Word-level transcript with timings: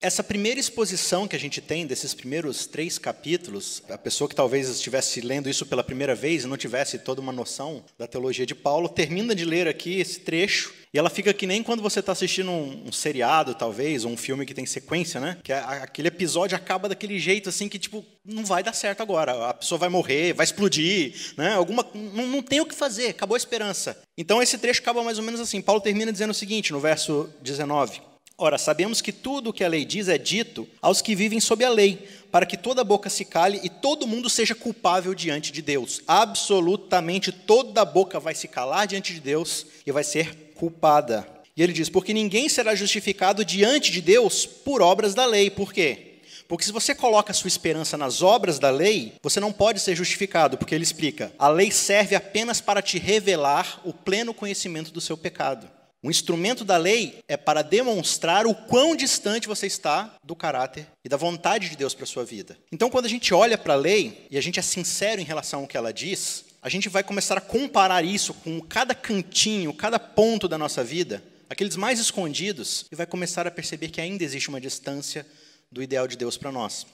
Essa 0.00 0.22
primeira 0.22 0.60
exposição 0.60 1.26
que 1.26 1.34
a 1.34 1.38
gente 1.40 1.60
tem 1.60 1.84
desses 1.84 2.14
primeiros 2.14 2.66
três 2.66 2.98
capítulos, 2.98 3.82
a 3.88 3.98
pessoa 3.98 4.28
que 4.28 4.34
talvez 4.34 4.68
estivesse 4.68 5.20
lendo 5.20 5.50
isso 5.50 5.66
pela 5.66 5.82
primeira 5.82 6.14
vez 6.14 6.44
e 6.44 6.46
não 6.46 6.56
tivesse 6.56 7.00
toda 7.00 7.20
uma 7.20 7.32
noção 7.32 7.84
da 7.98 8.06
teologia 8.06 8.46
de 8.46 8.54
Paulo, 8.54 8.88
termina 8.88 9.34
de 9.34 9.44
ler 9.44 9.66
aqui 9.66 9.98
esse 9.98 10.20
trecho 10.20 10.72
e 10.94 10.98
ela 10.98 11.10
fica 11.10 11.34
que 11.34 11.48
nem 11.48 11.64
quando 11.64 11.82
você 11.82 11.98
está 11.98 12.12
assistindo 12.12 12.48
um, 12.48 12.84
um, 12.86 12.92
seriado, 12.92 13.56
talvez, 13.56 14.04
ou 14.04 14.12
um 14.12 14.16
filme 14.16 14.46
que 14.46 14.54
tem 14.54 14.64
sequência, 14.64 15.20
né? 15.20 15.36
Que 15.42 15.52
a, 15.52 15.82
aquele 15.82 16.06
episódio 16.06 16.56
acaba 16.56 16.88
daquele 16.88 17.18
jeito 17.18 17.48
assim 17.48 17.68
que 17.68 17.78
tipo 17.78 18.04
não 18.24 18.44
vai 18.44 18.62
dar 18.62 18.74
certo 18.74 19.02
agora, 19.02 19.48
a 19.48 19.54
pessoa 19.54 19.80
vai 19.80 19.88
morrer, 19.88 20.32
vai 20.32 20.44
explodir, 20.44 21.12
né? 21.36 21.54
Alguma 21.54 21.84
não, 21.92 22.24
não 22.28 22.42
tem 22.42 22.60
o 22.60 22.66
que 22.66 22.74
fazer, 22.74 23.08
acabou 23.08 23.34
a 23.34 23.38
esperança. 23.38 24.00
Então 24.16 24.40
esse 24.40 24.56
trecho 24.58 24.80
acaba 24.80 25.02
mais 25.02 25.18
ou 25.18 25.24
menos 25.24 25.40
assim. 25.40 25.60
Paulo 25.60 25.80
termina 25.80 26.12
dizendo 26.12 26.30
o 26.30 26.34
seguinte 26.34 26.72
no 26.72 26.78
verso 26.78 27.28
19. 27.42 28.00
Ora, 28.40 28.56
sabemos 28.56 29.00
que 29.00 29.10
tudo 29.10 29.50
o 29.50 29.52
que 29.52 29.64
a 29.64 29.68
lei 29.68 29.84
diz 29.84 30.06
é 30.06 30.16
dito 30.16 30.68
aos 30.80 31.02
que 31.02 31.16
vivem 31.16 31.40
sob 31.40 31.64
a 31.64 31.70
lei, 31.70 32.08
para 32.30 32.46
que 32.46 32.56
toda 32.56 32.84
boca 32.84 33.10
se 33.10 33.24
cale 33.24 33.58
e 33.64 33.68
todo 33.68 34.06
mundo 34.06 34.30
seja 34.30 34.54
culpável 34.54 35.12
diante 35.12 35.50
de 35.50 35.60
Deus. 35.60 36.02
Absolutamente 36.06 37.32
toda 37.32 37.84
boca 37.84 38.20
vai 38.20 38.36
se 38.36 38.46
calar 38.46 38.86
diante 38.86 39.12
de 39.12 39.18
Deus 39.18 39.66
e 39.84 39.90
vai 39.90 40.04
ser 40.04 40.52
culpada. 40.54 41.26
E 41.56 41.62
ele 41.64 41.72
diz: 41.72 41.88
Porque 41.88 42.14
ninguém 42.14 42.48
será 42.48 42.76
justificado 42.76 43.44
diante 43.44 43.90
de 43.90 44.00
Deus 44.00 44.46
por 44.46 44.82
obras 44.82 45.16
da 45.16 45.26
lei. 45.26 45.50
Por 45.50 45.72
quê? 45.72 46.20
Porque 46.46 46.64
se 46.64 46.70
você 46.70 46.94
coloca 46.94 47.32
sua 47.32 47.48
esperança 47.48 47.96
nas 47.96 48.22
obras 48.22 48.60
da 48.60 48.70
lei, 48.70 49.14
você 49.20 49.40
não 49.40 49.52
pode 49.52 49.80
ser 49.80 49.96
justificado, 49.96 50.56
porque 50.56 50.76
ele 50.76 50.84
explica: 50.84 51.32
a 51.36 51.48
lei 51.48 51.72
serve 51.72 52.14
apenas 52.14 52.60
para 52.60 52.80
te 52.80 53.00
revelar 53.00 53.80
o 53.84 53.92
pleno 53.92 54.32
conhecimento 54.32 54.92
do 54.92 55.00
seu 55.00 55.16
pecado. 55.16 55.68
O 56.00 56.10
instrumento 56.10 56.64
da 56.64 56.76
lei 56.76 57.18
é 57.26 57.36
para 57.36 57.60
demonstrar 57.60 58.46
o 58.46 58.54
quão 58.54 58.94
distante 58.94 59.48
você 59.48 59.66
está 59.66 60.14
do 60.22 60.36
caráter 60.36 60.86
e 61.04 61.08
da 61.08 61.16
vontade 61.16 61.68
de 61.68 61.76
Deus 61.76 61.92
para 61.92 62.04
a 62.04 62.06
sua 62.06 62.24
vida. 62.24 62.56
Então, 62.70 62.88
quando 62.88 63.06
a 63.06 63.08
gente 63.08 63.34
olha 63.34 63.58
para 63.58 63.74
a 63.74 63.76
lei 63.76 64.26
e 64.30 64.38
a 64.38 64.40
gente 64.40 64.60
é 64.60 64.62
sincero 64.62 65.20
em 65.20 65.24
relação 65.24 65.60
ao 65.60 65.66
que 65.66 65.76
ela 65.76 65.92
diz, 65.92 66.44
a 66.62 66.68
gente 66.68 66.88
vai 66.88 67.02
começar 67.02 67.36
a 67.36 67.40
comparar 67.40 68.04
isso 68.04 68.32
com 68.32 68.60
cada 68.60 68.94
cantinho, 68.94 69.74
cada 69.74 69.98
ponto 69.98 70.46
da 70.46 70.56
nossa 70.56 70.84
vida, 70.84 71.20
aqueles 71.50 71.74
mais 71.74 71.98
escondidos, 71.98 72.86
e 72.92 72.94
vai 72.94 73.06
começar 73.06 73.46
a 73.48 73.50
perceber 73.50 73.88
que 73.88 74.00
ainda 74.00 74.22
existe 74.22 74.48
uma 74.48 74.60
distância 74.60 75.26
do 75.70 75.82
ideal 75.82 76.06
de 76.06 76.16
Deus 76.16 76.36
para 76.36 76.52
nós. 76.52 76.86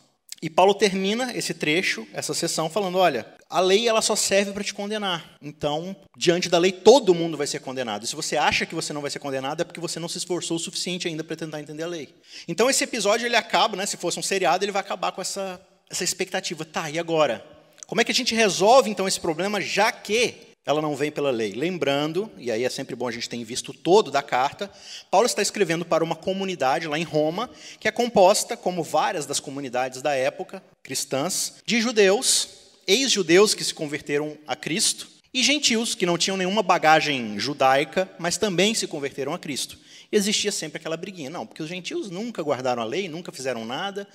E 0.43 0.51
Paulo 0.51 0.75
termina 0.75 1.37
esse 1.37 1.55
trecho, 1.55 2.07
essa 2.13 2.35
sessão, 2.35 2.69
falando: 2.69 2.99
olha, 2.99 3.27
a 3.49 3.61
lei 3.61 3.89
ela 3.89 4.03
só 4.03 4.17
serve 4.17 4.53
para 4.53 4.65
te 4.65 4.75
condenar. 4.75 5.37
Então, 5.41 5.97
diante 6.17 6.49
da 6.49 6.59
lei, 6.59 6.73
todo 6.73 7.15
mundo 7.15 7.37
vai 7.37 7.47
ser 7.47 7.61
condenado. 7.61 8.05
E 8.05 8.07
se 8.07 8.17
você 8.17 8.37
acha 8.37 8.67
que 8.67 8.75
você 8.75 8.93
não 8.93 9.01
vai 9.01 9.11
ser 9.11 9.19
condenado, 9.19 9.61
é 9.61 9.65
porque 9.65 9.81
você 9.81 9.99
não 10.01 10.09
se 10.09 10.19
esforçou 10.19 10.57
o 10.57 10.61
suficiente 10.61 11.09
ainda 11.09 11.25
para 11.25 11.37
tentar 11.37 11.61
entender 11.61 11.83
a 11.83 11.89
lei. 11.89 12.15
Então, 12.49 12.69
esse 12.69 12.85
episódio 12.85 13.27
ele 13.27 13.37
acaba, 13.37 13.77
né, 13.77 13.87
se 13.87 13.97
fosse 13.97 14.19
um 14.19 14.23
seriado, 14.23 14.65
ele 14.65 14.73
vai 14.73 14.81
acabar 14.81 15.13
com 15.13 15.21
essa, 15.21 15.61
essa 15.91 16.05
expectativa. 16.05 16.65
Tá, 16.65 16.91
e 16.91 16.99
agora? 16.99 17.45
Como 17.87 18.01
é 18.01 18.05
que 18.05 18.13
a 18.13 18.15
gente 18.15 18.35
resolve 18.35 18.91
então 18.91 19.07
esse 19.07 19.21
problema, 19.21 19.61
já 19.61 19.93
que 19.93 20.54
ela 20.67 20.81
não 20.81 20.97
vem 20.97 21.11
pela 21.11 21.31
lei. 21.31 21.53
Lembrando, 21.53 22.31
e 22.39 22.51
aí 22.51 22.65
é 22.65 22.71
sempre 22.71 22.97
bom 22.97 23.07
a 23.07 23.13
gente 23.13 23.29
ter 23.29 23.43
visto 23.45 23.73
todo 23.73 24.11
da 24.11 24.23
carta, 24.23 24.71
Paulo 25.11 25.27
está 25.27 25.43
escrevendo 25.43 25.85
para 25.85 26.03
uma 26.03 26.17
comunidade 26.17 26.87
lá 26.87 26.99
em 26.99 27.03
Roma, 27.03 27.51
que 27.79 27.89
é 27.89 27.93
composta, 27.93 28.57
como 28.57 28.83
várias 28.83 29.27
das 29.27 29.41
comunidades 29.41 30.01
da 30.01 30.15
época, 30.15 30.63
cristãs, 30.83 31.55
de 31.67 31.81
judeus, 31.81 32.49
ex-judeus 32.87 33.55
que 33.55 33.65
se 33.65 33.75
converteram 33.75 34.37
a 34.47 34.57
Cristo, 34.57 35.09
e 35.33 35.43
gentios 35.43 35.97
que 35.97 36.07
não 36.07 36.17
tinham 36.17 36.37
nenhuma 36.37 36.63
bagagem 36.63 37.39
judaica, 37.41 38.09
mas 38.21 38.39
também 38.39 38.73
se 38.73 38.87
converteram 38.87 39.35
a 39.35 39.39
Cristo. 39.39 39.77
Existia 40.13 40.53
sempre 40.53 40.79
aquela 40.79 40.97
briguinha, 40.97 41.29
não, 41.29 41.45
porque 41.45 41.61
os 41.61 41.69
gentios 41.69 42.09
nunca 42.09 42.41
guardaram 42.41 42.81
a 42.81 42.87
lei, 42.87 43.09
nunca 43.09 43.33
fizeram 43.33 43.65
nada, 43.65 44.07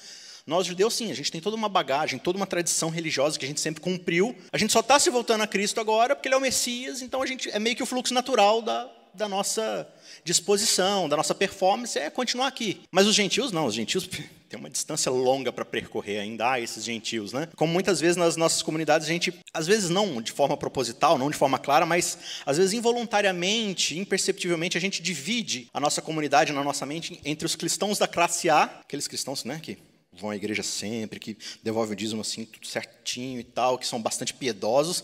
nós, 0.50 0.66
judeus, 0.66 0.96
sim, 0.96 1.12
a 1.12 1.16
gente 1.16 1.32
tem 1.32 1.40
toda 1.40 1.56
uma 1.56 1.70
bagagem, 1.70 2.18
toda 2.18 2.36
uma 2.36 2.48
tradição 2.48 2.90
religiosa 2.90 3.38
que 3.38 3.46
a 3.46 3.48
gente 3.48 3.62
sempre 3.62 3.82
cumpriu. 3.82 4.36
A 4.52 4.58
gente 4.58 4.74
só 4.74 4.80
está 4.80 4.98
se 5.00 5.10
voltando 5.10 5.42
a 5.42 5.48
Cristo 5.48 5.80
agora 5.80 6.16
porque 6.16 6.28
Ele 6.28 6.36
é 6.36 6.38
o 6.38 6.42
Messias, 6.42 7.04
então 7.04 7.22
a 7.22 7.26
gente 7.26 7.50
é 7.52 7.60
meio 7.60 7.76
que 7.76 7.84
o 7.84 7.86
fluxo 7.86 8.16
natural 8.16 8.62
da, 8.62 8.90
da 9.14 9.30
nossa 9.30 9.88
disposição, 10.24 11.08
da 11.08 11.16
nossa 11.16 11.36
performance, 11.36 11.98
é 11.98 12.10
continuar 12.10 12.48
aqui. 12.48 12.82
Mas 12.92 13.06
os 13.06 13.14
gentios, 13.14 13.52
não, 13.52 13.68
os 13.68 13.76
gentios 13.76 14.10
tem 14.50 14.60
uma 14.60 14.72
distância 14.72 15.12
longa 15.12 15.54
para 15.54 15.64
percorrer 15.64 16.20
ainda 16.20 16.52
há 16.52 16.60
esses 16.60 16.84
gentios, 16.84 17.32
né? 17.32 17.48
Como 17.56 17.72
muitas 17.72 18.00
vezes 18.00 18.18
nas 18.18 18.36
nossas 18.36 18.64
comunidades 18.64 19.08
a 19.08 19.12
gente, 19.12 19.32
às 19.54 19.68
vezes 19.68 19.92
não 19.92 20.20
de 20.20 20.32
forma 20.32 20.58
proposital, 20.58 21.18
não 21.20 21.30
de 21.30 21.38
forma 21.38 21.60
clara, 21.60 21.86
mas 21.86 22.18
às 22.44 22.58
vezes 22.58 22.74
involuntariamente, 22.74 24.00
imperceptivelmente 24.00 24.76
a 24.76 24.82
gente 24.82 25.00
divide 25.00 25.68
a 25.72 25.80
nossa 25.80 26.02
comunidade 26.02 26.52
na 26.52 26.64
nossa 26.64 26.88
mente 26.88 27.20
entre 27.24 27.46
os 27.46 27.56
cristãos 27.56 28.00
da 28.00 28.08
classe 28.08 28.50
A, 28.50 28.64
aqueles 28.64 29.08
cristãos, 29.08 29.44
né, 29.44 29.60
que 29.62 29.78
vão 30.20 30.30
à 30.30 30.36
igreja 30.36 30.64
sempre, 30.64 31.20
que 31.20 31.38
devolvem 31.64 31.94
o 31.94 31.96
dízimo 31.96 32.22
assim, 32.22 32.46
tudo 32.46 32.68
certinho 32.68 33.40
e 33.40 33.44
tal, 33.44 33.78
que 33.78 33.88
são 33.88 34.02
bastante 34.02 34.34
piedosos. 34.34 35.04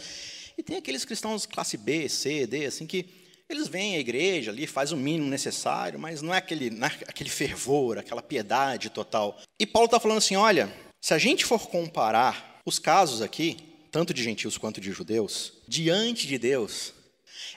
E 0.57 0.63
tem 0.63 0.77
aqueles 0.77 1.05
cristãos 1.05 1.45
classe 1.45 1.77
B, 1.77 2.07
C, 2.07 2.45
D, 2.45 2.65
assim, 2.65 2.85
que 2.85 3.05
eles 3.47 3.67
vêm 3.67 3.95
à 3.95 3.99
igreja 3.99 4.51
ali, 4.51 4.65
faz 4.65 4.91
o 4.91 4.97
mínimo 4.97 5.29
necessário, 5.29 5.99
mas 5.99 6.21
não 6.21 6.33
é 6.33 6.37
aquele, 6.37 6.69
não 6.69 6.87
é 6.87 6.91
aquele 7.07 7.29
fervor, 7.29 7.97
aquela 7.97 8.21
piedade 8.21 8.89
total. 8.89 9.39
E 9.59 9.65
Paulo 9.65 9.85
está 9.85 9.99
falando 9.99 10.17
assim: 10.17 10.35
olha, 10.35 10.71
se 10.99 11.13
a 11.13 11.17
gente 11.17 11.45
for 11.45 11.67
comparar 11.67 12.61
os 12.65 12.79
casos 12.79 13.21
aqui, 13.21 13.57
tanto 13.91 14.13
de 14.13 14.23
gentios 14.23 14.57
quanto 14.57 14.81
de 14.81 14.91
judeus, 14.91 15.53
diante 15.67 16.25
de 16.25 16.37
Deus, 16.39 16.93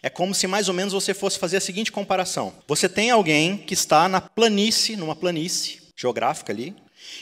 é 0.02 0.10
como 0.10 0.34
se 0.34 0.46
mais 0.46 0.68
ou 0.68 0.74
menos 0.74 0.92
você 0.92 1.14
fosse 1.14 1.38
fazer 1.38 1.56
a 1.56 1.60
seguinte 1.60 1.90
comparação: 1.90 2.52
você 2.66 2.88
tem 2.88 3.10
alguém 3.10 3.56
que 3.56 3.74
está 3.74 4.08
na 4.08 4.20
planície, 4.20 4.96
numa 4.96 5.16
planície 5.16 5.80
geográfica 5.96 6.52
ali, 6.52 6.76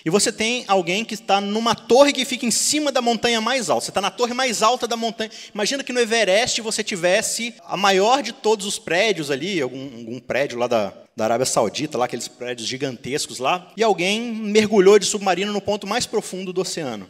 e 0.05 0.11
você 0.11 0.31
tem 0.31 0.65
alguém 0.69 1.05
que 1.05 1.15
está 1.15 1.41
numa 1.41 1.75
torre 1.75 2.13
que 2.13 2.25
fica 2.25 2.47
em 2.47 2.51
cima 2.51 2.93
da 2.93 3.03
montanha 3.03 3.41
mais 3.41 3.69
alta. 3.69 3.85
Você 3.85 3.91
está 3.91 4.01
na 4.01 4.11
torre 4.11 4.35
mais 4.35 4.63
alta 4.63 4.87
da 4.87 4.97
montanha. 4.97 5.31
Imagina 5.53 5.83
que 5.83 5.93
no 5.93 5.99
Everest 5.99 6.61
você 6.61 6.85
tivesse 6.85 7.55
a 7.65 7.77
maior 7.77 8.23
de 8.23 8.33
todos 8.33 8.67
os 8.67 8.79
prédios 8.79 9.31
ali, 9.31 9.61
algum, 9.61 9.83
algum 9.99 10.21
prédio 10.21 10.59
lá 10.59 10.67
da, 10.67 10.93
da 11.17 11.25
Arábia 11.25 11.47
Saudita, 11.47 11.99
lá 11.99 12.05
aqueles 12.05 12.29
prédios 12.29 12.69
gigantescos 12.69 13.39
lá, 13.39 13.73
e 13.77 13.83
alguém 13.83 14.21
mergulhou 14.21 14.99
de 14.99 15.07
submarino 15.07 15.53
no 15.53 15.61
ponto 15.61 15.87
mais 15.87 16.07
profundo 16.07 16.53
do 16.53 16.61
oceano. 16.61 17.09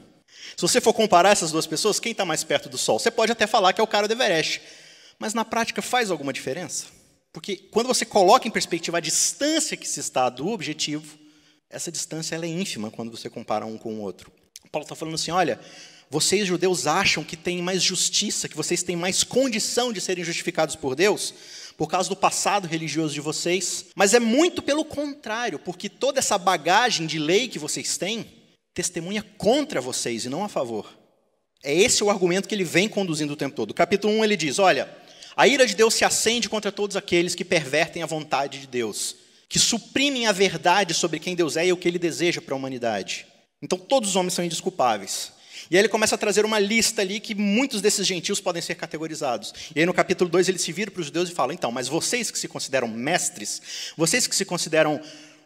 Se 0.57 0.63
você 0.63 0.81
for 0.81 0.95
comparar 0.95 1.33
essas 1.33 1.53
duas 1.53 1.67
pessoas, 1.67 2.01
quem 2.01 2.13
está 2.13 2.25
mais 2.25 2.43
perto 2.45 2.69
do 2.69 2.79
Sol? 2.79 2.99
Você 2.99 3.11
pode 3.11 3.31
até 3.33 3.47
falar 3.47 3.73
que 3.73 3.81
é 3.81 3.85
o 3.85 3.87
cara 3.87 4.09
do 4.09 4.15
Everest, 4.15 4.63
mas 5.19 5.35
na 5.35 5.45
prática 5.45 5.83
faz 5.83 6.11
alguma 6.11 6.33
diferença? 6.33 6.87
Porque 7.31 7.57
quando 7.57 7.89
você 7.89 8.07
coloca 8.07 8.49
em 8.49 8.51
perspectiva 8.51 8.97
a 8.97 9.01
distância 9.01 9.77
que 9.77 9.87
se 9.87 10.01
está 10.01 10.31
do 10.31 10.49
objetivo, 10.49 11.19
essa 11.71 11.91
distância 11.91 12.35
ela 12.35 12.47
é 12.47 12.49
ínfima 12.49 12.91
quando 12.91 13.11
você 13.11 13.29
compara 13.29 13.67
um 13.67 13.77
com 13.77 13.95
o 13.95 14.01
outro. 14.01 14.31
Paulo 14.71 14.85
está 14.85 14.95
falando 14.95 15.15
assim: 15.15 15.31
olha, 15.31 15.61
vocês 16.09 16.47
judeus 16.47 16.87
acham 16.87 17.25
que 17.25 17.37
têm 17.37 17.61
mais 17.61 17.83
justiça, 17.83 18.49
que 18.49 18.57
vocês 18.57 18.83
têm 18.83 18.97
mais 18.97 19.25
condição 19.25 19.93
de 19.93 20.01
serem 20.01 20.25
justificados 20.25 20.77
por 20.77 20.95
Deus, 20.95 21.35
por 21.77 21.89
causa 21.89 22.09
do 22.09 22.17
passado 22.17 22.69
religioso 22.69 23.13
de 23.13 23.21
vocês, 23.21 23.87
mas 23.95 24.15
é 24.15 24.21
muito 24.21 24.63
pelo 24.63 24.85
contrário, 24.85 25.59
porque 25.59 25.89
toda 25.89 26.19
essa 26.19 26.39
bagagem 26.39 27.07
de 27.07 27.19
lei 27.19 27.49
que 27.49 27.59
vocês 27.59 27.97
têm 27.99 28.27
testemunha 28.73 29.25
contra 29.37 29.81
vocês 29.81 30.25
e 30.25 30.29
não 30.29 30.45
a 30.45 30.49
favor. 30.49 30.93
É 31.65 31.75
esse 31.75 32.05
o 32.05 32.11
argumento 32.11 32.49
que 32.49 32.55
ele 32.55 32.65
vem 32.65 32.89
conduzindo 32.89 33.33
o 33.33 33.37
tempo 33.37 33.57
todo. 33.57 33.75
capítulo 33.75 34.13
1 34.15 34.25
ele 34.25 34.37
diz: 34.37 34.59
olha, 34.59 34.89
a 35.35 35.49
ira 35.49 35.67
de 35.67 35.75
Deus 35.75 35.95
se 35.95 36.05
acende 36.05 36.49
contra 36.49 36.71
todos 36.71 36.97
aqueles 36.97 37.35
que 37.35 37.45
pervertem 37.45 38.03
a 38.03 38.07
vontade 38.07 38.61
de 38.61 38.67
Deus 38.69 39.26
que 39.49 39.59
suprimem 39.59 40.27
a 40.27 40.33
verdade 40.33 40.93
sobre 40.95 41.19
quem 41.19 41.35
Deus 41.35 41.57
é 41.57 41.67
e 41.67 41.73
o 41.73 41.77
que 41.77 41.87
ele 41.89 41.99
deseja 41.99 42.41
para 42.41 42.55
a 42.55 42.57
humanidade. 42.57 43.27
Então 43.63 43.79
todos 43.79 44.11
os 44.11 44.17
homens 44.17 44.35
são 44.35 44.45
indesculpáveis. 44.45 45.33
E 45.71 45.77
aí 45.77 45.81
ele 45.81 45.89
começa 45.89 46.15
a 46.15 46.19
trazer 46.19 46.45
uma 46.45 46.59
lista 46.59 47.03
ali 47.03 47.19
que 47.19 47.35
muitos 47.35 47.81
desses 47.81 48.07
gentios 48.07 48.41
podem 48.41 48.63
ser 48.63 48.75
categorizados. 48.77 49.53
E 49.75 49.81
aí 49.81 49.87
no 49.87 49.95
capítulo 49.95 50.31
2 50.31 50.49
ele 50.49 50.59
se 50.59 50.71
vira 50.73 50.91
para 50.91 51.01
os 51.01 51.07
judeus 51.07 51.29
e 51.29 51.33
fala: 51.33 51.53
então, 51.55 51.73
mas 51.73 51.89
vocês 51.89 52.31
que 52.31 52.39
se 52.39 52.49
consideram 52.49 52.87
mestres, 52.89 53.93
vocês 53.97 54.27
que 54.27 54.37
se 54.37 54.45
consideram 54.45 55.01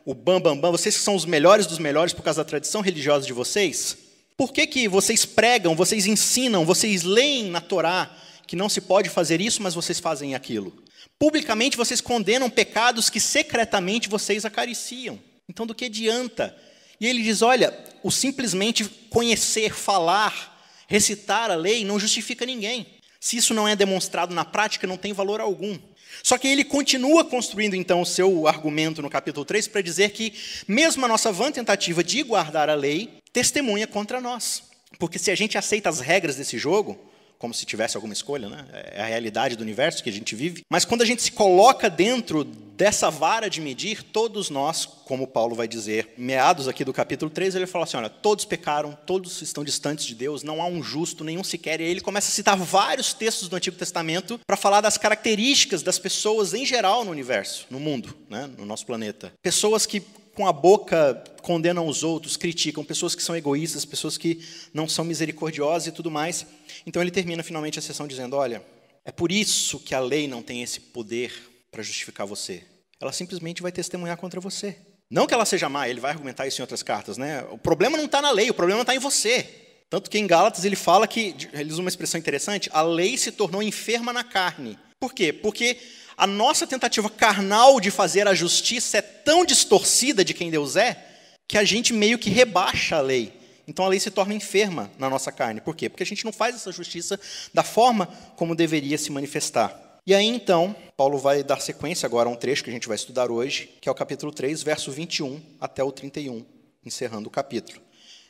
o 0.05 0.15
bambambam, 0.15 0.55
bam, 0.57 0.61
bam, 0.61 0.73
vocês 0.73 0.97
que 0.97 1.03
são 1.03 1.15
os 1.15 1.25
melhores 1.25 1.67
dos 1.67 1.79
melhores 1.79 2.13
por 2.13 2.23
causa 2.23 2.43
da 2.43 2.49
tradição 2.49 2.81
religiosa 2.81 3.27
de 3.27 3.33
vocês, 3.33 3.97
por 4.37 4.53
que, 4.53 4.67
que 4.67 4.89
vocês 4.89 5.25
pregam, 5.25 5.77
vocês 5.77 6.07
ensinam, 6.07 6.65
vocês 6.65 7.03
leem 7.03 7.51
na 7.51 7.61
Torá 7.61 8.11
que 8.51 8.57
não 8.57 8.69
se 8.69 8.81
pode 8.81 9.09
fazer 9.09 9.41
isso, 9.41 9.63
mas 9.63 9.77
vocês 9.77 10.01
fazem 10.01 10.35
aquilo? 10.35 10.75
Publicamente 11.17 11.77
vocês 11.77 12.01
condenam 12.01 12.51
pecados 12.51 13.09
que 13.09 13.21
secretamente 13.21 14.09
vocês 14.09 14.45
acariciam. 14.45 15.21
Então, 15.49 15.65
do 15.65 15.73
que 15.73 15.85
adianta? 15.85 16.53
E 17.01 17.07
ele 17.07 17.23
diz: 17.23 17.43
olha, 17.43 17.73
o 18.03 18.11
simplesmente 18.11 18.85
conhecer, 19.09 19.73
falar, 19.73 20.67
recitar 20.89 21.49
a 21.49 21.55
lei 21.55 21.85
não 21.85 22.01
justifica 22.01 22.45
ninguém. 22.45 22.89
Se 23.21 23.37
isso 23.37 23.55
não 23.55 23.69
é 23.69 23.77
demonstrado 23.77 24.35
na 24.35 24.45
prática, 24.45 24.85
não 24.85 24.97
tem 24.97 25.13
valor 25.13 25.41
algum. 25.41 25.79
Só 26.21 26.37
que 26.37 26.49
ele 26.49 26.65
continua 26.65 27.25
construindo 27.25 27.75
então 27.75 28.01
o 28.01 28.07
seu 28.07 28.49
argumento 28.49 29.01
no 29.01 29.09
capítulo 29.09 29.45
3 29.45 29.69
para 29.69 29.81
dizer 29.81 30.11
que, 30.11 30.35
mesmo 30.67 31.05
a 31.05 31.09
nossa 31.09 31.31
vã 31.31 31.53
tentativa 31.53 32.03
de 32.03 32.25
guardar 32.25 32.69
a 32.69 32.75
lei, 32.75 33.21
testemunha 33.33 33.87
contra 33.87 34.21
nós. 34.21 34.65
Porque 34.99 35.21
se 35.21 35.31
a 35.31 35.37
gente 35.37 35.57
aceita 35.57 35.89
as 35.89 36.01
regras 36.01 36.35
desse 36.35 36.59
jogo, 36.59 37.10
como 37.41 37.55
se 37.55 37.65
tivesse 37.65 37.97
alguma 37.97 38.13
escolha, 38.13 38.51
né? 38.51 38.67
é 38.93 39.01
a 39.01 39.07
realidade 39.07 39.57
do 39.57 39.63
universo 39.63 40.03
que 40.05 40.11
a 40.11 40.13
gente 40.13 40.37
vive. 40.37 40.61
Mas 40.71 40.85
quando 40.85 41.01
a 41.01 41.07
gente 41.07 41.23
se 41.23 41.33
coloca 41.33 41.89
dentro 41.89 42.45
dessa 42.45 43.11
vara 43.11 43.49
de 43.49 43.63
medir, 43.63 44.03
todos 44.03 44.51
nós, 44.51 44.85
como 44.85 45.27
Paulo 45.27 45.57
vai 45.57 45.67
dizer, 45.67 46.13
meados 46.19 46.69
aqui 46.69 46.85
do 46.85 46.93
capítulo 46.93 47.31
3, 47.31 47.55
ele 47.55 47.67
fala 47.67 47.85
assim: 47.85 47.97
olha, 47.97 48.11
todos 48.11 48.45
pecaram, 48.45 48.97
todos 49.07 49.41
estão 49.41 49.65
distantes 49.65 50.05
de 50.05 50.15
Deus, 50.15 50.43
não 50.43 50.61
há 50.61 50.67
um 50.67 50.83
justo, 50.83 51.25
nenhum 51.25 51.43
sequer. 51.43 51.81
E 51.81 51.85
aí 51.85 51.91
ele 51.91 52.03
começa 52.03 52.29
a 52.29 52.31
citar 52.31 52.59
vários 52.59 53.15
textos 53.15 53.49
do 53.49 53.57
Antigo 53.57 53.77
Testamento 53.77 54.39
para 54.47 54.57
falar 54.57 54.83
das 54.83 54.99
características 54.99 55.83
das 55.83 55.99
pessoas 55.99 56.53
em 56.53 56.67
geral 56.67 57.07
no 57.07 57.11
universo, 57.11 57.67
no 57.71 57.81
mundo, 57.81 58.15
né? 58.29 58.51
no 58.59 58.67
nosso 58.67 58.85
planeta. 58.85 59.33
Pessoas 59.43 59.87
que 59.87 60.03
com 60.41 60.47
a 60.47 60.53
boca 60.55 61.23
condenam 61.43 61.87
os 61.87 62.03
outros, 62.03 62.35
criticam, 62.35 62.83
pessoas 62.83 63.15
que 63.15 63.23
são 63.23 63.37
egoístas, 63.37 63.85
pessoas 63.85 64.17
que 64.17 64.43
não 64.73 64.89
são 64.89 65.05
misericordiosas 65.05 65.89
e 65.89 65.93
tudo 65.93 66.11
mais. 66.11 66.47
Então 66.87 67.03
ele 67.03 67.11
termina 67.11 67.43
finalmente 67.43 67.79
a 67.79 67.83
sessão 67.83 68.09
dizendo: 68.09 68.37
Olha, 68.37 68.65
é 69.05 69.13
por 69.13 69.31
isso 69.31 69.79
que 69.79 69.95
a 69.95 70.01
lei 70.01 70.27
não 70.27 70.43
tem 70.43 70.63
esse 70.63 70.81
poder 70.81 71.31
para 71.71 71.83
justificar 71.83 72.27
você. 72.27 72.65
Ela 72.99 73.13
simplesmente 73.13 73.61
vai 73.61 73.71
testemunhar 73.71 74.17
contra 74.17 74.41
você. 74.41 74.79
Não 75.11 75.27
que 75.27 75.35
ela 75.35 75.45
seja 75.45 75.69
má, 75.69 75.87
ele 75.87 76.01
vai 76.01 76.13
argumentar 76.13 76.47
isso 76.47 76.59
em 76.59 76.63
outras 76.63 76.83
cartas, 76.83 77.19
né? 77.19 77.45
O 77.51 77.59
problema 77.59 77.99
não 77.99 78.07
está 78.07 78.23
na 78.23 78.31
lei, 78.31 78.49
o 78.49 78.55
problema 78.55 78.81
está 78.81 78.95
em 78.95 78.99
você. 78.99 79.47
Tanto 79.91 80.09
que 80.09 80.19
em 80.19 80.27
Gálatas 80.27 80.65
ele 80.65 80.77
fala 80.77 81.07
que, 81.07 81.37
ele 81.53 81.71
usa 81.71 81.83
uma 81.83 81.91
expressão 81.91 82.19
interessante, 82.19 82.71
a 82.73 82.81
lei 82.81 83.19
se 83.19 83.31
tornou 83.31 83.63
enferma 83.63 84.11
na 84.11 84.25
carne. 84.25 84.79
Por 85.01 85.15
quê? 85.15 85.33
Porque 85.33 85.79
a 86.15 86.27
nossa 86.27 86.67
tentativa 86.67 87.09
carnal 87.09 87.81
de 87.81 87.91
fazer 87.91 88.29
a 88.29 88.35
justiça 88.35 88.99
é 88.99 89.03
tão 89.03 89.47
distorcida 89.47 90.23
de 90.23 90.35
quem 90.35 90.51
Deus 90.51 90.77
é, 90.77 91.03
que 91.49 91.57
a 91.57 91.65
gente 91.65 91.95
meio 91.95 92.19
que 92.19 92.29
rebaixa 92.29 92.97
a 92.97 93.01
lei. 93.01 93.33
Então 93.67 93.87
a 93.87 93.89
lei 93.89 93.99
se 93.99 94.11
torna 94.11 94.35
enferma 94.35 94.91
na 94.99 95.09
nossa 95.09 95.33
carne. 95.33 95.63
Por 95.63 95.75
quê? 95.75 95.89
Porque 95.89 96.03
a 96.03 96.07
gente 96.07 96.25
não 96.25 96.33
faz 96.33 96.55
essa 96.55 96.71
justiça 96.71 97.19
da 97.55 97.63
forma 97.63 98.07
como 98.37 98.55
deveria 98.55 98.99
se 98.99 99.11
manifestar. 99.11 100.01
E 100.07 100.15
aí 100.15 100.27
então, 100.27 100.77
Paulo 100.97 101.17
vai 101.17 101.43
dar 101.43 101.61
sequência 101.61 102.07
agora 102.07 102.29
a 102.29 102.33
um 102.33 102.37
trecho 102.37 102.63
que 102.63 102.69
a 102.69 102.73
gente 102.73 102.89
vai 102.89 102.97
estudar 102.97 103.31
hoje, 103.31 103.71
que 103.81 103.89
é 103.89 103.93
o 103.93 103.95
capítulo 103.95 104.33
3, 104.33 104.63
verso 104.63 104.93
21 104.93 105.41
até 105.59 105.83
o 105.83 105.91
31, 105.91 106.45
encerrando 106.85 107.29
o 107.29 107.31
capítulo. 107.31 107.81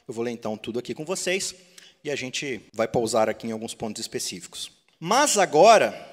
Eu 0.07 0.15
vou 0.15 0.23
ler 0.23 0.31
então 0.31 0.57
tudo 0.57 0.79
aqui 0.79 0.95
com 0.95 1.05
vocês 1.05 1.53
e 2.05 2.11
a 2.11 2.17
gente 2.17 2.61
vai 2.73 2.87
pausar 2.87 3.29
aqui 3.29 3.49
em 3.49 3.53
alguns 3.53 3.75
pontos 3.75 4.01
específicos. 4.01 4.71
Mas 4.99 5.39
agora, 5.39 6.10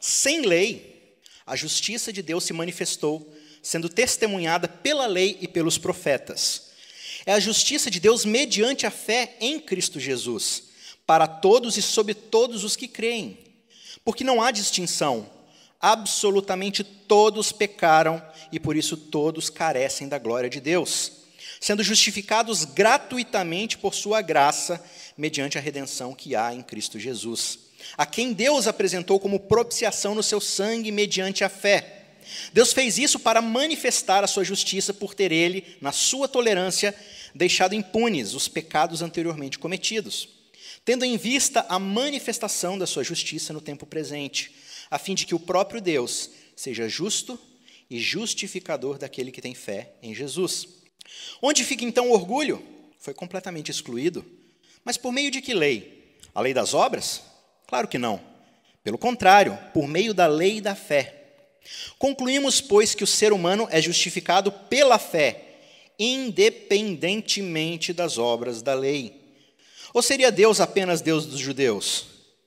sem 0.00 0.42
lei, 0.42 1.16
a 1.46 1.54
justiça 1.54 2.12
de 2.12 2.22
Deus 2.22 2.44
se 2.44 2.52
manifestou, 2.52 3.32
sendo 3.62 3.88
testemunhada 3.88 4.68
pela 4.68 5.06
lei 5.06 5.38
e 5.40 5.48
pelos 5.48 5.78
profetas. 5.78 6.70
É 7.24 7.32
a 7.32 7.40
justiça 7.40 7.90
de 7.90 7.98
Deus 7.98 8.24
mediante 8.24 8.86
a 8.86 8.90
fé 8.90 9.36
em 9.40 9.58
Cristo 9.58 9.98
Jesus, 9.98 10.64
para 11.06 11.26
todos 11.26 11.76
e 11.76 11.82
sobre 11.82 12.14
todos 12.14 12.64
os 12.64 12.76
que 12.76 12.88
creem. 12.88 13.38
Porque 14.04 14.22
não 14.22 14.42
há 14.42 14.50
distinção, 14.50 15.28
absolutamente 15.80 16.84
todos 16.84 17.52
pecaram 17.52 18.22
e 18.52 18.60
por 18.60 18.76
isso 18.76 18.96
todos 18.96 19.50
carecem 19.50 20.08
da 20.08 20.18
glória 20.18 20.50
de 20.50 20.60
Deus, 20.60 21.12
sendo 21.60 21.82
justificados 21.82 22.64
gratuitamente 22.64 23.78
por 23.78 23.94
Sua 23.94 24.20
graça, 24.20 24.84
mediante 25.16 25.58
a 25.58 25.60
redenção 25.60 26.14
que 26.14 26.36
há 26.36 26.54
em 26.54 26.62
Cristo 26.62 26.98
Jesus 26.98 27.65
a 27.96 28.06
quem 28.06 28.32
Deus 28.32 28.66
apresentou 28.66 29.20
como 29.20 29.40
propiciação 29.40 30.14
no 30.14 30.22
seu 30.22 30.40
sangue 30.40 30.90
mediante 30.90 31.44
a 31.44 31.48
fé. 31.48 31.96
Deus 32.52 32.72
fez 32.72 32.98
isso 32.98 33.18
para 33.20 33.40
manifestar 33.40 34.24
a 34.24 34.26
sua 34.26 34.44
justiça 34.44 34.92
por 34.92 35.14
ter 35.14 35.30
ele, 35.30 35.76
na 35.80 35.92
sua 35.92 36.26
tolerância, 36.26 36.94
deixado 37.34 37.74
impunes 37.74 38.34
os 38.34 38.48
pecados 38.48 39.02
anteriormente 39.02 39.58
cometidos, 39.58 40.28
tendo 40.84 41.04
em 41.04 41.16
vista 41.16 41.64
a 41.68 41.78
manifestação 41.78 42.78
da 42.78 42.86
sua 42.86 43.04
justiça 43.04 43.52
no 43.52 43.60
tempo 43.60 43.86
presente, 43.86 44.54
a 44.90 44.98
fim 44.98 45.14
de 45.14 45.26
que 45.26 45.34
o 45.34 45.40
próprio 45.40 45.80
Deus 45.80 46.30
seja 46.54 46.88
justo 46.88 47.38
e 47.88 48.00
justificador 48.00 48.98
daquele 48.98 49.30
que 49.30 49.42
tem 49.42 49.54
fé 49.54 49.92
em 50.02 50.14
Jesus. 50.14 50.68
Onde 51.40 51.64
fica 51.64 51.84
então 51.84 52.10
o 52.10 52.12
orgulho? 52.12 52.62
Foi 52.98 53.14
completamente 53.14 53.70
excluído. 53.70 54.24
Mas 54.84 54.96
por 54.96 55.12
meio 55.12 55.30
de 55.30 55.40
que 55.40 55.54
lei? 55.54 56.16
A 56.34 56.40
lei 56.40 56.52
das 56.52 56.74
obras? 56.74 57.22
Claro 57.66 57.88
que 57.88 57.98
não. 57.98 58.20
Pelo 58.82 58.98
contrário, 58.98 59.58
por 59.74 59.88
meio 59.88 60.14
da 60.14 60.26
lei 60.26 60.58
e 60.58 60.60
da 60.60 60.74
fé. 60.74 61.12
Concluímos, 61.98 62.60
pois, 62.60 62.94
que 62.94 63.02
o 63.02 63.06
ser 63.06 63.32
humano 63.32 63.66
é 63.70 63.82
justificado 63.82 64.52
pela 64.52 64.98
fé, 64.98 65.42
independentemente 65.98 67.92
das 67.92 68.18
obras 68.18 68.62
da 68.62 68.74
lei. 68.74 69.20
Ou 69.92 70.02
seria 70.02 70.30
Deus 70.30 70.60
apenas 70.60 71.00
Deus 71.00 71.26
dos 71.26 71.40
judeus? 71.40 72.06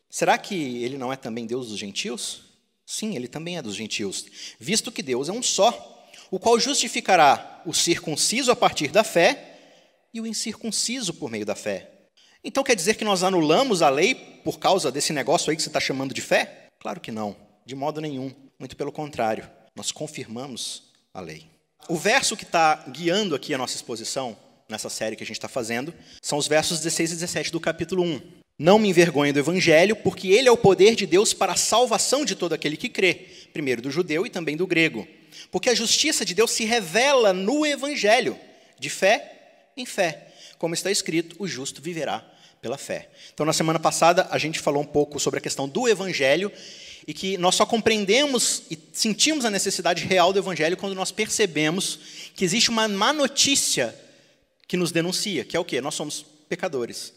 Será 0.09 0.37
que 0.37 0.83
ele 0.83 0.97
não 0.97 1.11
é 1.11 1.15
também 1.15 1.45
Deus 1.45 1.67
dos 1.67 1.77
gentios? 1.77 2.41
Sim, 2.85 3.15
ele 3.15 3.27
também 3.27 3.57
é 3.57 3.61
dos 3.61 3.75
gentios, 3.75 4.25
visto 4.59 4.91
que 4.91 5.03
Deus 5.03 5.29
é 5.29 5.31
um 5.31 5.43
só, 5.43 6.09
o 6.31 6.39
qual 6.39 6.59
justificará 6.59 7.61
o 7.65 7.73
circunciso 7.73 8.51
a 8.51 8.55
partir 8.55 8.87
da 8.87 9.03
fé 9.03 9.57
e 10.13 10.19
o 10.19 10.25
incircunciso 10.25 11.13
por 11.13 11.29
meio 11.29 11.45
da 11.45 11.53
fé. 11.53 11.98
Então 12.43 12.63
quer 12.63 12.75
dizer 12.75 12.95
que 12.95 13.03
nós 13.03 13.21
anulamos 13.21 13.81
a 13.81 13.89
lei 13.89 14.15
por 14.15 14.59
causa 14.59 14.91
desse 14.91 15.11
negócio 15.11 15.49
aí 15.49 15.57
que 15.57 15.61
você 15.61 15.69
está 15.69 15.79
chamando 15.79 16.13
de 16.13 16.21
fé? 16.21 16.67
Claro 16.79 17.01
que 17.01 17.11
não, 17.11 17.35
de 17.65 17.75
modo 17.75 17.99
nenhum. 17.99 18.33
Muito 18.57 18.77
pelo 18.77 18.91
contrário, 18.91 19.49
nós 19.75 19.91
confirmamos 19.91 20.83
a 21.13 21.19
lei. 21.19 21.47
O 21.89 21.95
verso 21.95 22.37
que 22.37 22.43
está 22.43 22.75
guiando 22.89 23.35
aqui 23.35 23.53
a 23.53 23.57
nossa 23.57 23.75
exposição, 23.75 24.37
nessa 24.69 24.89
série 24.89 25.15
que 25.15 25.23
a 25.23 25.25
gente 25.25 25.37
está 25.37 25.49
fazendo, 25.49 25.93
são 26.21 26.37
os 26.37 26.47
versos 26.47 26.79
16 26.79 27.11
e 27.11 27.15
17 27.15 27.51
do 27.51 27.59
capítulo 27.59 28.03
1. 28.03 28.21
Não 28.57 28.79
me 28.79 28.89
envergonhe 28.89 29.33
do 29.33 29.39
evangelho, 29.39 29.95
porque 29.95 30.29
ele 30.29 30.47
é 30.47 30.51
o 30.51 30.57
poder 30.57 30.95
de 30.95 31.05
Deus 31.05 31.33
para 31.33 31.53
a 31.53 31.57
salvação 31.57 32.23
de 32.23 32.35
todo 32.35 32.53
aquele 32.53 32.77
que 32.77 32.89
crê, 32.89 33.13
primeiro 33.51 33.81
do 33.81 33.91
judeu 33.91 34.25
e 34.25 34.29
também 34.29 34.55
do 34.55 34.67
grego. 34.67 35.07
Porque 35.51 35.69
a 35.69 35.75
justiça 35.75 36.23
de 36.23 36.33
Deus 36.33 36.51
se 36.51 36.65
revela 36.65 37.33
no 37.33 37.65
evangelho, 37.65 38.37
de 38.77 38.89
fé 38.89 39.35
em 39.75 39.85
fé 39.85 40.28
como 40.59 40.75
está 40.75 40.91
escrito, 40.91 41.35
o 41.39 41.47
justo 41.47 41.81
viverá 41.81 42.23
pela 42.61 42.77
fé. 42.77 43.09
Então, 43.33 43.45
na 43.45 43.53
semana 43.53 43.79
passada, 43.79 44.27
a 44.29 44.37
gente 44.37 44.59
falou 44.59 44.83
um 44.83 44.85
pouco 44.85 45.19
sobre 45.19 45.39
a 45.39 45.41
questão 45.41 45.67
do 45.67 45.87
evangelho 45.87 46.51
e 47.07 47.13
que 47.13 47.37
nós 47.37 47.55
só 47.55 47.65
compreendemos 47.65 48.63
e 48.69 48.77
sentimos 48.91 49.45
a 49.45 49.49
necessidade 49.49 50.03
real 50.05 50.31
do 50.33 50.37
evangelho 50.37 50.77
quando 50.77 50.93
nós 50.93 51.11
percebemos 51.11 51.99
que 52.35 52.43
existe 52.43 52.69
uma 52.69 52.87
má 52.87 53.13
notícia 53.13 53.95
que 54.67 54.77
nos 54.77 54.91
denuncia, 54.91 55.45
que 55.45 55.57
é 55.57 55.59
o 55.59 55.65
quê? 55.65 55.81
Nós 55.81 55.95
somos 55.95 56.25
pecadores. 56.47 57.13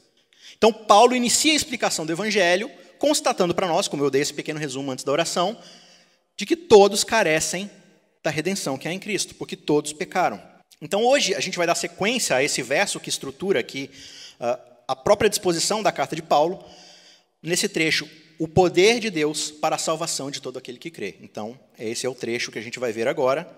Então, 0.56 0.72
Paulo 0.72 1.14
inicia 1.14 1.52
a 1.52 1.56
explicação 1.56 2.06
do 2.06 2.12
evangelho 2.12 2.70
constatando 2.98 3.52
para 3.52 3.66
nós, 3.66 3.88
como 3.88 4.04
eu 4.04 4.10
dei 4.10 4.22
esse 4.22 4.32
pequeno 4.32 4.60
resumo 4.60 4.92
antes 4.92 5.04
da 5.04 5.10
oração, 5.10 5.58
de 6.36 6.46
que 6.46 6.54
todos 6.54 7.02
carecem 7.02 7.68
da 8.22 8.30
redenção 8.30 8.78
que 8.78 8.86
há 8.86 8.92
em 8.92 8.98
Cristo, 9.00 9.34
porque 9.34 9.56
todos 9.56 9.92
pecaram. 9.92 10.51
Então 10.82 11.04
hoje 11.04 11.32
a 11.32 11.40
gente 11.40 11.56
vai 11.56 11.66
dar 11.66 11.76
sequência 11.76 12.34
a 12.34 12.42
esse 12.42 12.60
verso 12.60 12.98
que 12.98 13.08
estrutura 13.08 13.60
aqui 13.60 13.88
uh, 14.40 14.72
a 14.88 14.96
própria 14.96 15.30
disposição 15.30 15.80
da 15.80 15.92
carta 15.92 16.16
de 16.16 16.22
Paulo, 16.22 16.62
nesse 17.40 17.68
trecho, 17.68 18.10
o 18.36 18.48
poder 18.48 18.98
de 18.98 19.08
Deus 19.08 19.52
para 19.52 19.76
a 19.76 19.78
salvação 19.78 20.28
de 20.28 20.42
todo 20.42 20.58
aquele 20.58 20.78
que 20.78 20.90
crê. 20.90 21.14
Então, 21.20 21.58
esse 21.78 22.04
é 22.04 22.08
o 22.08 22.14
trecho 22.16 22.50
que 22.50 22.58
a 22.58 22.62
gente 22.62 22.80
vai 22.80 22.90
ver 22.90 23.06
agora, 23.06 23.48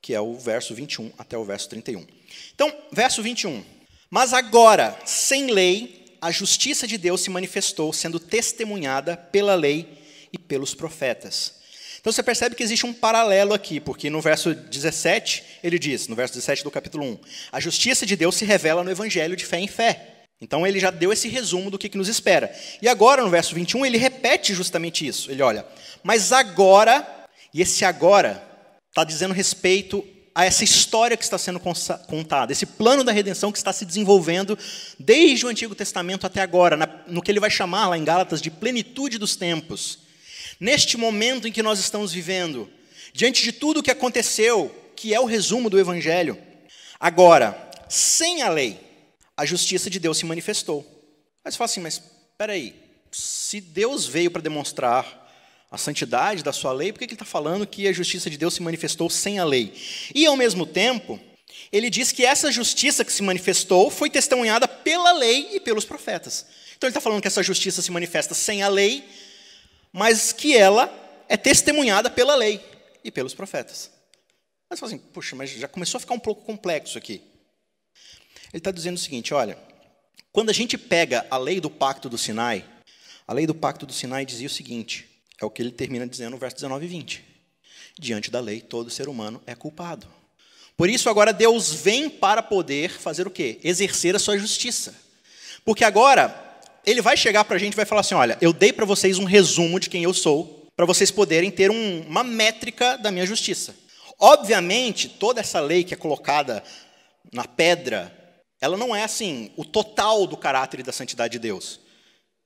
que 0.00 0.14
é 0.14 0.20
o 0.20 0.34
verso 0.34 0.72
21 0.72 1.10
até 1.18 1.36
o 1.36 1.44
verso 1.44 1.68
31. 1.68 2.06
Então, 2.54 2.72
verso 2.92 3.24
21. 3.24 3.64
Mas 4.08 4.32
agora, 4.32 4.96
sem 5.04 5.50
lei, 5.50 6.16
a 6.20 6.30
justiça 6.30 6.86
de 6.86 6.96
Deus 6.96 7.22
se 7.22 7.30
manifestou, 7.30 7.92
sendo 7.92 8.20
testemunhada 8.20 9.16
pela 9.16 9.56
lei 9.56 9.98
e 10.32 10.38
pelos 10.38 10.74
profetas. 10.74 11.55
Então 12.06 12.12
você 12.12 12.22
percebe 12.22 12.54
que 12.54 12.62
existe 12.62 12.86
um 12.86 12.92
paralelo 12.92 13.52
aqui, 13.52 13.80
porque 13.80 14.08
no 14.08 14.20
verso 14.20 14.54
17 14.54 15.42
ele 15.60 15.76
diz, 15.76 16.06
no 16.06 16.14
verso 16.14 16.34
17 16.34 16.62
do 16.62 16.70
capítulo 16.70 17.04
1, 17.04 17.18
a 17.50 17.58
justiça 17.58 18.06
de 18.06 18.14
Deus 18.14 18.36
se 18.36 18.44
revela 18.44 18.84
no 18.84 18.90
evangelho 18.92 19.34
de 19.34 19.44
fé 19.44 19.58
em 19.58 19.66
fé. 19.66 20.22
Então 20.40 20.64
ele 20.64 20.78
já 20.78 20.92
deu 20.92 21.12
esse 21.12 21.26
resumo 21.28 21.68
do 21.68 21.76
que, 21.76 21.88
que 21.88 21.98
nos 21.98 22.06
espera. 22.06 22.54
E 22.80 22.86
agora, 22.86 23.24
no 23.24 23.28
verso 23.28 23.56
21, 23.56 23.84
ele 23.84 23.98
repete 23.98 24.54
justamente 24.54 25.04
isso. 25.04 25.32
Ele 25.32 25.42
olha, 25.42 25.66
mas 26.04 26.30
agora, 26.30 27.04
e 27.52 27.60
esse 27.60 27.84
agora 27.84 28.40
está 28.88 29.02
dizendo 29.02 29.34
respeito 29.34 30.06
a 30.32 30.44
essa 30.44 30.62
história 30.62 31.16
que 31.16 31.24
está 31.24 31.38
sendo 31.38 31.58
contada, 31.58 32.52
esse 32.52 32.66
plano 32.66 33.02
da 33.02 33.10
redenção 33.10 33.50
que 33.50 33.58
está 33.58 33.72
se 33.72 33.84
desenvolvendo 33.84 34.56
desde 34.96 35.44
o 35.44 35.48
Antigo 35.48 35.74
Testamento 35.74 36.24
até 36.24 36.40
agora, 36.40 37.04
no 37.08 37.20
que 37.20 37.32
ele 37.32 37.40
vai 37.40 37.50
chamar 37.50 37.88
lá 37.88 37.98
em 37.98 38.04
Gálatas 38.04 38.40
de 38.40 38.48
plenitude 38.48 39.18
dos 39.18 39.34
tempos. 39.34 40.05
Neste 40.58 40.96
momento 40.96 41.46
em 41.46 41.52
que 41.52 41.62
nós 41.62 41.78
estamos 41.78 42.12
vivendo, 42.12 42.70
diante 43.12 43.42
de 43.42 43.52
tudo 43.52 43.80
o 43.80 43.82
que 43.82 43.90
aconteceu, 43.90 44.74
que 44.94 45.12
é 45.12 45.20
o 45.20 45.24
resumo 45.24 45.68
do 45.68 45.78
Evangelho, 45.78 46.38
agora, 46.98 47.70
sem 47.88 48.42
a 48.42 48.48
lei, 48.48 48.80
a 49.36 49.44
justiça 49.44 49.90
de 49.90 50.00
Deus 50.00 50.18
se 50.18 50.24
manifestou. 50.24 50.84
Aí 51.44 51.52
você 51.52 51.58
fala 51.58 51.66
assim, 51.66 51.80
mas 51.80 52.02
espera 52.30 52.54
aí, 52.54 52.74
se 53.12 53.60
Deus 53.60 54.06
veio 54.06 54.30
para 54.30 54.42
demonstrar 54.42 55.24
a 55.70 55.76
santidade 55.76 56.42
da 56.42 56.52
sua 56.52 56.72
lei, 56.72 56.92
por 56.92 56.98
que 56.98 57.04
ele 57.04 57.12
está 57.12 57.24
falando 57.24 57.66
que 57.66 57.86
a 57.86 57.92
justiça 57.92 58.30
de 58.30 58.38
Deus 58.38 58.54
se 58.54 58.62
manifestou 58.62 59.10
sem 59.10 59.38
a 59.38 59.44
lei? 59.44 59.74
E, 60.14 60.26
ao 60.26 60.36
mesmo 60.36 60.64
tempo, 60.64 61.20
ele 61.72 61.90
diz 61.90 62.12
que 62.12 62.24
essa 62.24 62.50
justiça 62.50 63.04
que 63.04 63.12
se 63.12 63.22
manifestou 63.22 63.90
foi 63.90 64.08
testemunhada 64.08 64.66
pela 64.66 65.12
lei 65.12 65.50
e 65.52 65.60
pelos 65.60 65.84
profetas. 65.84 66.46
Então 66.76 66.86
ele 66.86 66.90
está 66.90 67.00
falando 67.00 67.20
que 67.20 67.28
essa 67.28 67.42
justiça 67.42 67.82
se 67.82 67.90
manifesta 67.90 68.34
sem 68.34 68.62
a 68.62 68.68
lei, 68.68 69.04
mas 69.96 70.30
que 70.30 70.54
ela 70.54 70.92
é 71.26 71.38
testemunhada 71.38 72.10
pela 72.10 72.34
lei 72.34 72.62
e 73.02 73.10
pelos 73.10 73.32
profetas. 73.32 73.90
Mas 74.68 74.82
assim, 74.82 74.98
puxa, 74.98 75.34
mas 75.34 75.48
já 75.48 75.66
começou 75.66 75.96
a 75.96 76.00
ficar 76.00 76.12
um 76.12 76.18
pouco 76.18 76.44
complexo 76.44 76.98
aqui. 76.98 77.22
Ele 78.52 78.58
está 78.58 78.70
dizendo 78.70 78.96
o 78.96 79.00
seguinte: 79.00 79.32
olha, 79.32 79.56
quando 80.30 80.50
a 80.50 80.52
gente 80.52 80.76
pega 80.76 81.26
a 81.30 81.38
lei 81.38 81.62
do 81.62 81.70
pacto 81.70 82.10
do 82.10 82.18
Sinai, 82.18 82.62
a 83.26 83.32
lei 83.32 83.46
do 83.46 83.54
pacto 83.54 83.86
do 83.86 83.92
Sinai 83.94 84.26
dizia 84.26 84.48
o 84.48 84.50
seguinte: 84.50 85.08
é 85.40 85.46
o 85.46 85.50
que 85.50 85.62
ele 85.62 85.70
termina 85.70 86.06
dizendo 86.06 86.32
no 86.32 86.38
verso 86.38 86.56
19 86.56 86.84
e 86.84 86.88
20. 86.88 87.24
Diante 87.98 88.30
da 88.30 88.38
lei, 88.38 88.60
todo 88.60 88.90
ser 88.90 89.08
humano 89.08 89.42
é 89.46 89.54
culpado. 89.54 90.06
Por 90.76 90.90
isso, 90.90 91.08
agora 91.08 91.32
Deus 91.32 91.72
vem 91.72 92.10
para 92.10 92.42
poder 92.42 92.90
fazer 92.90 93.26
o 93.26 93.30
quê? 93.30 93.58
Exercer 93.64 94.14
a 94.14 94.18
sua 94.18 94.36
justiça. 94.36 94.94
Porque 95.64 95.84
agora, 95.84 96.45
ele 96.86 97.02
vai 97.02 97.16
chegar 97.16 97.44
para 97.44 97.56
a 97.56 97.58
gente 97.58 97.72
e 97.72 97.76
vai 97.76 97.84
falar 97.84 98.02
assim: 98.02 98.14
olha, 98.14 98.38
eu 98.40 98.52
dei 98.52 98.72
para 98.72 98.86
vocês 98.86 99.18
um 99.18 99.24
resumo 99.24 99.80
de 99.80 99.90
quem 99.90 100.04
eu 100.04 100.14
sou, 100.14 100.68
para 100.76 100.86
vocês 100.86 101.10
poderem 101.10 101.50
ter 101.50 101.70
um, 101.70 102.00
uma 102.02 102.22
métrica 102.22 102.96
da 102.96 103.10
minha 103.10 103.26
justiça. 103.26 103.74
Obviamente, 104.18 105.08
toda 105.08 105.40
essa 105.40 105.60
lei 105.60 105.82
que 105.82 105.92
é 105.92 105.96
colocada 105.96 106.62
na 107.32 107.44
pedra, 107.44 108.14
ela 108.60 108.76
não 108.76 108.94
é 108.94 109.02
assim 109.02 109.50
o 109.56 109.64
total 109.64 110.26
do 110.26 110.36
caráter 110.36 110.80
e 110.80 110.84
da 110.84 110.92
santidade 110.92 111.32
de 111.32 111.38
Deus. 111.40 111.80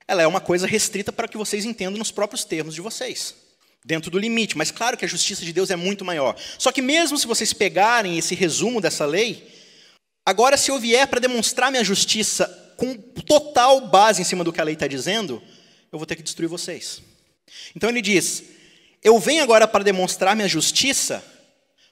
Ela 0.07 0.23
é 0.23 0.27
uma 0.27 0.41
coisa 0.41 0.67
restrita 0.67 1.11
para 1.11 1.27
que 1.27 1.37
vocês 1.37 1.63
entendam 1.63 1.97
nos 1.97 2.11
próprios 2.11 2.43
termos 2.43 2.75
de 2.75 2.81
vocês, 2.81 3.35
dentro 3.85 4.11
do 4.11 4.19
limite. 4.19 4.57
Mas 4.57 4.71
claro 4.71 4.97
que 4.97 5.05
a 5.05 5.07
justiça 5.07 5.45
de 5.45 5.53
Deus 5.53 5.69
é 5.69 5.75
muito 5.75 6.03
maior. 6.03 6.35
Só 6.57 6.71
que 6.71 6.81
mesmo 6.81 7.17
se 7.17 7.27
vocês 7.27 7.53
pegarem 7.53 8.17
esse 8.17 8.35
resumo 8.35 8.81
dessa 8.81 9.05
lei, 9.05 9.47
agora 10.25 10.57
se 10.57 10.71
eu 10.71 10.79
vier 10.79 11.07
para 11.07 11.21
demonstrar 11.21 11.71
minha 11.71 11.83
justiça 11.83 12.60
com 12.81 12.95
total 12.97 13.79
base 13.81 14.23
em 14.23 14.25
cima 14.25 14.43
do 14.43 14.51
que 14.51 14.59
a 14.59 14.63
lei 14.63 14.73
está 14.73 14.87
dizendo, 14.87 15.39
eu 15.91 15.99
vou 15.99 16.05
ter 16.07 16.15
que 16.15 16.23
destruir 16.23 16.47
vocês. 16.47 16.99
Então 17.75 17.91
ele 17.91 18.01
diz: 18.01 18.43
eu 19.03 19.19
venho 19.19 19.43
agora 19.43 19.67
para 19.67 19.83
demonstrar 19.83 20.35
minha 20.35 20.47
justiça 20.47 21.23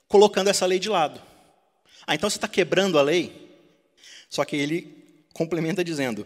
colocando 0.08 0.48
essa 0.48 0.66
lei 0.66 0.80
de 0.80 0.90
lado. 0.90 1.22
Ah, 2.08 2.16
então 2.16 2.28
você 2.28 2.38
está 2.38 2.48
quebrando 2.48 2.98
a 2.98 3.04
lei? 3.04 3.56
Só 4.32 4.44
que 4.44 4.56
ele 4.56 5.22
complementa 5.32 5.84
dizendo: 5.84 6.26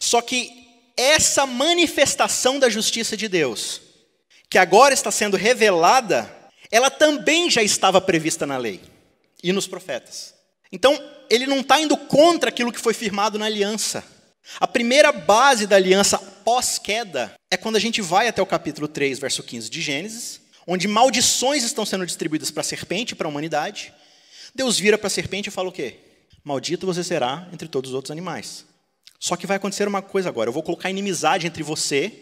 só 0.00 0.20
que 0.20 0.50
essa 0.96 1.46
manifestação 1.46 2.58
da 2.58 2.68
justiça 2.68 3.16
de 3.16 3.28
Deus, 3.28 3.80
que 4.50 4.58
agora 4.58 4.92
está 4.92 5.12
sendo 5.12 5.36
revelada, 5.36 6.28
ela 6.68 6.90
também 6.90 7.48
já 7.48 7.62
estava 7.62 8.00
prevista 8.00 8.44
na 8.44 8.56
lei 8.56 8.80
e 9.40 9.52
nos 9.52 9.68
profetas. 9.68 10.34
Então, 10.72 11.00
ele 11.30 11.46
não 11.46 11.60
está 11.60 11.80
indo 11.80 11.96
contra 11.96 12.50
aquilo 12.50 12.72
que 12.72 12.80
foi 12.80 12.92
firmado 12.92 13.38
na 13.38 13.46
aliança. 13.46 14.04
A 14.58 14.66
primeira 14.66 15.12
base 15.12 15.66
da 15.66 15.76
aliança 15.76 16.18
pós-queda 16.18 17.32
é 17.50 17.56
quando 17.56 17.76
a 17.76 17.80
gente 17.80 18.02
vai 18.02 18.26
até 18.26 18.42
o 18.42 18.46
capítulo 18.46 18.88
3, 18.88 19.20
verso 19.20 19.42
15 19.42 19.70
de 19.70 19.80
Gênesis, 19.80 20.40
onde 20.66 20.88
maldições 20.88 21.62
estão 21.62 21.86
sendo 21.86 22.04
distribuídas 22.04 22.50
para 22.50 22.62
a 22.62 22.64
serpente, 22.64 23.14
para 23.14 23.28
a 23.28 23.30
humanidade. 23.30 23.94
Deus 24.54 24.78
vira 24.78 24.98
para 24.98 25.06
a 25.06 25.10
serpente 25.10 25.48
e 25.48 25.52
fala 25.52 25.68
o 25.68 25.72
quê? 25.72 25.98
Maldito 26.42 26.86
você 26.86 27.04
será 27.04 27.48
entre 27.52 27.68
todos 27.68 27.90
os 27.90 27.94
outros 27.94 28.10
animais. 28.10 28.64
Só 29.18 29.36
que 29.36 29.46
vai 29.46 29.58
acontecer 29.58 29.86
uma 29.86 30.02
coisa 30.02 30.28
agora: 30.28 30.48
eu 30.48 30.52
vou 30.52 30.62
colocar 30.62 30.90
inimizade 30.90 31.46
entre 31.46 31.62
você 31.62 32.12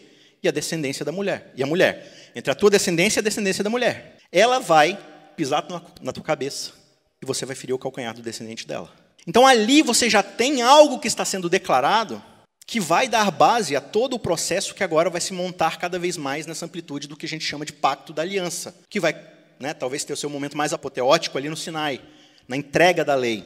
e 0.43 0.47
a 0.47 0.51
descendência 0.51 1.03
da 1.03 1.11
mulher. 1.11 1.51
E 1.55 1.63
a 1.63 1.65
mulher. 1.65 2.31
Entre 2.35 2.51
a 2.51 2.55
tua 2.55 2.69
descendência 2.69 3.19
e 3.19 3.21
a 3.21 3.23
descendência 3.23 3.63
da 3.63 3.69
mulher. 3.69 4.17
Ela 4.31 4.59
vai 4.59 4.99
pisar 5.35 5.65
na 6.01 6.11
tua 6.11 6.23
cabeça. 6.23 6.78
E 7.21 7.25
você 7.25 7.45
vai 7.45 7.55
ferir 7.55 7.73
o 7.73 7.79
calcanhar 7.79 8.13
do 8.13 8.21
descendente 8.21 8.67
dela. 8.67 8.91
Então 9.27 9.45
ali 9.45 9.81
você 9.81 10.09
já 10.09 10.23
tem 10.23 10.61
algo 10.61 10.99
que 10.99 11.07
está 11.07 11.25
sendo 11.25 11.49
declarado 11.49 12.21
que 12.65 12.79
vai 12.79 13.07
dar 13.07 13.31
base 13.31 13.75
a 13.75 13.81
todo 13.81 14.13
o 14.13 14.19
processo 14.19 14.75
que 14.75 14.83
agora 14.83 15.09
vai 15.09 15.19
se 15.19 15.33
montar 15.33 15.79
cada 15.79 15.97
vez 15.97 16.17
mais 16.17 16.45
nessa 16.45 16.65
amplitude 16.65 17.07
do 17.07 17.17
que 17.17 17.25
a 17.25 17.29
gente 17.29 17.43
chama 17.43 17.65
de 17.65 17.73
pacto 17.73 18.13
da 18.13 18.21
aliança, 18.21 18.75
que 18.87 18.99
vai, 18.99 19.19
né, 19.59 19.73
talvez 19.73 20.03
ter 20.03 20.13
o 20.13 20.17
seu 20.17 20.29
momento 20.29 20.55
mais 20.55 20.71
apoteótico 20.71 21.35
ali 21.35 21.49
no 21.49 21.57
Sinai, 21.57 21.99
na 22.47 22.55
entrega 22.55 23.03
da 23.03 23.15
lei. 23.15 23.43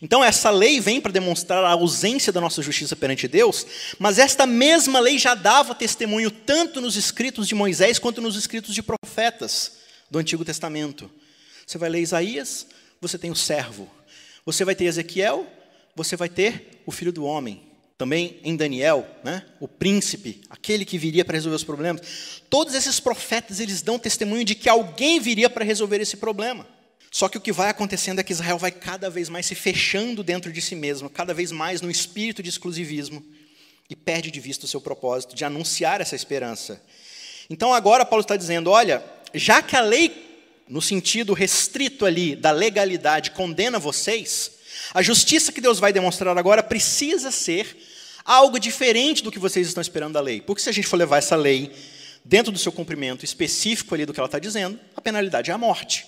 Então 0.00 0.22
essa 0.22 0.50
lei 0.50 0.80
vem 0.80 1.00
para 1.00 1.10
demonstrar 1.10 1.64
a 1.64 1.70
ausência 1.72 2.32
da 2.32 2.40
nossa 2.40 2.62
justiça 2.62 2.94
perante 2.94 3.26
Deus, 3.26 3.66
mas 3.98 4.20
esta 4.20 4.46
mesma 4.46 5.00
lei 5.00 5.18
já 5.18 5.34
dava 5.34 5.74
testemunho 5.74 6.30
tanto 6.30 6.80
nos 6.80 6.94
escritos 6.94 7.48
de 7.48 7.56
Moisés 7.56 7.98
quanto 7.98 8.20
nos 8.20 8.36
escritos 8.36 8.72
de 8.72 8.84
profetas 8.84 9.78
do 10.08 10.18
Antigo 10.18 10.44
Testamento. 10.44 11.10
Você 11.66 11.76
vai 11.76 11.88
ler 11.88 12.02
Isaías, 12.02 12.68
você 13.06 13.18
tem 13.18 13.30
o 13.30 13.36
servo. 13.36 13.88
Você 14.44 14.64
vai 14.64 14.74
ter 14.74 14.84
Ezequiel, 14.84 15.46
você 15.94 16.16
vai 16.16 16.28
ter 16.28 16.82
o 16.86 16.92
filho 16.92 17.12
do 17.12 17.24
homem. 17.24 17.62
Também 17.96 18.40
em 18.42 18.56
Daniel, 18.56 19.06
né, 19.22 19.46
o 19.60 19.68
príncipe, 19.68 20.40
aquele 20.50 20.84
que 20.84 20.98
viria 20.98 21.24
para 21.24 21.36
resolver 21.36 21.56
os 21.56 21.62
problemas. 21.62 22.42
Todos 22.50 22.74
esses 22.74 22.98
profetas, 22.98 23.60
eles 23.60 23.82
dão 23.82 23.98
testemunho 23.98 24.44
de 24.44 24.54
que 24.56 24.68
alguém 24.68 25.20
viria 25.20 25.48
para 25.48 25.64
resolver 25.64 26.00
esse 26.00 26.16
problema. 26.16 26.66
Só 27.10 27.28
que 27.28 27.38
o 27.38 27.40
que 27.40 27.52
vai 27.52 27.70
acontecendo 27.70 28.18
é 28.18 28.24
que 28.24 28.32
Israel 28.32 28.58
vai 28.58 28.72
cada 28.72 29.08
vez 29.08 29.28
mais 29.28 29.46
se 29.46 29.54
fechando 29.54 30.24
dentro 30.24 30.52
de 30.52 30.60
si 30.60 30.74
mesmo, 30.74 31.08
cada 31.08 31.32
vez 31.32 31.52
mais 31.52 31.80
no 31.80 31.88
espírito 31.88 32.42
de 32.42 32.48
exclusivismo, 32.48 33.24
e 33.88 33.94
perde 33.94 34.32
de 34.32 34.40
vista 34.40 34.64
o 34.64 34.68
seu 34.68 34.80
propósito 34.80 35.36
de 35.36 35.44
anunciar 35.44 36.00
essa 36.00 36.16
esperança. 36.16 36.82
Então 37.48 37.72
agora 37.72 38.04
Paulo 38.04 38.22
está 38.22 38.36
dizendo: 38.36 38.70
olha, 38.70 39.04
já 39.32 39.62
que 39.62 39.76
a 39.76 39.80
lei, 39.80 40.33
no 40.68 40.80
sentido 40.80 41.32
restrito 41.32 42.06
ali 42.06 42.34
da 42.34 42.50
legalidade, 42.50 43.30
condena 43.30 43.78
vocês, 43.78 44.52
a 44.92 45.02
justiça 45.02 45.52
que 45.52 45.60
Deus 45.60 45.78
vai 45.78 45.92
demonstrar 45.92 46.36
agora 46.36 46.62
precisa 46.62 47.30
ser 47.30 47.76
algo 48.24 48.58
diferente 48.58 49.22
do 49.22 49.30
que 49.30 49.38
vocês 49.38 49.66
estão 49.66 49.80
esperando 49.80 50.14
da 50.14 50.20
lei. 50.20 50.40
Porque 50.40 50.62
se 50.62 50.68
a 50.68 50.72
gente 50.72 50.86
for 50.86 50.96
levar 50.96 51.18
essa 51.18 51.36
lei 51.36 51.72
dentro 52.24 52.50
do 52.50 52.58
seu 52.58 52.72
cumprimento 52.72 53.24
específico 53.24 53.94
ali 53.94 54.06
do 54.06 54.12
que 54.12 54.20
ela 54.20 54.26
está 54.26 54.38
dizendo, 54.38 54.78
a 54.96 55.00
penalidade 55.00 55.50
é 55.50 55.54
a 55.54 55.58
morte. 55.58 56.06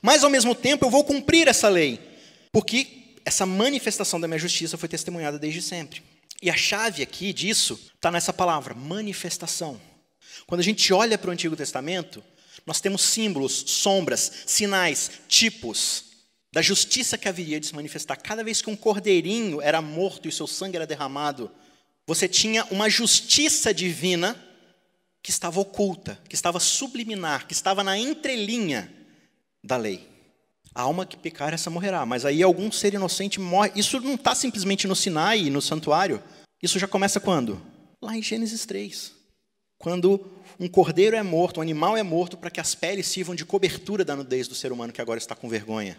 Mas 0.00 0.24
ao 0.24 0.30
mesmo 0.30 0.54
tempo 0.54 0.84
eu 0.84 0.90
vou 0.90 1.04
cumprir 1.04 1.46
essa 1.46 1.68
lei, 1.68 2.00
porque 2.50 3.16
essa 3.24 3.46
manifestação 3.46 4.20
da 4.20 4.26
minha 4.26 4.38
justiça 4.38 4.76
foi 4.76 4.88
testemunhada 4.88 5.38
desde 5.38 5.62
sempre. 5.62 6.02
E 6.40 6.50
a 6.50 6.56
chave 6.56 7.02
aqui 7.02 7.32
disso 7.32 7.78
está 7.94 8.10
nessa 8.10 8.32
palavra, 8.32 8.74
manifestação. 8.74 9.80
Quando 10.46 10.60
a 10.60 10.64
gente 10.64 10.92
olha 10.92 11.16
para 11.16 11.28
o 11.28 11.32
Antigo 11.32 11.54
Testamento, 11.54 12.22
nós 12.66 12.80
temos 12.80 13.02
símbolos, 13.02 13.64
sombras, 13.66 14.44
sinais, 14.46 15.10
tipos 15.28 16.04
da 16.52 16.60
justiça 16.60 17.16
que 17.16 17.28
haveria 17.28 17.58
de 17.58 17.66
se 17.66 17.74
manifestar. 17.74 18.16
Cada 18.16 18.44
vez 18.44 18.60
que 18.60 18.68
um 18.68 18.76
cordeirinho 18.76 19.60
era 19.60 19.80
morto 19.80 20.28
e 20.28 20.32
seu 20.32 20.46
sangue 20.46 20.76
era 20.76 20.86
derramado, 20.86 21.50
você 22.06 22.28
tinha 22.28 22.64
uma 22.70 22.90
justiça 22.90 23.72
divina 23.72 24.36
que 25.22 25.30
estava 25.30 25.60
oculta, 25.60 26.20
que 26.28 26.34
estava 26.34 26.60
subliminar, 26.60 27.46
que 27.46 27.52
estava 27.52 27.82
na 27.82 27.96
entrelinha 27.96 28.92
da 29.64 29.76
lei. 29.76 30.08
A 30.74 30.82
alma 30.82 31.06
que 31.06 31.16
pecar, 31.16 31.54
essa 31.54 31.70
morrerá. 31.70 32.04
Mas 32.04 32.24
aí 32.24 32.42
algum 32.42 32.72
ser 32.72 32.94
inocente 32.94 33.38
morre. 33.38 33.72
Isso 33.76 34.00
não 34.00 34.14
está 34.14 34.34
simplesmente 34.34 34.86
no 34.86 34.96
Sinai, 34.96 35.48
no 35.48 35.62
santuário. 35.62 36.22
Isso 36.62 36.78
já 36.78 36.88
começa 36.88 37.20
quando? 37.20 37.60
Lá 38.00 38.16
em 38.16 38.22
Gênesis 38.22 38.66
3. 38.66 39.12
Quando 39.78 40.24
um 40.62 40.68
cordeiro 40.68 41.16
é 41.16 41.22
morto, 41.24 41.58
um 41.58 41.60
animal 41.60 41.96
é 41.96 42.04
morto, 42.04 42.36
para 42.36 42.48
que 42.48 42.60
as 42.60 42.72
peles 42.72 43.08
sirvam 43.08 43.34
de 43.34 43.44
cobertura 43.44 44.04
da 44.04 44.14
nudez 44.14 44.46
do 44.46 44.54
ser 44.54 44.70
humano 44.70 44.92
que 44.92 45.00
agora 45.00 45.18
está 45.18 45.34
com 45.34 45.48
vergonha 45.48 45.98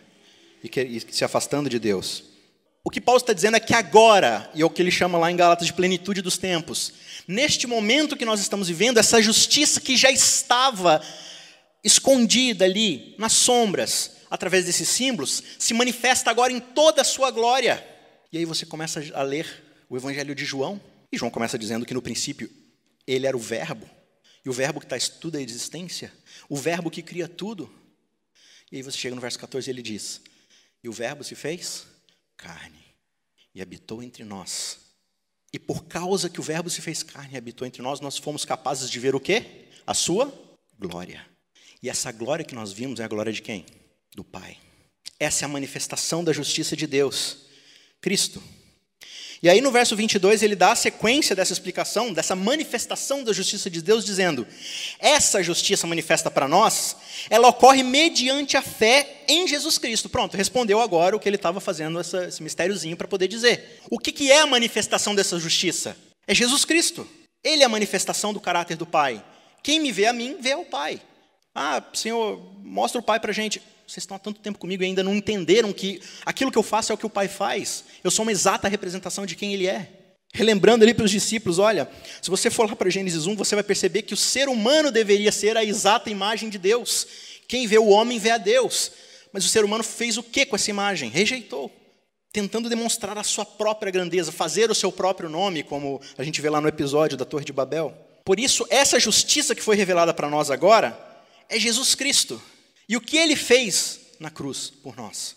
e, 0.64 0.70
que, 0.70 0.82
e 0.82 1.02
se 1.02 1.26
afastando 1.26 1.70
de 1.70 1.78
Deus. 1.78 2.24
O 2.82 2.90
que 2.90 3.02
Paulo 3.02 3.20
está 3.20 3.34
dizendo 3.34 3.58
é 3.58 3.60
que 3.60 3.74
agora, 3.74 4.50
e 4.56 4.62
é 4.62 4.66
o 4.66 4.70
que 4.70 4.82
ele 4.82 4.90
chama 4.90 5.18
lá 5.18 5.30
em 5.30 5.36
Galatas 5.36 5.68
de 5.68 5.74
plenitude 5.74 6.22
dos 6.22 6.38
tempos, 6.38 6.94
neste 7.28 7.68
momento 7.68 8.16
que 8.16 8.24
nós 8.24 8.40
estamos 8.40 8.70
vivendo, 8.70 9.00
essa 9.00 9.22
justiça 9.22 9.82
que 9.82 9.98
já 9.98 10.10
estava 10.10 11.02
escondida 11.84 12.64
ali, 12.64 13.16
nas 13.20 13.34
sombras, 13.34 14.12
através 14.32 14.64
desses 14.64 14.88
símbolos, 14.88 15.44
se 15.60 15.74
manifesta 15.74 16.32
agora 16.32 16.54
em 16.54 16.62
toda 16.62 17.02
a 17.02 17.06
sua 17.06 17.32
glória. 17.32 17.86
E 18.32 18.38
aí 18.38 18.46
você 18.46 18.66
começa 18.66 19.04
a 19.14 19.24
ler 19.24 19.46
o 19.90 19.98
Evangelho 19.98 20.34
de 20.34 20.46
João, 20.46 20.80
e 21.12 21.18
João 21.18 21.30
começa 21.30 21.60
dizendo 21.60 21.86
que 21.86 21.94
no 21.94 22.02
princípio 22.02 22.50
ele 23.06 23.28
era 23.28 23.36
o 23.36 23.40
Verbo, 23.42 23.86
e 24.46 24.50
o 24.50 24.54
Verbo 24.54 24.80
que 24.80 24.86
está 24.86 24.98
tudo 25.20 25.38
a 25.38 25.42
existência, 25.42 26.12
o 26.50 26.56
Verbo 26.58 26.92
que 26.92 27.02
cria 27.02 27.28
tudo. 27.28 27.72
E 28.72 28.78
aí 28.78 28.82
você 28.82 28.98
chega 28.98 29.16
no 29.16 29.22
verso 29.22 29.40
14 29.40 29.70
e 29.70 29.72
ele 29.72 29.82
diz: 29.82 30.22
E 30.84 30.90
o 30.90 30.94
Verbo 30.94 31.24
se 31.24 31.36
fez 31.36 31.86
carne 32.36 32.84
e 33.54 33.62
habitou 33.62 34.04
entre 34.04 34.24
nós. 34.24 34.80
E 35.52 35.60
por 35.60 35.86
causa 35.86 36.30
que 36.30 36.40
o 36.40 36.44
Verbo 36.44 36.70
se 36.70 36.82
fez 36.82 37.04
carne 37.04 37.36
e 37.36 37.38
habitou 37.38 37.68
entre 37.68 37.82
nós, 37.82 38.00
nós 38.00 38.18
fomos 38.18 38.44
capazes 38.44 38.90
de 38.90 39.00
ver 39.00 39.16
o 39.16 39.20
quê? 39.20 39.68
A 39.86 39.94
sua 39.94 40.34
glória. 40.78 41.26
E 41.82 41.90
essa 41.90 42.12
glória 42.12 42.44
que 42.44 42.56
nós 42.56 42.74
vimos 42.74 43.00
é 43.00 43.04
a 43.04 43.08
glória 43.08 43.32
de 43.32 43.42
quem? 43.42 43.66
Do 44.16 44.24
Pai. 44.24 44.58
Essa 45.20 45.44
é 45.44 45.46
a 45.46 45.50
manifestação 45.50 46.24
da 46.24 46.34
justiça 46.34 46.76
de 46.76 46.88
Deus, 46.88 47.46
Cristo. 48.02 48.42
E 49.44 49.50
aí 49.50 49.60
no 49.60 49.74
verso 49.74 49.94
22 49.94 50.42
ele 50.42 50.56
dá 50.56 50.72
a 50.72 50.76
sequência 50.76 51.36
dessa 51.36 51.52
explicação, 51.52 52.14
dessa 52.14 52.34
manifestação 52.34 53.26
da 53.26 53.34
justiça 53.34 53.70
de 53.70 53.82
Deus, 53.82 54.06
dizendo: 54.06 54.48
essa 54.98 55.44
justiça 55.44 55.86
manifesta 55.86 56.32
para 56.32 56.48
nós, 56.48 56.96
ela 57.30 57.50
ocorre 57.50 57.84
mediante 57.84 58.56
a 58.56 58.62
fé 58.62 59.26
em 59.28 59.46
Jesus 59.46 59.78
Cristo. 59.78 60.08
Pronto, 60.08 60.38
respondeu 60.38 60.80
agora 60.80 61.14
o 61.14 61.20
que 61.20 61.28
ele 61.28 61.36
estava 61.36 61.60
fazendo, 61.60 62.00
essa, 62.00 62.24
esse 62.24 62.42
mistériozinho 62.42 62.96
para 62.96 63.06
poder 63.06 63.28
dizer. 63.28 63.82
O 63.90 64.00
que, 64.00 64.14
que 64.14 64.32
é 64.32 64.40
a 64.40 64.48
manifestação 64.48 65.14
dessa 65.14 65.38
justiça? 65.38 65.98
É 66.26 66.34
Jesus 66.34 66.64
Cristo. 66.64 67.06
Ele 67.44 67.64
é 67.64 67.66
a 67.66 67.70
manifestação 67.70 68.34
do 68.34 68.40
caráter 68.40 68.78
do 68.78 68.86
Pai. 68.86 69.22
Quem 69.62 69.78
me 69.78 69.92
vê 69.92 70.06
a 70.06 70.14
mim, 70.14 70.38
vê 70.40 70.54
ao 70.54 70.64
Pai. 70.64 71.02
Ah, 71.54 71.84
Senhor, 71.94 72.42
mostra 72.64 73.02
o 73.02 73.04
Pai 73.04 73.20
para 73.20 73.34
gente. 73.34 73.62
Vocês 73.94 74.06
estão 74.06 74.18
há 74.18 74.20
tanto 74.20 74.40
tempo 74.40 74.58
comigo 74.58 74.82
e 74.82 74.88
ainda 74.88 75.04
não 75.04 75.14
entenderam 75.14 75.72
que 75.72 76.02
aquilo 76.26 76.52
que 76.52 76.58
eu 76.58 76.64
faço 76.64 76.92
é 76.92 76.96
o 76.96 76.98
que 76.98 77.06
o 77.06 77.10
Pai 77.10 77.28
faz. 77.28 77.84
Eu 78.04 78.10
sou 78.10 78.26
uma 78.26 78.32
exata 78.32 78.68
representação 78.68 79.24
de 79.24 79.36
quem 79.36 79.54
Ele 79.54 79.68
é. 79.68 79.88
Relembrando 80.34 80.84
ali 80.84 80.96
para 80.96 81.06
os 81.06 81.12
discípulos, 81.12 81.60
olha, 81.60 81.88
se 82.20 82.28
você 82.28 82.50
for 82.50 82.68
lá 82.68 82.76
para 82.76 82.90
Gênesis 82.90 83.28
1, 83.28 83.36
você 83.36 83.54
vai 83.54 83.64
perceber 83.64 84.02
que 84.02 84.16
o 84.16 84.18
ser 84.18 84.50
humano 84.50 84.92
deveria 84.92 85.32
ser 85.32 85.56
a 85.58 85.64
exata 85.64 86.10
imagem 86.10 86.50
de 86.50 86.58
Deus. 86.58 87.06
Quem 87.48 87.68
vê 87.68 87.78
o 87.78 87.86
homem 87.86 88.18
vê 88.18 88.32
a 88.32 88.40
Deus. 88.40 88.94
Mas 89.32 89.46
o 89.46 89.48
ser 89.48 89.64
humano 89.64 89.84
fez 89.84 90.18
o 90.18 90.24
que 90.24 90.44
com 90.44 90.56
essa 90.56 90.72
imagem? 90.72 91.12
Rejeitou. 91.12 91.72
Tentando 92.32 92.70
demonstrar 92.70 93.16
a 93.20 93.24
sua 93.24 93.46
própria 93.46 93.92
grandeza, 93.92 94.32
fazer 94.32 94.72
o 94.72 94.76
seu 94.76 94.92
próprio 94.92 95.30
nome, 95.30 95.62
como 95.62 96.02
a 96.18 96.24
gente 96.24 96.42
vê 96.42 96.50
lá 96.50 96.60
no 96.60 96.68
episódio 96.68 97.16
da 97.16 97.26
Torre 97.26 97.46
de 97.46 97.54
Babel. 97.54 97.96
Por 98.26 98.40
isso, 98.40 98.66
essa 98.72 99.00
justiça 99.00 99.54
que 99.54 99.62
foi 99.62 99.76
revelada 99.76 100.16
para 100.16 100.32
nós 100.32 100.50
agora 100.50 100.98
é 101.48 101.60
Jesus 101.60 101.94
Cristo. 101.94 102.42
E 102.88 102.98
o 102.98 103.02
que 103.02 103.18
ele 103.18 103.36
fez 103.36 104.00
na 104.20 104.30
cruz 104.30 104.70
por 104.70 104.96
nós. 104.96 105.36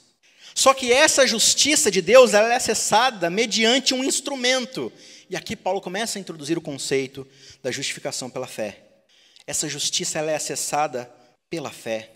Só 0.54 0.72
que 0.72 0.92
essa 0.92 1.26
justiça 1.26 1.90
de 1.90 2.00
Deus 2.00 2.32
ela 2.32 2.52
é 2.52 2.56
acessada 2.56 3.28
mediante 3.28 3.92
um 3.92 4.02
instrumento. 4.02 4.92
E 5.28 5.36
aqui 5.36 5.54
Paulo 5.54 5.80
começa 5.80 6.18
a 6.18 6.20
introduzir 6.20 6.56
o 6.56 6.62
conceito 6.62 7.26
da 7.62 7.70
justificação 7.70 8.30
pela 8.30 8.46
fé. 8.46 8.82
Essa 9.46 9.68
justiça 9.68 10.18
ela 10.18 10.30
é 10.30 10.36
acessada 10.36 11.12
pela 11.50 11.70
fé, 11.70 12.10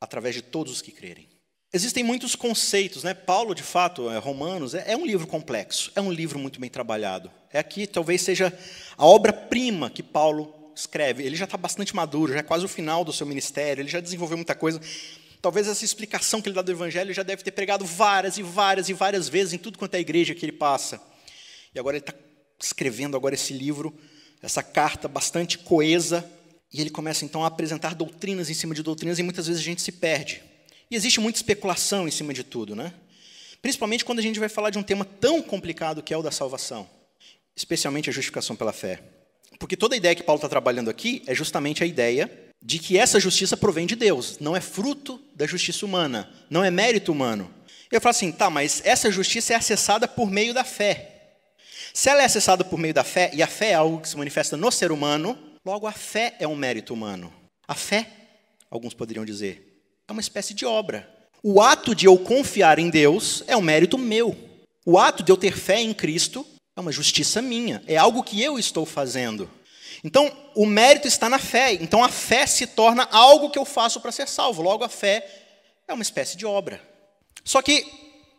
através 0.00 0.34
de 0.34 0.42
todos 0.42 0.72
os 0.72 0.82
que 0.82 0.90
crerem. 0.90 1.28
Existem 1.72 2.04
muitos 2.04 2.34
conceitos, 2.34 3.02
né? 3.02 3.14
Paulo, 3.14 3.54
de 3.54 3.62
fato, 3.62 4.10
é, 4.10 4.18
Romanos, 4.18 4.74
é, 4.74 4.92
é 4.92 4.96
um 4.96 5.06
livro 5.06 5.26
complexo, 5.26 5.90
é 5.94 6.00
um 6.00 6.12
livro 6.12 6.38
muito 6.38 6.60
bem 6.60 6.68
trabalhado. 6.68 7.30
É 7.50 7.58
aqui, 7.58 7.86
talvez 7.86 8.20
seja 8.22 8.56
a 8.96 9.06
obra-prima 9.06 9.88
que 9.88 10.02
Paulo 10.02 10.61
escreve. 10.74 11.22
Ele 11.22 11.36
já 11.36 11.44
está 11.44 11.56
bastante 11.56 11.94
maduro, 11.94 12.32
já 12.32 12.40
é 12.40 12.42
quase 12.42 12.64
o 12.64 12.68
final 12.68 13.04
do 13.04 13.12
seu 13.12 13.26
ministério, 13.26 13.82
ele 13.82 13.88
já 13.88 14.00
desenvolveu 14.00 14.36
muita 14.36 14.54
coisa. 14.54 14.80
Talvez 15.40 15.66
essa 15.66 15.84
explicação 15.84 16.40
que 16.40 16.48
ele 16.48 16.54
dá 16.54 16.62
do 16.62 16.70
Evangelho 16.70 17.12
já 17.12 17.22
deve 17.22 17.42
ter 17.42 17.50
pregado 17.50 17.84
várias 17.84 18.38
e 18.38 18.42
várias 18.42 18.88
e 18.88 18.92
várias 18.92 19.28
vezes 19.28 19.52
em 19.52 19.58
tudo 19.58 19.76
quanto 19.76 19.94
é 19.94 20.00
igreja 20.00 20.34
que 20.34 20.44
ele 20.44 20.52
passa. 20.52 21.00
E 21.74 21.78
agora 21.78 21.96
ele 21.96 22.02
está 22.02 22.14
escrevendo 22.60 23.16
agora 23.16 23.34
esse 23.34 23.52
livro, 23.52 23.92
essa 24.40 24.62
carta 24.62 25.08
bastante 25.08 25.58
coesa, 25.58 26.24
e 26.72 26.80
ele 26.80 26.90
começa 26.90 27.24
então 27.24 27.44
a 27.44 27.48
apresentar 27.48 27.94
doutrinas 27.94 28.48
em 28.48 28.54
cima 28.54 28.74
de 28.74 28.82
doutrinas 28.82 29.18
e 29.18 29.22
muitas 29.22 29.46
vezes 29.46 29.60
a 29.60 29.64
gente 29.64 29.82
se 29.82 29.92
perde. 29.92 30.42
E 30.90 30.96
existe 30.96 31.20
muita 31.20 31.38
especulação 31.38 32.06
em 32.06 32.10
cima 32.10 32.32
de 32.32 32.44
tudo, 32.44 32.76
né? 32.76 32.94
Principalmente 33.60 34.04
quando 34.04 34.20
a 34.20 34.22
gente 34.22 34.38
vai 34.38 34.48
falar 34.48 34.70
de 34.70 34.78
um 34.78 34.82
tema 34.82 35.04
tão 35.04 35.42
complicado 35.42 36.02
que 36.02 36.14
é 36.14 36.16
o 36.16 36.22
da 36.22 36.30
salvação, 36.30 36.88
especialmente 37.56 38.10
a 38.10 38.12
justificação 38.12 38.56
pela 38.56 38.72
fé. 38.72 39.02
Porque 39.62 39.76
toda 39.76 39.94
a 39.94 39.96
ideia 39.96 40.16
que 40.16 40.24
Paulo 40.24 40.38
está 40.38 40.48
trabalhando 40.48 40.90
aqui 40.90 41.22
é 41.24 41.32
justamente 41.32 41.84
a 41.84 41.86
ideia 41.86 42.28
de 42.60 42.80
que 42.80 42.98
essa 42.98 43.20
justiça 43.20 43.56
provém 43.56 43.86
de 43.86 43.94
Deus, 43.94 44.38
não 44.40 44.56
é 44.56 44.60
fruto 44.60 45.20
da 45.36 45.46
justiça 45.46 45.86
humana, 45.86 46.28
não 46.50 46.64
é 46.64 46.70
mérito 46.70 47.12
humano. 47.12 47.48
Eu 47.88 48.00
falo 48.00 48.10
assim, 48.10 48.32
tá, 48.32 48.50
mas 48.50 48.82
essa 48.84 49.08
justiça 49.08 49.52
é 49.52 49.56
acessada 49.56 50.08
por 50.08 50.28
meio 50.28 50.52
da 50.52 50.64
fé. 50.64 51.36
Se 51.94 52.10
ela 52.10 52.22
é 52.22 52.24
acessada 52.24 52.64
por 52.64 52.76
meio 52.76 52.92
da 52.92 53.04
fé, 53.04 53.30
e 53.32 53.40
a 53.40 53.46
fé 53.46 53.70
é 53.70 53.74
algo 53.74 54.00
que 54.00 54.08
se 54.08 54.18
manifesta 54.18 54.56
no 54.56 54.72
ser 54.72 54.90
humano, 54.90 55.38
logo 55.64 55.86
a 55.86 55.92
fé 55.92 56.34
é 56.40 56.48
um 56.48 56.56
mérito 56.56 56.92
humano. 56.92 57.32
A 57.68 57.76
fé, 57.76 58.08
alguns 58.68 58.94
poderiam 58.94 59.24
dizer, 59.24 59.80
é 60.08 60.10
uma 60.10 60.20
espécie 60.20 60.54
de 60.54 60.66
obra. 60.66 61.08
O 61.40 61.62
ato 61.62 61.94
de 61.94 62.06
eu 62.06 62.18
confiar 62.18 62.80
em 62.80 62.90
Deus 62.90 63.44
é 63.46 63.56
um 63.56 63.62
mérito 63.62 63.96
meu. 63.96 64.36
O 64.84 64.98
ato 64.98 65.22
de 65.22 65.30
eu 65.30 65.36
ter 65.36 65.56
fé 65.56 65.80
em 65.80 65.94
Cristo 65.94 66.44
é 66.76 66.80
uma 66.80 66.92
justiça 66.92 67.42
minha, 67.42 67.82
é 67.86 67.96
algo 67.96 68.22
que 68.22 68.42
eu 68.42 68.58
estou 68.58 68.86
fazendo. 68.86 69.50
Então, 70.04 70.30
o 70.54 70.66
mérito 70.66 71.06
está 71.06 71.28
na 71.28 71.38
fé. 71.38 71.74
Então, 71.74 72.02
a 72.02 72.08
fé 72.08 72.46
se 72.46 72.66
torna 72.66 73.06
algo 73.10 73.50
que 73.50 73.58
eu 73.58 73.64
faço 73.64 74.00
para 74.00 74.10
ser 74.10 74.26
salvo. 74.26 74.62
Logo, 74.62 74.82
a 74.82 74.88
fé 74.88 75.24
é 75.86 75.92
uma 75.92 76.02
espécie 76.02 76.36
de 76.36 76.44
obra. 76.44 76.80
Só 77.44 77.62
que, 77.62 77.86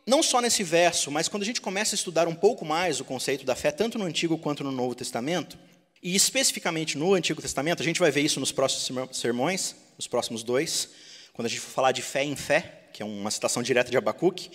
não 0.05 0.21
só 0.21 0.41
nesse 0.41 0.63
verso, 0.63 1.09
mas 1.09 1.27
quando 1.27 1.43
a 1.43 1.45
gente 1.45 1.61
começa 1.61 1.95
a 1.95 1.97
estudar 1.97 2.27
um 2.27 2.35
pouco 2.35 2.65
mais 2.65 2.99
o 2.99 3.05
conceito 3.05 3.45
da 3.45 3.55
fé, 3.55 3.71
tanto 3.71 3.97
no 3.97 4.05
Antigo 4.05 4.37
quanto 4.37 4.63
no 4.63 4.71
Novo 4.71 4.95
Testamento, 4.95 5.57
e 6.01 6.15
especificamente 6.15 6.97
no 6.97 7.13
Antigo 7.13 7.41
Testamento, 7.41 7.81
a 7.81 7.85
gente 7.85 7.99
vai 7.99 8.11
ver 8.11 8.21
isso 8.21 8.39
nos 8.39 8.51
próximos 8.51 9.17
sermões, 9.17 9.75
nos 9.95 10.07
próximos 10.07 10.43
dois, 10.43 10.89
quando 11.31 11.45
a 11.45 11.49
gente 11.49 11.61
for 11.61 11.71
falar 11.71 11.93
de 11.93 12.01
fé 12.01 12.23
em 12.23 12.35
fé, 12.35 12.89
que 12.91 13.01
é 13.01 13.05
uma 13.05 13.31
citação 13.31 13.63
direta 13.63 13.89
de 13.89 13.97
Abacuque. 13.97 14.51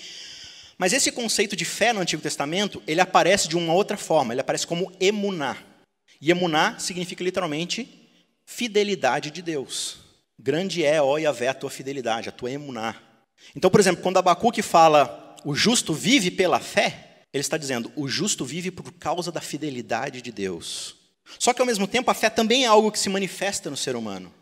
Mas 0.78 0.92
esse 0.92 1.10
conceito 1.10 1.56
de 1.56 1.64
fé 1.64 1.92
no 1.92 2.00
Antigo 2.00 2.22
Testamento, 2.22 2.80
ele 2.86 3.00
aparece 3.00 3.48
de 3.48 3.56
uma 3.56 3.74
outra 3.74 3.96
forma, 3.96 4.32
ele 4.32 4.40
aparece 4.40 4.66
como 4.66 4.92
emuná. 5.00 5.56
E 6.20 6.30
emuná 6.30 6.78
significa 6.78 7.24
literalmente 7.24 7.88
fidelidade 8.46 9.30
de 9.30 9.42
Deus. 9.42 9.98
Grande 10.38 10.84
é, 10.84 11.02
ó 11.02 11.18
Yahvé, 11.18 11.48
a 11.48 11.54
tua 11.54 11.68
fidelidade, 11.68 12.28
a 12.28 12.32
tua 12.32 12.50
emuná. 12.50 12.94
Então, 13.56 13.70
por 13.70 13.80
exemplo, 13.80 14.02
quando 14.02 14.18
Abacuque 14.18 14.62
fala 14.62 15.36
o 15.44 15.54
justo 15.54 15.92
vive 15.92 16.30
pela 16.30 16.60
fé, 16.60 17.24
ele 17.32 17.40
está 17.40 17.56
dizendo 17.56 17.92
o 17.96 18.08
justo 18.08 18.44
vive 18.44 18.70
por 18.70 18.92
causa 18.92 19.32
da 19.32 19.40
fidelidade 19.40 20.22
de 20.22 20.30
Deus. 20.30 20.96
Só 21.38 21.52
que, 21.52 21.60
ao 21.60 21.66
mesmo 21.66 21.86
tempo, 21.86 22.10
a 22.10 22.14
fé 22.14 22.30
também 22.30 22.64
é 22.64 22.68
algo 22.68 22.90
que 22.90 22.98
se 22.98 23.08
manifesta 23.08 23.68
no 23.68 23.76
ser 23.76 23.96
humano. 23.96 24.32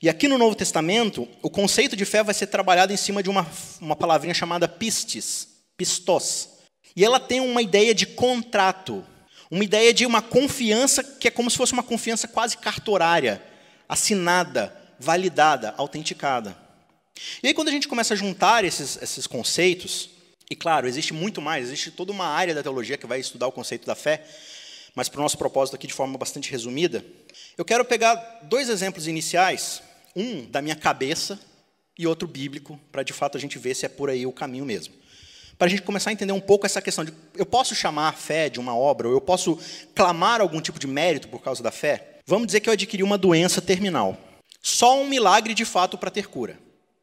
E 0.00 0.08
aqui 0.08 0.28
no 0.28 0.38
Novo 0.38 0.54
Testamento, 0.54 1.26
o 1.42 1.50
conceito 1.50 1.96
de 1.96 2.04
fé 2.04 2.22
vai 2.22 2.34
ser 2.34 2.46
trabalhado 2.46 2.92
em 2.92 2.96
cima 2.96 3.22
de 3.22 3.28
uma, 3.28 3.46
uma 3.80 3.96
palavrinha 3.96 4.34
chamada 4.34 4.68
pistis, 4.68 5.57
pistos. 5.78 6.48
E 6.94 7.04
ela 7.04 7.20
tem 7.20 7.40
uma 7.40 7.62
ideia 7.62 7.94
de 7.94 8.04
contrato, 8.04 9.06
uma 9.48 9.62
ideia 9.62 9.94
de 9.94 10.04
uma 10.04 10.20
confiança 10.20 11.02
que 11.02 11.28
é 11.28 11.30
como 11.30 11.48
se 11.48 11.56
fosse 11.56 11.72
uma 11.72 11.82
confiança 11.82 12.26
quase 12.26 12.58
cartorária, 12.58 13.40
assinada, 13.88 14.76
validada, 14.98 15.72
autenticada. 15.78 16.58
E 17.42 17.46
aí, 17.46 17.54
quando 17.54 17.68
a 17.68 17.70
gente 17.72 17.88
começa 17.88 18.14
a 18.14 18.16
juntar 18.16 18.64
esses, 18.64 19.00
esses 19.00 19.26
conceitos, 19.26 20.10
e 20.50 20.56
claro, 20.56 20.88
existe 20.88 21.14
muito 21.14 21.40
mais, 21.40 21.68
existe 21.68 21.92
toda 21.92 22.12
uma 22.12 22.26
área 22.26 22.54
da 22.54 22.62
teologia 22.62 22.98
que 22.98 23.06
vai 23.06 23.20
estudar 23.20 23.46
o 23.46 23.52
conceito 23.52 23.86
da 23.86 23.94
fé, 23.94 24.24
mas 24.94 25.08
para 25.08 25.20
o 25.20 25.22
nosso 25.22 25.38
propósito 25.38 25.76
aqui 25.76 25.86
de 25.86 25.94
forma 25.94 26.18
bastante 26.18 26.50
resumida, 26.50 27.04
eu 27.56 27.64
quero 27.64 27.84
pegar 27.84 28.14
dois 28.42 28.68
exemplos 28.68 29.06
iniciais, 29.06 29.82
um 30.16 30.44
da 30.44 30.60
minha 30.60 30.76
cabeça 30.76 31.38
e 31.96 32.06
outro 32.06 32.26
bíblico, 32.26 32.78
para 32.90 33.02
de 33.02 33.12
fato 33.12 33.36
a 33.36 33.40
gente 33.40 33.58
ver 33.58 33.74
se 33.74 33.86
é 33.86 33.88
por 33.88 34.10
aí 34.10 34.26
o 34.26 34.32
caminho 34.32 34.64
mesmo 34.64 34.97
para 35.58 35.66
a 35.66 35.70
gente 35.70 35.82
começar 35.82 36.10
a 36.10 36.12
entender 36.12 36.32
um 36.32 36.40
pouco 36.40 36.64
essa 36.64 36.80
questão 36.80 37.04
de 37.04 37.12
eu 37.34 37.44
posso 37.44 37.74
chamar 37.74 38.08
a 38.08 38.12
fé 38.12 38.48
de 38.48 38.60
uma 38.60 38.76
obra, 38.76 39.08
ou 39.08 39.14
eu 39.14 39.20
posso 39.20 39.58
clamar 39.94 40.40
algum 40.40 40.60
tipo 40.60 40.78
de 40.78 40.86
mérito 40.86 41.28
por 41.28 41.42
causa 41.42 41.62
da 41.62 41.72
fé. 41.72 42.20
Vamos 42.24 42.46
dizer 42.46 42.60
que 42.60 42.68
eu 42.68 42.72
adquiri 42.72 43.02
uma 43.02 43.18
doença 43.18 43.60
terminal. 43.60 44.16
Só 44.62 45.00
um 45.00 45.06
milagre 45.06 45.54
de 45.54 45.64
fato 45.64 45.98
para 45.98 46.10
ter 46.10 46.28
cura. 46.28 46.58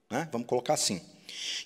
Né? 0.09 0.29
Vamos 0.31 0.47
colocar 0.47 0.73
assim. 0.73 1.01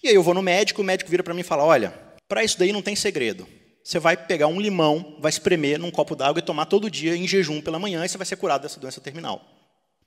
E 0.02 0.08
aí 0.08 0.16
eu 0.16 0.24
vou 0.24 0.34
no 0.34 0.42
médico, 0.42 0.82
o 0.82 0.86
médico 0.86 1.12
vira 1.12 1.24
para 1.24 1.34
mim 1.34 1.42
e 1.42 1.44
fala: 1.44 1.64
olha, 1.64 1.94
para 2.28 2.44
isso 2.44 2.58
daí 2.58 2.72
não 2.72 2.82
tem 2.82 2.96
segredo. 2.96 3.48
Você 3.84 4.00
vai 4.00 4.16
pegar 4.18 4.48
um 4.48 4.60
limão, 4.60 5.18
vai 5.20 5.30
espremer 5.30 5.80
num 5.80 5.92
copo 5.92 6.16
d'água 6.16 6.40
e 6.40 6.44
tomar 6.44 6.66
todo 6.66 6.90
dia 6.90 7.16
em 7.16 7.28
jejum 7.28 7.62
pela 7.62 7.80
manhã 7.80 8.04
e 8.06 8.10
você 8.10 8.18
vai 8.18 8.26
ser 8.26 8.36
curado 8.36 8.62
dessa 8.62 8.80
doença 8.80 9.02
terminal. 9.02 9.46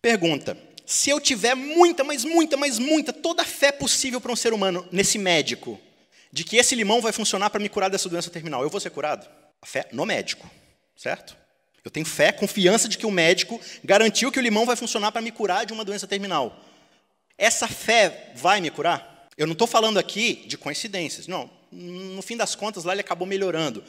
Pergunta: 0.01 0.57
se 0.87 1.11
eu 1.11 1.21
tiver 1.21 1.55
muita, 1.55 2.03
mas 2.03 2.25
muita, 2.25 2.57
mas 2.57 2.79
muita, 2.79 3.13
toda 3.13 3.43
a 3.43 3.47
fé 3.47 3.71
possível 3.71 4.21
para 4.21 4.33
um 4.33 4.37
ser 4.37 4.53
humano 4.53 4.87
nesse 4.91 5.19
médico, 5.19 5.79
de 6.33 6.45
que 6.45 6.57
esse 6.57 6.75
limão 6.75 7.01
vai 7.01 7.13
funcionar 7.13 7.51
para 7.51 7.61
me 7.61 7.69
curar 7.69 7.91
dessa 7.91 8.09
doença 8.09 8.31
terminal. 8.31 8.63
Eu 8.63 8.71
vou 8.71 8.81
ser 8.81 8.91
curado? 8.91 9.29
A 9.61 9.67
fé 9.67 9.87
no 9.93 10.07
médico, 10.07 10.51
certo? 10.97 11.37
Eu 11.85 11.91
tenho 11.91 12.07
fé, 12.07 12.33
confiança 12.33 12.89
de 12.89 12.97
que 12.97 13.05
o 13.05 13.11
médico 13.11 13.61
garantiu 13.85 14.33
que 14.33 14.39
o 14.39 14.43
limão 14.43 14.65
vai 14.65 14.77
funcionar 14.77 15.13
para 15.13 15.21
me 15.21 15.31
curar 15.31 15.67
de 15.67 15.73
uma 15.73 15.85
doença 15.85 16.07
terminal. 16.07 16.65
Essa 17.37 17.69
fé 17.69 18.33
vai 18.37 18.61
me 18.61 18.71
curar? 18.71 19.29
Eu 19.37 19.47
não 19.47 19.53
estou 19.53 19.67
falando 19.67 19.99
aqui 19.99 20.45
de 20.47 20.57
coincidências. 20.57 21.27
Não, 21.27 21.51
no 21.71 22.23
fim 22.23 22.37
das 22.37 22.55
contas, 22.55 22.85
lá 22.85 22.93
ele 22.93 23.01
acabou 23.01 23.27
melhorando. 23.27 23.83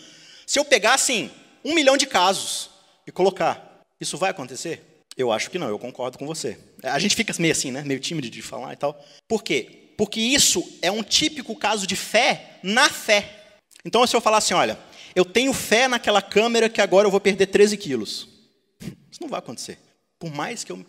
Se 0.45 0.59
eu 0.59 0.65
pegar, 0.65 0.95
assim, 0.95 1.29
um 1.63 1.73
milhão 1.73 1.95
de 1.95 2.07
casos 2.07 2.69
e 3.05 3.11
colocar, 3.11 3.81
isso 4.01 4.17
vai 4.17 4.31
acontecer? 4.31 5.03
Eu 5.15 5.31
acho 5.31 5.51
que 5.51 5.59
não, 5.59 5.69
eu 5.69 5.77
concordo 5.77 6.17
com 6.17 6.25
você. 6.25 6.57
A 6.81 6.97
gente 6.97 7.15
fica 7.15 7.33
meio 7.37 7.51
assim, 7.51 7.71
né? 7.71 7.83
Meio 7.85 7.99
tímido 7.99 8.29
de 8.29 8.41
falar 8.41 8.73
e 8.73 8.77
tal. 8.77 8.99
Por 9.27 9.43
quê? 9.43 9.82
Porque 9.97 10.19
isso 10.19 10.63
é 10.81 10.91
um 10.91 11.03
típico 11.03 11.55
caso 11.55 11.85
de 11.85 11.95
fé 11.95 12.59
na 12.63 12.89
fé. 12.89 13.43
Então, 13.85 14.05
se 14.07 14.15
eu 14.15 14.21
falar 14.21 14.37
assim, 14.37 14.53
olha, 14.53 14.77
eu 15.15 15.25
tenho 15.25 15.53
fé 15.53 15.87
naquela 15.87 16.21
câmera 16.21 16.69
que 16.69 16.81
agora 16.81 17.07
eu 17.07 17.11
vou 17.11 17.19
perder 17.19 17.47
13 17.47 17.77
quilos. 17.77 18.27
Isso 19.11 19.21
não 19.21 19.29
vai 19.29 19.39
acontecer. 19.39 19.77
Por 20.17 20.33
mais 20.33 20.63
que 20.63 20.71
eu. 20.71 20.85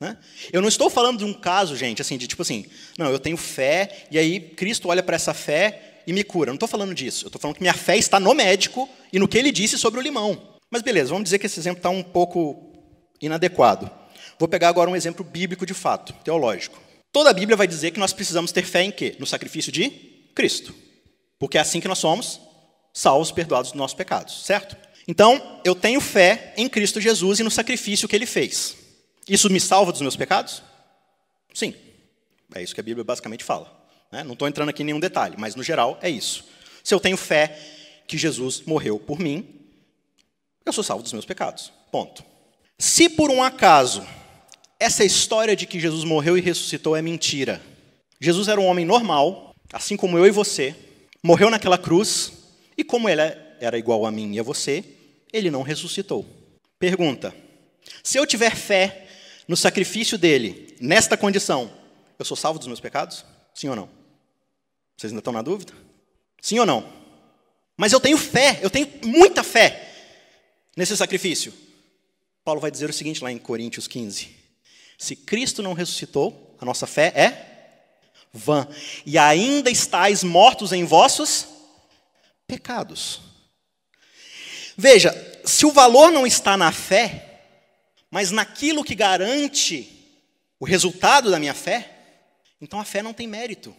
Né? 0.00 0.18
Eu 0.52 0.60
não 0.60 0.68
estou 0.68 0.90
falando 0.90 1.18
de 1.18 1.24
um 1.24 1.32
caso, 1.32 1.76
gente, 1.76 2.02
assim, 2.02 2.18
de 2.18 2.26
tipo 2.26 2.42
assim, 2.42 2.66
não, 2.98 3.10
eu 3.10 3.20
tenho 3.20 3.36
fé, 3.36 4.06
e 4.10 4.18
aí 4.18 4.40
Cristo 4.40 4.88
olha 4.88 5.02
para 5.02 5.14
essa 5.14 5.32
fé 5.32 6.02
e 6.06 6.12
me 6.12 6.24
cura. 6.24 6.50
Eu 6.50 6.52
não 6.52 6.56
estou 6.56 6.68
falando 6.68 6.92
disso. 6.92 7.24
Eu 7.24 7.28
estou 7.28 7.40
falando 7.40 7.54
que 7.54 7.62
minha 7.62 7.72
fé 7.72 7.96
está 7.96 8.18
no 8.18 8.34
médico 8.34 8.88
e 9.12 9.18
no 9.18 9.28
que 9.28 9.38
ele 9.38 9.52
disse 9.52 9.78
sobre 9.78 10.00
o 10.00 10.02
limão. 10.02 10.58
Mas 10.68 10.82
beleza, 10.82 11.10
vamos 11.10 11.24
dizer 11.24 11.38
que 11.38 11.46
esse 11.46 11.60
exemplo 11.60 11.78
está 11.78 11.90
um 11.90 12.02
pouco 12.02 12.72
inadequado. 13.20 13.90
Vou 14.38 14.48
pegar 14.48 14.68
agora 14.68 14.90
um 14.90 14.96
exemplo 14.96 15.24
bíblico 15.24 15.64
de 15.64 15.74
fato, 15.74 16.12
teológico. 16.24 16.80
Toda 17.12 17.30
a 17.30 17.34
Bíblia 17.34 17.56
vai 17.56 17.66
dizer 17.66 17.90
que 17.90 18.00
nós 18.00 18.12
precisamos 18.12 18.50
ter 18.50 18.64
fé 18.64 18.82
em 18.82 18.90
quê? 18.90 19.14
No 19.18 19.26
sacrifício 19.26 19.70
de 19.70 19.90
Cristo. 20.34 20.74
Porque 21.38 21.58
é 21.58 21.60
assim 21.60 21.78
que 21.80 21.88
nós 21.88 21.98
somos 21.98 22.40
salvos, 22.92 23.30
perdoados 23.30 23.70
dos 23.70 23.78
nossos 23.78 23.96
pecados, 23.96 24.44
certo? 24.44 24.76
Então, 25.06 25.60
eu 25.64 25.74
tenho 25.74 26.00
fé 26.00 26.54
em 26.56 26.68
Cristo 26.68 27.00
Jesus 27.00 27.40
e 27.40 27.42
no 27.42 27.50
sacrifício 27.50 28.08
que 28.08 28.16
ele 28.16 28.26
fez. 28.26 28.76
Isso 29.28 29.50
me 29.50 29.60
salva 29.60 29.92
dos 29.92 30.00
meus 30.00 30.16
pecados? 30.16 30.62
Sim. 31.52 31.74
É 32.54 32.62
isso 32.62 32.74
que 32.74 32.80
a 32.80 32.84
Bíblia 32.84 33.04
basicamente 33.04 33.44
fala. 33.44 33.70
Né? 34.10 34.22
Não 34.22 34.34
estou 34.34 34.48
entrando 34.48 34.68
aqui 34.68 34.82
em 34.82 34.86
nenhum 34.86 35.00
detalhe, 35.00 35.36
mas 35.38 35.54
no 35.54 35.62
geral 35.62 35.98
é 36.00 36.08
isso. 36.08 36.44
Se 36.82 36.94
eu 36.94 37.00
tenho 37.00 37.16
fé 37.16 37.58
que 38.06 38.16
Jesus 38.16 38.62
morreu 38.62 38.98
por 38.98 39.18
mim, 39.18 39.60
eu 40.64 40.72
sou 40.72 40.84
salvo 40.84 41.02
dos 41.02 41.12
meus 41.12 41.24
pecados. 41.24 41.72
Ponto. 41.90 42.24
Se 42.78 43.08
por 43.08 43.30
um 43.30 43.42
acaso 43.42 44.06
essa 44.82 45.04
história 45.04 45.54
de 45.54 45.64
que 45.64 45.78
Jesus 45.78 46.02
morreu 46.02 46.36
e 46.36 46.40
ressuscitou 46.40 46.96
é 46.96 47.00
mentira, 47.00 47.62
Jesus 48.20 48.48
era 48.48 48.60
um 48.60 48.66
homem 48.66 48.84
normal, 48.84 49.54
assim 49.72 49.96
como 49.96 50.18
eu 50.18 50.26
e 50.26 50.30
você, 50.30 50.74
morreu 51.22 51.48
naquela 51.48 51.78
cruz, 51.78 52.32
e 52.76 52.82
como 52.82 53.08
ele 53.08 53.22
era 53.60 53.78
igual 53.78 54.04
a 54.04 54.10
mim 54.10 54.34
e 54.34 54.40
a 54.40 54.42
você, 54.42 54.84
ele 55.32 55.52
não 55.52 55.62
ressuscitou. 55.62 56.26
Pergunta: 56.80 57.32
se 58.02 58.18
eu 58.18 58.26
tiver 58.26 58.56
fé 58.56 59.06
no 59.46 59.56
sacrifício 59.56 60.18
dele, 60.18 60.76
nesta 60.80 61.16
condição, 61.16 61.70
eu 62.18 62.24
sou 62.24 62.36
salvo 62.36 62.58
dos 62.58 62.66
meus 62.66 62.80
pecados? 62.80 63.24
Sim 63.54 63.68
ou 63.68 63.76
não? 63.76 63.88
Vocês 64.96 65.12
ainda 65.12 65.20
estão 65.20 65.32
na 65.32 65.42
dúvida? 65.42 65.72
Sim 66.40 66.58
ou 66.58 66.66
não? 66.66 66.84
Mas 67.76 67.92
eu 67.92 68.00
tenho 68.00 68.18
fé, 68.18 68.58
eu 68.60 68.68
tenho 68.68 68.88
muita 69.04 69.44
fé 69.44 69.88
nesse 70.76 70.96
sacrifício. 70.96 71.52
Paulo 72.44 72.60
vai 72.60 72.70
dizer 72.70 72.90
o 72.90 72.92
seguinte 72.92 73.22
lá 73.22 73.30
em 73.30 73.38
Coríntios 73.38 73.86
15: 73.86 74.41
Se 75.02 75.16
Cristo 75.16 75.64
não 75.64 75.72
ressuscitou, 75.72 76.56
a 76.60 76.64
nossa 76.64 76.86
fé 76.86 77.12
é 77.16 77.88
vã, 78.32 78.68
e 79.04 79.18
ainda 79.18 79.68
estáis 79.68 80.22
mortos 80.22 80.72
em 80.72 80.84
vossos 80.84 81.48
pecados. 82.46 83.20
Veja, 84.76 85.12
se 85.44 85.66
o 85.66 85.72
valor 85.72 86.12
não 86.12 86.24
está 86.24 86.56
na 86.56 86.70
fé, 86.70 87.40
mas 88.12 88.30
naquilo 88.30 88.84
que 88.84 88.94
garante 88.94 89.90
o 90.60 90.64
resultado 90.64 91.32
da 91.32 91.40
minha 91.40 91.52
fé, 91.52 91.90
então 92.60 92.78
a 92.78 92.84
fé 92.84 93.02
não 93.02 93.12
tem 93.12 93.26
mérito. 93.26 93.74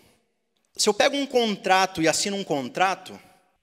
Se 0.76 0.90
eu 0.90 0.94
pego 0.94 1.16
um 1.16 1.26
contrato 1.26 2.02
e 2.02 2.08
assino 2.10 2.36
um 2.36 2.44
contrato, 2.44 3.18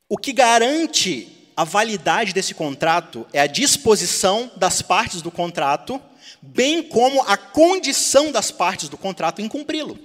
o 0.09 0.17
que 0.17 0.33
garante 0.33 1.40
a 1.61 1.65
validade 1.65 2.33
desse 2.33 2.55
contrato 2.55 3.27
é 3.35 3.39
a 3.39 3.47
disposição 3.47 4.51
das 4.57 4.81
partes 4.81 5.21
do 5.21 5.31
contrato, 5.31 6.01
bem 6.41 6.83
como 6.83 7.21
a 7.25 7.37
condição 7.37 8.33
das 8.33 8.51
partes 8.51 8.89
do 8.89 8.97
contrato 8.97 9.43
em 9.43 9.47
cumpri-lo. 9.47 9.99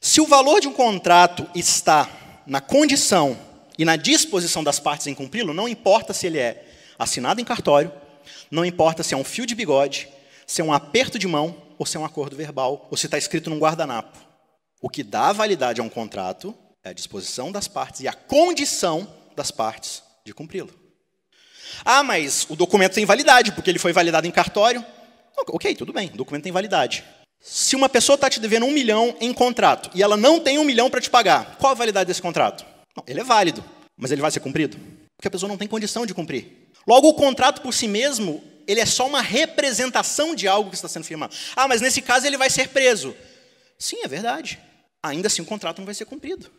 Se 0.00 0.22
o 0.22 0.26
valor 0.26 0.58
de 0.58 0.66
um 0.66 0.72
contrato 0.72 1.46
está 1.54 2.08
na 2.46 2.62
condição 2.62 3.38
e 3.76 3.84
na 3.84 3.96
disposição 3.96 4.64
das 4.64 4.80
partes 4.80 5.06
em 5.06 5.14
cumpri-lo, 5.14 5.52
não 5.52 5.68
importa 5.68 6.14
se 6.14 6.26
ele 6.26 6.38
é 6.38 6.66
assinado 6.98 7.42
em 7.42 7.44
cartório, 7.44 7.92
não 8.50 8.64
importa 8.64 9.02
se 9.02 9.12
é 9.12 9.18
um 9.18 9.24
fio 9.24 9.44
de 9.44 9.54
bigode, 9.54 10.08
se 10.46 10.62
é 10.62 10.64
um 10.64 10.72
aperto 10.72 11.18
de 11.18 11.26
mão 11.26 11.62
ou 11.78 11.84
se 11.84 11.98
é 11.98 12.00
um 12.00 12.06
acordo 12.06 12.34
verbal, 12.34 12.88
ou 12.90 12.96
se 12.96 13.04
está 13.04 13.18
escrito 13.18 13.50
num 13.50 13.58
guardanapo. 13.58 14.16
O 14.80 14.88
que 14.88 15.02
dá 15.02 15.30
validade 15.30 15.78
a 15.78 15.84
um 15.84 15.90
contrato 15.90 16.54
é 16.82 16.88
a 16.88 16.94
disposição 16.94 17.52
das 17.52 17.68
partes 17.68 18.00
e 18.00 18.08
a 18.08 18.14
condição 18.14 19.06
das 19.36 19.50
partes 19.50 20.07
de 20.28 20.34
cumpri-lo. 20.34 20.70
Ah, 21.84 22.02
mas 22.02 22.46
o 22.48 22.56
documento 22.56 22.94
tem 22.94 23.04
validade, 23.04 23.52
porque 23.52 23.70
ele 23.70 23.78
foi 23.78 23.92
validado 23.92 24.26
em 24.26 24.30
cartório. 24.30 24.84
Ok, 25.48 25.74
tudo 25.74 25.92
bem, 25.92 26.10
o 26.12 26.16
documento 26.16 26.44
tem 26.44 26.52
validade. 26.52 27.04
Se 27.40 27.76
uma 27.76 27.88
pessoa 27.88 28.14
está 28.14 28.28
te 28.28 28.40
devendo 28.40 28.66
um 28.66 28.72
milhão 28.72 29.16
em 29.20 29.32
contrato 29.32 29.90
e 29.94 30.02
ela 30.02 30.16
não 30.16 30.40
tem 30.40 30.58
um 30.58 30.64
milhão 30.64 30.90
para 30.90 31.00
te 31.00 31.08
pagar, 31.08 31.56
qual 31.56 31.72
a 31.72 31.74
validade 31.74 32.08
desse 32.08 32.20
contrato? 32.20 32.64
Não, 32.96 33.04
ele 33.06 33.20
é 33.20 33.24
válido, 33.24 33.64
mas 33.96 34.10
ele 34.10 34.20
vai 34.20 34.30
ser 34.30 34.40
cumprido? 34.40 34.76
Porque 35.16 35.28
a 35.28 35.30
pessoa 35.30 35.48
não 35.48 35.56
tem 35.56 35.68
condição 35.68 36.04
de 36.04 36.14
cumprir. 36.14 36.68
Logo, 36.86 37.08
o 37.08 37.14
contrato 37.14 37.62
por 37.62 37.72
si 37.72 37.86
mesmo, 37.86 38.42
ele 38.66 38.80
é 38.80 38.86
só 38.86 39.06
uma 39.06 39.22
representação 39.22 40.34
de 40.34 40.48
algo 40.48 40.70
que 40.70 40.76
está 40.76 40.88
sendo 40.88 41.04
firmado. 41.04 41.34
Ah, 41.54 41.68
mas 41.68 41.80
nesse 41.80 42.02
caso 42.02 42.26
ele 42.26 42.36
vai 42.36 42.50
ser 42.50 42.68
preso. 42.68 43.14
Sim, 43.78 43.98
é 44.02 44.08
verdade. 44.08 44.58
Ainda 45.02 45.28
assim 45.28 45.42
o 45.42 45.46
contrato 45.46 45.78
não 45.78 45.86
vai 45.86 45.94
ser 45.94 46.04
cumprido. 46.04 46.50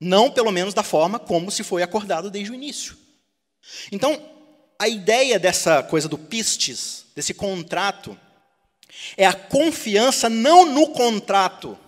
Não, 0.00 0.30
pelo 0.30 0.52
menos, 0.52 0.72
da 0.72 0.84
forma 0.84 1.18
como 1.18 1.50
se 1.50 1.64
foi 1.64 1.82
acordado 1.82 2.30
desde 2.30 2.52
o 2.52 2.54
início. 2.54 2.96
Então, 3.90 4.20
a 4.78 4.88
ideia 4.88 5.38
dessa 5.38 5.82
coisa 5.82 6.08
do 6.08 6.16
pistes, 6.16 7.06
desse 7.14 7.34
contrato, 7.34 8.18
é 9.16 9.26
a 9.26 9.32
confiança 9.32 10.28
não 10.28 10.64
no 10.64 10.88
contrato. 10.88 11.78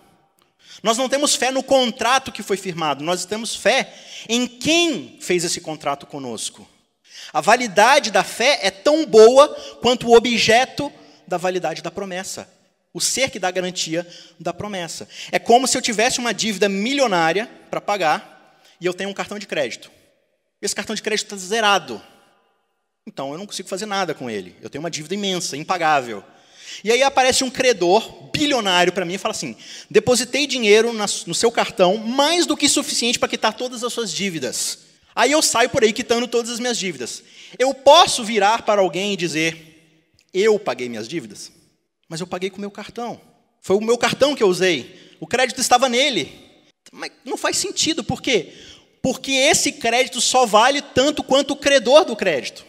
Nós 0.83 0.97
não 0.97 1.07
temos 1.07 1.35
fé 1.35 1.51
no 1.51 1.63
contrato 1.63 2.31
que 2.31 2.43
foi 2.43 2.57
firmado, 2.57 3.03
nós 3.03 3.25
temos 3.25 3.55
fé 3.55 3.93
em 4.27 4.47
quem 4.47 5.17
fez 5.21 5.43
esse 5.43 5.61
contrato 5.61 6.05
conosco. 6.05 6.67
A 7.31 7.39
validade 7.39 8.11
da 8.11 8.23
fé 8.23 8.59
é 8.61 8.71
tão 8.71 9.05
boa 9.05 9.47
quanto 9.81 10.07
o 10.07 10.15
objeto 10.15 10.91
da 11.27 11.37
validade 11.37 11.81
da 11.81 11.91
promessa. 11.91 12.49
O 12.93 12.99
ser 12.99 13.29
que 13.29 13.39
dá 13.39 13.49
garantia 13.51 14.05
da 14.39 14.53
promessa. 14.53 15.07
É 15.31 15.39
como 15.39 15.67
se 15.67 15.77
eu 15.77 15.81
tivesse 15.81 16.19
uma 16.19 16.33
dívida 16.33 16.67
milionária 16.67 17.49
para 17.69 17.79
pagar 17.79 18.59
e 18.81 18.85
eu 18.85 18.93
tenho 18.93 19.09
um 19.09 19.13
cartão 19.13 19.39
de 19.39 19.45
crédito. 19.45 19.89
Esse 20.61 20.75
cartão 20.75 20.95
de 20.95 21.01
crédito 21.01 21.33
está 21.33 21.37
zerado. 21.37 22.01
Então 23.07 23.31
eu 23.31 23.37
não 23.37 23.47
consigo 23.47 23.67
fazer 23.67 23.85
nada 23.85 24.13
com 24.13 24.29
ele. 24.29 24.55
Eu 24.61 24.69
tenho 24.69 24.83
uma 24.83 24.91
dívida 24.91 25.15
imensa, 25.15 25.57
impagável. 25.57 26.23
E 26.83 26.91
aí 26.91 27.03
aparece 27.03 27.43
um 27.43 27.49
credor 27.49 28.29
bilionário 28.31 28.93
para 28.93 29.05
mim 29.05 29.15
e 29.15 29.17
fala 29.17 29.33
assim: 29.33 29.55
depositei 29.89 30.47
dinheiro 30.47 30.93
no 30.93 31.35
seu 31.35 31.51
cartão 31.51 31.97
mais 31.97 32.45
do 32.45 32.55
que 32.55 32.69
suficiente 32.69 33.19
para 33.19 33.29
quitar 33.29 33.53
todas 33.53 33.83
as 33.83 33.91
suas 33.91 34.11
dívidas. 34.13 34.79
Aí 35.15 35.31
eu 35.31 35.41
saio 35.41 35.69
por 35.69 35.83
aí 35.83 35.91
quitando 35.91 36.27
todas 36.27 36.51
as 36.51 36.59
minhas 36.59 36.77
dívidas. 36.77 37.23
Eu 37.59 37.73
posso 37.73 38.23
virar 38.23 38.61
para 38.61 38.81
alguém 38.81 39.13
e 39.13 39.17
dizer: 39.17 39.71
eu 40.33 40.57
paguei 40.57 40.87
minhas 40.87 41.07
dívidas? 41.07 41.51
Mas 42.07 42.21
eu 42.21 42.27
paguei 42.27 42.49
com 42.49 42.57
o 42.57 42.61
meu 42.61 42.71
cartão. 42.71 43.19
Foi 43.61 43.75
o 43.75 43.81
meu 43.81 43.97
cartão 43.97 44.35
que 44.35 44.43
eu 44.43 44.47
usei. 44.47 45.15
O 45.19 45.27
crédito 45.27 45.59
estava 45.59 45.89
nele. 45.89 46.31
Mas 46.91 47.11
não 47.23 47.37
faz 47.37 47.57
sentido, 47.57 48.03
por 48.03 48.21
quê? 48.21 48.53
Porque 49.01 49.31
esse 49.31 49.71
crédito 49.71 50.21
só 50.21 50.45
vale 50.45 50.81
tanto 50.81 51.23
quanto 51.23 51.51
o 51.51 51.55
credor 51.55 52.05
do 52.05 52.15
crédito. 52.15 52.65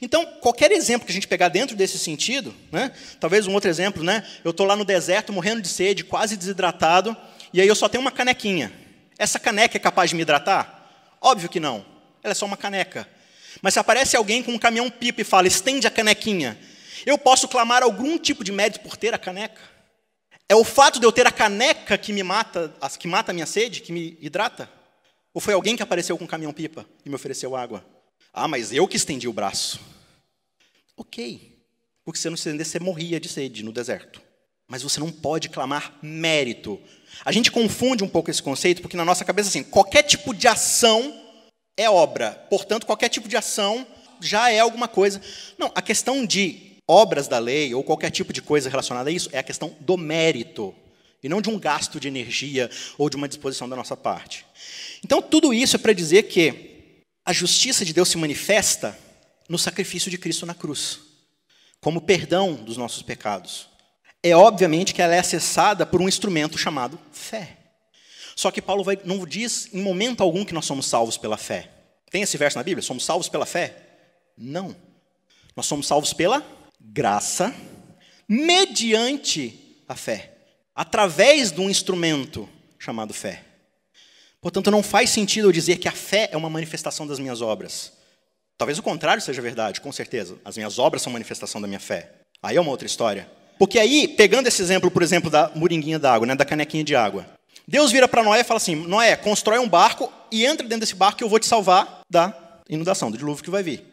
Então, 0.00 0.24
qualquer 0.40 0.70
exemplo 0.72 1.06
que 1.06 1.12
a 1.12 1.14
gente 1.14 1.28
pegar 1.28 1.48
dentro 1.48 1.76
desse 1.76 1.98
sentido, 1.98 2.54
né, 2.70 2.92
talvez 3.18 3.46
um 3.46 3.54
outro 3.54 3.68
exemplo, 3.68 4.02
né, 4.02 4.26
eu 4.44 4.50
estou 4.50 4.66
lá 4.66 4.76
no 4.76 4.84
deserto, 4.84 5.32
morrendo 5.32 5.62
de 5.62 5.68
sede, 5.68 6.04
quase 6.04 6.36
desidratado, 6.36 7.16
e 7.52 7.60
aí 7.60 7.68
eu 7.68 7.74
só 7.74 7.88
tenho 7.88 8.02
uma 8.02 8.10
canequinha. 8.10 8.72
Essa 9.18 9.38
caneca 9.38 9.76
é 9.76 9.80
capaz 9.80 10.10
de 10.10 10.16
me 10.16 10.22
hidratar? 10.22 11.16
Óbvio 11.20 11.48
que 11.48 11.60
não. 11.60 11.84
Ela 12.22 12.32
é 12.32 12.34
só 12.34 12.46
uma 12.46 12.56
caneca. 12.56 13.08
Mas 13.60 13.74
se 13.74 13.80
aparece 13.80 14.16
alguém 14.16 14.42
com 14.42 14.52
um 14.52 14.58
caminhão 14.58 14.90
pipa 14.90 15.20
e 15.20 15.24
fala, 15.24 15.48
estende 15.48 15.86
a 15.86 15.90
canequinha, 15.90 16.58
eu 17.04 17.18
posso 17.18 17.48
clamar 17.48 17.82
algum 17.82 18.18
tipo 18.18 18.44
de 18.44 18.52
mérito 18.52 18.80
por 18.80 18.96
ter 18.96 19.12
a 19.12 19.18
caneca? 19.18 19.60
É 20.48 20.54
o 20.54 20.64
fato 20.64 20.98
de 20.98 21.06
eu 21.06 21.12
ter 21.12 21.26
a 21.26 21.32
caneca 21.32 21.96
que 21.96 22.12
me 22.12 22.22
mata, 22.22 22.72
que 22.98 23.08
mata 23.08 23.30
a 23.30 23.34
minha 23.34 23.46
sede, 23.46 23.80
que 23.80 23.92
me 23.92 24.16
hidrata? 24.20 24.68
Ou 25.32 25.40
foi 25.40 25.54
alguém 25.54 25.76
que 25.76 25.82
apareceu 25.82 26.18
com 26.18 26.24
um 26.24 26.28
caminhão 26.28 26.52
pipa 26.52 26.86
e 27.04 27.08
me 27.08 27.14
ofereceu 27.14 27.54
água? 27.54 27.84
Ah, 28.32 28.48
mas 28.48 28.72
eu 28.72 28.86
que 28.88 28.96
estendi 28.96 29.28
o 29.28 29.32
braço. 29.32 29.80
Ok. 30.96 31.58
Porque 32.04 32.18
se 32.18 32.22
você 32.22 32.28
não 32.30 32.34
estendesse, 32.34 32.70
você 32.70 32.80
morria 32.80 33.20
de 33.20 33.28
sede 33.28 33.62
no 33.62 33.72
deserto. 33.72 34.20
Mas 34.66 34.82
você 34.82 35.00
não 35.00 35.10
pode 35.10 35.48
clamar 35.48 35.98
mérito. 36.02 36.80
A 37.24 37.32
gente 37.32 37.50
confunde 37.50 38.04
um 38.04 38.08
pouco 38.08 38.30
esse 38.30 38.42
conceito, 38.42 38.82
porque 38.82 38.96
na 38.96 39.04
nossa 39.04 39.24
cabeça, 39.24 39.48
assim, 39.48 39.62
qualquer 39.62 40.02
tipo 40.02 40.34
de 40.34 40.46
ação 40.46 41.12
é 41.76 41.88
obra. 41.88 42.32
Portanto, 42.48 42.86
qualquer 42.86 43.08
tipo 43.08 43.28
de 43.28 43.36
ação 43.36 43.86
já 44.20 44.50
é 44.50 44.60
alguma 44.60 44.86
coisa. 44.86 45.20
Não, 45.58 45.72
a 45.74 45.82
questão 45.82 46.24
de 46.24 46.76
obras 46.86 47.28
da 47.28 47.38
lei 47.38 47.74
ou 47.74 47.84
qualquer 47.84 48.10
tipo 48.10 48.32
de 48.32 48.42
coisa 48.42 48.68
relacionada 48.68 49.10
a 49.10 49.12
isso 49.12 49.28
é 49.32 49.38
a 49.38 49.44
questão 49.44 49.76
do 49.80 49.96
mérito. 49.96 50.74
E 51.22 51.28
não 51.28 51.40
de 51.40 51.50
um 51.50 51.58
gasto 51.58 52.00
de 52.00 52.08
energia 52.08 52.70
ou 52.96 53.10
de 53.10 53.16
uma 53.16 53.28
disposição 53.28 53.68
da 53.68 53.76
nossa 53.76 53.96
parte. 53.96 54.46
Então, 55.04 55.20
tudo 55.20 55.52
isso 55.52 55.76
é 55.76 55.78
para 55.78 55.92
dizer 55.92 56.24
que 56.24 57.02
a 57.24 57.32
justiça 57.32 57.84
de 57.84 57.92
Deus 57.92 58.08
se 58.08 58.16
manifesta 58.16 58.98
no 59.48 59.58
sacrifício 59.58 60.10
de 60.10 60.18
Cristo 60.18 60.46
na 60.46 60.54
cruz, 60.54 61.00
como 61.80 62.00
perdão 62.00 62.54
dos 62.54 62.76
nossos 62.76 63.02
pecados. 63.02 63.68
É 64.22 64.34
obviamente 64.36 64.94
que 64.94 65.02
ela 65.02 65.14
é 65.14 65.18
acessada 65.18 65.86
por 65.86 66.00
um 66.00 66.08
instrumento 66.08 66.58
chamado 66.58 66.98
fé. 67.12 67.56
Só 68.36 68.50
que 68.50 68.62
Paulo 68.62 68.84
vai, 68.84 68.98
não 69.04 69.26
diz 69.26 69.68
em 69.72 69.82
momento 69.82 70.22
algum 70.22 70.44
que 70.44 70.54
nós 70.54 70.66
somos 70.66 70.86
salvos 70.86 71.16
pela 71.16 71.36
fé. 71.36 71.70
Tem 72.10 72.22
esse 72.22 72.36
verso 72.36 72.58
na 72.58 72.64
Bíblia? 72.64 72.82
Somos 72.82 73.04
salvos 73.04 73.28
pela 73.28 73.46
fé? 73.46 73.76
Não. 74.36 74.74
Nós 75.56 75.66
somos 75.66 75.86
salvos 75.86 76.12
pela 76.12 76.44
graça, 76.80 77.54
mediante 78.28 79.82
a 79.86 79.94
fé, 79.94 80.29
através 80.80 81.52
de 81.52 81.60
um 81.60 81.68
instrumento 81.68 82.48
chamado 82.78 83.12
fé. 83.12 83.42
Portanto, 84.40 84.70
não 84.70 84.82
faz 84.82 85.10
sentido 85.10 85.48
eu 85.48 85.52
dizer 85.52 85.76
que 85.76 85.86
a 85.86 85.92
fé 85.92 86.30
é 86.32 86.38
uma 86.38 86.48
manifestação 86.48 87.06
das 87.06 87.18
minhas 87.18 87.42
obras. 87.42 87.92
Talvez 88.56 88.78
o 88.78 88.82
contrário 88.82 89.22
seja 89.22 89.42
verdade, 89.42 89.78
com 89.78 89.92
certeza. 89.92 90.38
As 90.42 90.56
minhas 90.56 90.78
obras 90.78 91.02
são 91.02 91.12
manifestação 91.12 91.60
da 91.60 91.68
minha 91.68 91.78
fé. 91.78 92.10
Aí 92.42 92.56
é 92.56 92.60
uma 92.62 92.70
outra 92.70 92.86
história. 92.86 93.28
Porque 93.58 93.78
aí, 93.78 94.08
pegando 94.08 94.46
esse 94.46 94.62
exemplo, 94.62 94.90
por 94.90 95.02
exemplo, 95.02 95.28
da 95.28 95.50
moringuinha 95.54 95.98
d'água, 95.98 96.26
né, 96.26 96.34
da 96.34 96.46
canequinha 96.46 96.82
de 96.82 96.96
água. 96.96 97.26
Deus 97.68 97.92
vira 97.92 98.08
para 98.08 98.24
Noé 98.24 98.40
e 98.40 98.44
fala 98.44 98.56
assim: 98.56 98.74
Noé, 98.74 99.16
constrói 99.16 99.58
um 99.58 99.68
barco 99.68 100.10
e 100.32 100.46
entra 100.46 100.66
dentro 100.66 100.80
desse 100.80 100.94
barco 100.94 101.18
que 101.18 101.24
eu 101.24 101.28
vou 101.28 101.38
te 101.38 101.44
salvar 101.44 102.00
da 102.08 102.34
inundação, 102.70 103.10
do 103.10 103.18
dilúvio 103.18 103.44
que 103.44 103.50
vai 103.50 103.62
vir. 103.62 103.84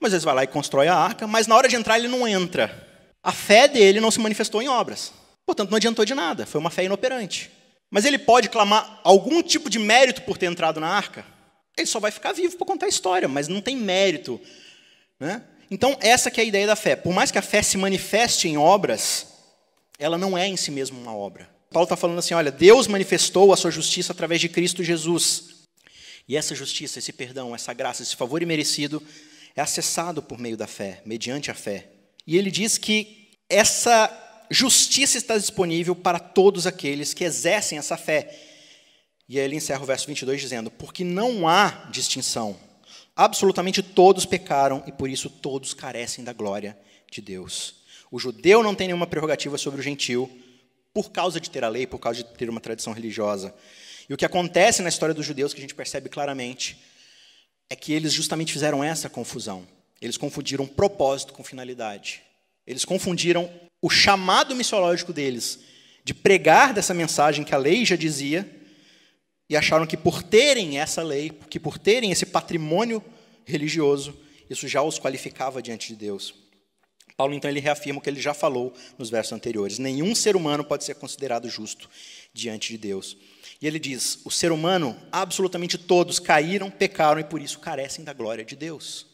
Moisés 0.00 0.24
vai 0.24 0.34
lá 0.34 0.44
e 0.44 0.46
constrói 0.46 0.88
a 0.88 0.96
arca, 0.96 1.26
mas 1.26 1.46
na 1.46 1.54
hora 1.54 1.68
de 1.68 1.76
entrar 1.76 1.98
ele 1.98 2.08
não 2.08 2.26
entra. 2.26 2.88
A 3.22 3.32
fé 3.32 3.68
dele 3.68 4.00
não 4.00 4.10
se 4.10 4.18
manifestou 4.18 4.62
em 4.62 4.68
obras. 4.68 5.12
Portanto, 5.46 5.70
não 5.70 5.76
adiantou 5.76 6.04
de 6.04 6.14
nada, 6.14 6.46
foi 6.46 6.60
uma 6.60 6.70
fé 6.70 6.84
inoperante. 6.84 7.50
Mas 7.90 8.04
ele 8.04 8.18
pode 8.18 8.48
clamar 8.48 9.00
algum 9.04 9.42
tipo 9.42 9.68
de 9.68 9.78
mérito 9.78 10.22
por 10.22 10.38
ter 10.38 10.46
entrado 10.46 10.80
na 10.80 10.88
arca? 10.88 11.26
Ele 11.76 11.86
só 11.86 12.00
vai 12.00 12.10
ficar 12.10 12.32
vivo 12.32 12.56
para 12.56 12.66
contar 12.66 12.86
a 12.86 12.88
história, 12.88 13.28
mas 13.28 13.48
não 13.48 13.60
tem 13.60 13.76
mérito. 13.76 14.40
Né? 15.20 15.42
Então, 15.70 15.96
essa 16.00 16.30
que 16.30 16.40
é 16.40 16.44
a 16.44 16.46
ideia 16.46 16.66
da 16.66 16.76
fé. 16.76 16.96
Por 16.96 17.12
mais 17.12 17.30
que 17.30 17.38
a 17.38 17.42
fé 17.42 17.62
se 17.62 17.76
manifeste 17.76 18.48
em 18.48 18.56
obras, 18.56 19.26
ela 19.98 20.16
não 20.18 20.36
é 20.36 20.46
em 20.46 20.56
si 20.56 20.70
mesma 20.70 20.98
uma 20.98 21.14
obra. 21.14 21.48
Paulo 21.70 21.84
está 21.84 21.96
falando 21.96 22.18
assim: 22.18 22.34
olha, 22.34 22.50
Deus 22.50 22.86
manifestou 22.86 23.52
a 23.52 23.56
sua 23.56 23.70
justiça 23.70 24.12
através 24.12 24.40
de 24.40 24.48
Cristo 24.48 24.82
Jesus. 24.82 25.62
E 26.28 26.36
essa 26.36 26.54
justiça, 26.54 26.98
esse 26.98 27.12
perdão, 27.12 27.54
essa 27.54 27.72
graça, 27.72 28.02
esse 28.02 28.14
favor 28.14 28.42
imerecido 28.42 29.02
é 29.56 29.60
acessado 29.60 30.22
por 30.22 30.38
meio 30.38 30.56
da 30.56 30.66
fé, 30.66 31.02
mediante 31.04 31.50
a 31.50 31.54
fé. 31.54 31.88
E 32.26 32.36
ele 32.36 32.50
diz 32.50 32.78
que 32.78 33.30
essa 33.48 34.08
justiça 34.52 35.16
está 35.16 35.38
disponível 35.38 35.96
para 35.96 36.18
todos 36.18 36.66
aqueles 36.66 37.14
que 37.14 37.24
exercem 37.24 37.78
essa 37.78 37.96
fé. 37.96 38.38
E 39.28 39.38
aí 39.38 39.44
ele 39.44 39.56
encerra 39.56 39.82
o 39.82 39.86
verso 39.86 40.06
22 40.06 40.40
dizendo: 40.40 40.70
Porque 40.70 41.02
não 41.02 41.48
há 41.48 41.88
distinção. 41.90 42.56
Absolutamente 43.16 43.82
todos 43.82 44.26
pecaram 44.26 44.82
e 44.86 44.92
por 44.92 45.08
isso 45.08 45.30
todos 45.30 45.74
carecem 45.74 46.24
da 46.24 46.32
glória 46.32 46.78
de 47.10 47.20
Deus. 47.20 47.82
O 48.10 48.18
judeu 48.18 48.62
não 48.62 48.74
tem 48.74 48.88
nenhuma 48.88 49.06
prerrogativa 49.06 49.56
sobre 49.56 49.80
o 49.80 49.82
gentil, 49.82 50.30
por 50.92 51.10
causa 51.10 51.40
de 51.40 51.50
ter 51.50 51.64
a 51.64 51.68
lei, 51.68 51.86
por 51.86 51.98
causa 51.98 52.22
de 52.22 52.34
ter 52.34 52.50
uma 52.50 52.60
tradição 52.60 52.92
religiosa. 52.92 53.54
E 54.08 54.12
o 54.12 54.16
que 54.16 54.26
acontece 54.26 54.82
na 54.82 54.88
história 54.88 55.14
dos 55.14 55.24
judeus, 55.24 55.54
que 55.54 55.60
a 55.60 55.62
gente 55.62 55.74
percebe 55.74 56.08
claramente, 56.08 56.78
é 57.70 57.76
que 57.76 57.92
eles 57.92 58.12
justamente 58.12 58.52
fizeram 58.52 58.84
essa 58.84 59.08
confusão. 59.08 59.66
Eles 60.00 60.18
confundiram 60.18 60.66
propósito 60.66 61.32
com 61.32 61.42
finalidade. 61.42 62.22
Eles 62.66 62.84
confundiram 62.84 63.50
o 63.82 63.90
chamado 63.90 64.54
missiológico 64.54 65.12
deles 65.12 65.58
de 66.04 66.14
pregar 66.14 66.72
dessa 66.72 66.94
mensagem 66.94 67.44
que 67.44 67.54
a 67.54 67.58
lei 67.58 67.84
já 67.84 67.96
dizia 67.96 68.48
e 69.48 69.56
acharam 69.56 69.86
que 69.86 69.96
por 69.96 70.22
terem 70.22 70.78
essa 70.78 71.02
lei, 71.02 71.30
que 71.50 71.60
por 71.60 71.76
terem 71.76 72.12
esse 72.12 72.24
patrimônio 72.24 73.04
religioso, 73.44 74.16
isso 74.48 74.66
já 74.68 74.80
os 74.82 74.98
qualificava 74.98 75.60
diante 75.60 75.88
de 75.88 75.96
Deus. 75.96 76.34
Paulo 77.16 77.34
então 77.34 77.50
ele 77.50 77.60
reafirma 77.60 77.98
o 77.98 78.02
que 78.02 78.08
ele 78.08 78.20
já 78.20 78.32
falou 78.32 78.72
nos 78.96 79.10
versos 79.10 79.32
anteriores: 79.32 79.78
nenhum 79.78 80.14
ser 80.14 80.36
humano 80.36 80.64
pode 80.64 80.84
ser 80.84 80.94
considerado 80.94 81.48
justo 81.48 81.90
diante 82.32 82.72
de 82.72 82.78
Deus. 82.78 83.16
E 83.60 83.66
ele 83.66 83.78
diz: 83.78 84.20
o 84.24 84.30
ser 84.30 84.52
humano, 84.52 84.96
absolutamente 85.10 85.76
todos, 85.76 86.18
caíram, 86.18 86.70
pecaram 86.70 87.20
e 87.20 87.24
por 87.24 87.40
isso 87.40 87.58
carecem 87.58 88.04
da 88.04 88.12
glória 88.12 88.44
de 88.44 88.56
Deus. 88.56 89.06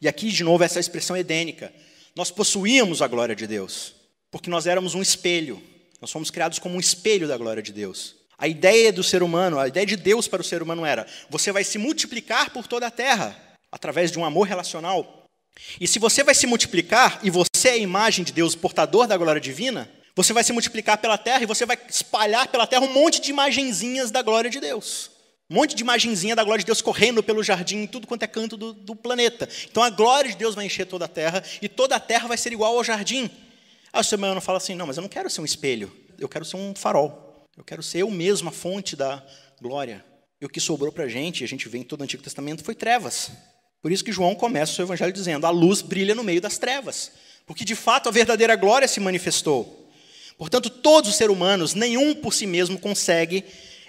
E 0.00 0.08
aqui, 0.08 0.30
de 0.30 0.44
novo, 0.44 0.64
essa 0.64 0.80
expressão 0.80 1.16
edênica. 1.16 1.72
Nós 2.14 2.30
possuíamos 2.30 3.02
a 3.02 3.06
glória 3.06 3.36
de 3.36 3.46
Deus, 3.46 3.94
porque 4.30 4.50
nós 4.50 4.66
éramos 4.66 4.94
um 4.94 5.02
espelho. 5.02 5.62
Nós 6.00 6.10
fomos 6.10 6.30
criados 6.30 6.58
como 6.58 6.76
um 6.76 6.80
espelho 6.80 7.28
da 7.28 7.36
glória 7.36 7.62
de 7.62 7.72
Deus. 7.72 8.16
A 8.38 8.48
ideia 8.48 8.92
do 8.92 9.02
ser 9.02 9.22
humano, 9.22 9.58
a 9.58 9.68
ideia 9.68 9.84
de 9.84 9.96
Deus 9.96 10.26
para 10.26 10.40
o 10.40 10.44
ser 10.44 10.62
humano 10.62 10.84
era: 10.84 11.06
você 11.28 11.52
vai 11.52 11.62
se 11.62 11.76
multiplicar 11.76 12.50
por 12.50 12.66
toda 12.66 12.86
a 12.86 12.90
terra, 12.90 13.36
através 13.70 14.10
de 14.10 14.18
um 14.18 14.24
amor 14.24 14.46
relacional. 14.46 15.26
E 15.78 15.86
se 15.86 15.98
você 15.98 16.24
vai 16.24 16.34
se 16.34 16.46
multiplicar, 16.46 17.20
e 17.22 17.30
você 17.30 17.68
é 17.68 17.72
a 17.72 17.76
imagem 17.76 18.24
de 18.24 18.32
Deus, 18.32 18.54
portador 18.54 19.06
da 19.06 19.16
glória 19.16 19.40
divina, 19.40 19.90
você 20.16 20.32
vai 20.32 20.42
se 20.42 20.52
multiplicar 20.52 20.98
pela 20.98 21.18
terra 21.18 21.42
e 21.42 21.46
você 21.46 21.66
vai 21.66 21.78
espalhar 21.88 22.48
pela 22.48 22.66
terra 22.66 22.82
um 22.82 22.92
monte 22.92 23.20
de 23.20 23.30
imagenzinhas 23.30 24.10
da 24.10 24.22
glória 24.22 24.50
de 24.50 24.58
Deus. 24.58 25.10
Um 25.48 25.54
monte 25.54 25.74
de 25.74 25.82
imagenzinha 25.82 26.36
da 26.36 26.44
glória 26.44 26.60
de 26.60 26.66
Deus 26.66 26.80
correndo 26.80 27.22
pelo 27.22 27.42
jardim, 27.42 27.86
tudo 27.86 28.06
quanto 28.06 28.22
é 28.22 28.26
canto 28.26 28.56
do, 28.56 28.72
do, 28.72 28.94
planeta. 28.94 29.48
Então 29.68 29.82
a 29.82 29.90
glória 29.90 30.30
de 30.30 30.36
Deus 30.36 30.54
vai 30.54 30.64
encher 30.64 30.86
toda 30.86 31.06
a 31.06 31.08
terra 31.08 31.42
e 31.60 31.68
toda 31.68 31.96
a 31.96 32.00
terra 32.00 32.28
vai 32.28 32.38
ser 32.38 32.52
igual 32.52 32.76
ao 32.76 32.84
jardim. 32.84 33.28
Aí 33.92 34.00
o 34.00 34.04
ser 34.04 34.16
humano 34.16 34.40
fala 34.40 34.58
assim: 34.58 34.74
não, 34.74 34.86
mas 34.86 34.96
eu 34.96 35.02
não 35.02 35.08
quero 35.08 35.28
ser 35.28 35.40
um 35.40 35.44
espelho, 35.44 35.92
eu 36.18 36.28
quero 36.28 36.44
ser 36.44 36.56
um 36.56 36.74
farol. 36.74 37.46
Eu 37.56 37.64
quero 37.64 37.82
ser 37.82 37.98
eu 37.98 38.10
mesmo 38.10 38.48
a 38.48 38.52
fonte 38.52 38.96
da 38.96 39.22
glória. 39.60 40.04
E 40.40 40.46
o 40.46 40.48
que 40.48 40.60
sobrou 40.60 40.90
para 40.90 41.04
a 41.04 41.08
gente, 41.08 41.44
a 41.44 41.48
gente 41.48 41.68
vê 41.68 41.78
em 41.78 41.82
todo 41.82 42.00
o 42.00 42.04
Antigo 42.04 42.22
Testamento, 42.22 42.64
foi 42.64 42.74
trevas. 42.74 43.30
Por 43.82 43.92
isso 43.92 44.04
que 44.04 44.12
João 44.12 44.34
começa 44.34 44.72
o 44.72 44.74
seu 44.74 44.84
evangelho 44.84 45.12
dizendo: 45.12 45.46
a 45.46 45.50
luz 45.50 45.82
brilha 45.82 46.14
no 46.14 46.24
meio 46.24 46.40
das 46.40 46.58
trevas. 46.58 47.12
Porque 47.46 47.64
de 47.64 47.74
fato 47.74 48.08
a 48.08 48.12
verdadeira 48.12 48.54
glória 48.56 48.86
se 48.86 49.00
manifestou. 49.00 49.90
Portanto, 50.38 50.70
todos 50.70 51.10
os 51.10 51.16
seres 51.16 51.34
humanos, 51.34 51.74
nenhum 51.74 52.14
por 52.14 52.32
si 52.32 52.46
mesmo 52.46 52.78
consegue 52.78 53.44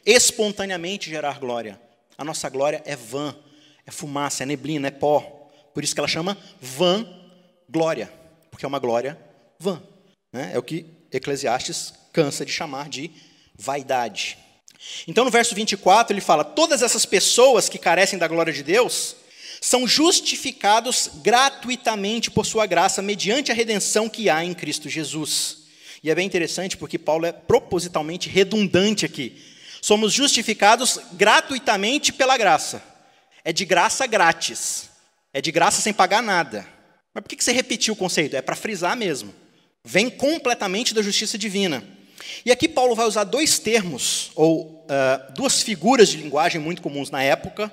espontaneamente 0.05 1.09
gerar 1.09 1.39
glória. 1.39 1.79
A 2.17 2.25
nossa 2.25 2.49
glória 2.49 2.81
é 2.85 2.95
vã, 2.95 3.35
é 3.85 3.91
fumaça, 3.91 4.43
é 4.43 4.45
neblina, 4.45 4.87
é 4.87 4.91
pó. 4.91 5.21
Por 5.73 5.83
isso 5.83 5.93
que 5.93 5.99
ela 5.99 6.07
chama 6.07 6.37
vã 6.59 7.07
glória, 7.69 8.11
porque 8.49 8.65
é 8.65 8.67
uma 8.67 8.79
glória 8.79 9.17
vã. 9.57 9.81
Né? 10.31 10.51
É 10.53 10.59
o 10.59 10.63
que 10.63 10.85
Eclesiastes 11.11 11.93
cansa 12.13 12.45
de 12.45 12.51
chamar 12.51 12.89
de 12.89 13.11
vaidade. 13.55 14.37
Então, 15.07 15.23
no 15.23 15.31
verso 15.31 15.53
24, 15.53 16.13
ele 16.13 16.21
fala: 16.21 16.43
todas 16.43 16.81
essas 16.81 17.05
pessoas 17.05 17.69
que 17.69 17.77
carecem 17.77 18.17
da 18.17 18.27
glória 18.27 18.51
de 18.51 18.63
Deus 18.63 19.15
são 19.61 19.87
justificados 19.87 21.09
gratuitamente 21.21 22.31
por 22.31 22.45
sua 22.45 22.65
graça, 22.65 23.01
mediante 23.01 23.51
a 23.51 23.55
redenção 23.55 24.09
que 24.09 24.29
há 24.29 24.43
em 24.43 24.53
Cristo 24.53 24.89
Jesus. 24.89 25.57
E 26.03 26.09
é 26.09 26.15
bem 26.15 26.25
interessante 26.25 26.75
porque 26.75 26.97
Paulo 26.97 27.27
é 27.27 27.31
propositalmente 27.31 28.27
redundante 28.27 29.05
aqui. 29.05 29.39
Somos 29.81 30.13
justificados 30.13 30.99
gratuitamente 31.13 32.11
pela 32.11 32.37
graça. 32.37 32.83
É 33.43 33.53
de 33.53 33.65
graça 33.65 34.07
grátis. 34.07 34.89
É 35.31 35.41
de 35.41 35.51
graça 35.51 35.79
sem 35.81 35.93
pagar 35.93 36.23
nada. 36.23 36.67
Mas 37.13 37.23
por 37.23 37.29
que 37.29 37.43
você 37.43 37.51
repetiu 37.51 37.93
o 37.93 37.97
conceito? 37.97 38.35
É 38.35 38.41
para 38.41 38.55
frisar 38.55 38.97
mesmo. 38.97 39.33
Vem 39.83 40.09
completamente 40.09 40.93
da 40.93 41.01
justiça 41.01 41.37
divina. 41.37 41.83
E 42.45 42.51
aqui 42.51 42.67
Paulo 42.67 42.95
vai 42.95 43.05
usar 43.05 43.23
dois 43.23 43.57
termos, 43.57 44.31
ou 44.35 44.85
uh, 44.85 45.33
duas 45.33 45.61
figuras 45.61 46.09
de 46.09 46.17
linguagem 46.17 46.61
muito 46.61 46.81
comuns 46.81 47.09
na 47.09 47.23
época, 47.23 47.71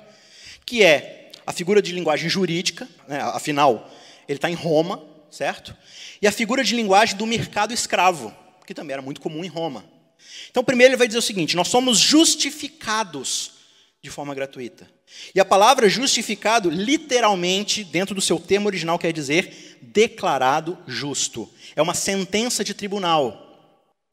que 0.65 0.83
é 0.83 1.31
a 1.45 1.53
figura 1.53 1.81
de 1.81 1.91
linguagem 1.91 2.29
jurídica, 2.29 2.87
né, 3.07 3.19
afinal, 3.21 3.91
ele 4.27 4.37
está 4.37 4.49
em 4.49 4.55
Roma, 4.55 5.03
certo? 5.31 5.75
E 6.21 6.27
a 6.27 6.31
figura 6.31 6.63
de 6.63 6.75
linguagem 6.75 7.15
do 7.15 7.25
mercado 7.25 7.73
escravo, 7.73 8.35
que 8.65 8.73
também 8.73 8.93
era 8.93 9.01
muito 9.01 9.21
comum 9.21 9.43
em 9.43 9.47
Roma. 9.47 9.83
Então, 10.51 10.63
primeiro 10.63 10.91
ele 10.91 10.97
vai 10.97 11.07
dizer 11.07 11.19
o 11.19 11.23
seguinte: 11.23 11.55
nós 11.55 11.67
somos 11.67 11.97
justificados 11.97 13.51
de 14.01 14.09
forma 14.09 14.35
gratuita. 14.35 14.87
E 15.33 15.39
a 15.39 15.45
palavra 15.45 15.89
justificado, 15.89 16.69
literalmente, 16.69 17.83
dentro 17.83 18.13
do 18.13 18.21
seu 18.21 18.39
termo 18.39 18.67
original, 18.67 18.99
quer 18.99 19.11
dizer 19.11 19.68
declarado 19.81 20.77
justo. 20.87 21.49
É 21.75 21.81
uma 21.81 21.93
sentença 21.93 22.63
de 22.63 22.73
tribunal. 22.73 23.45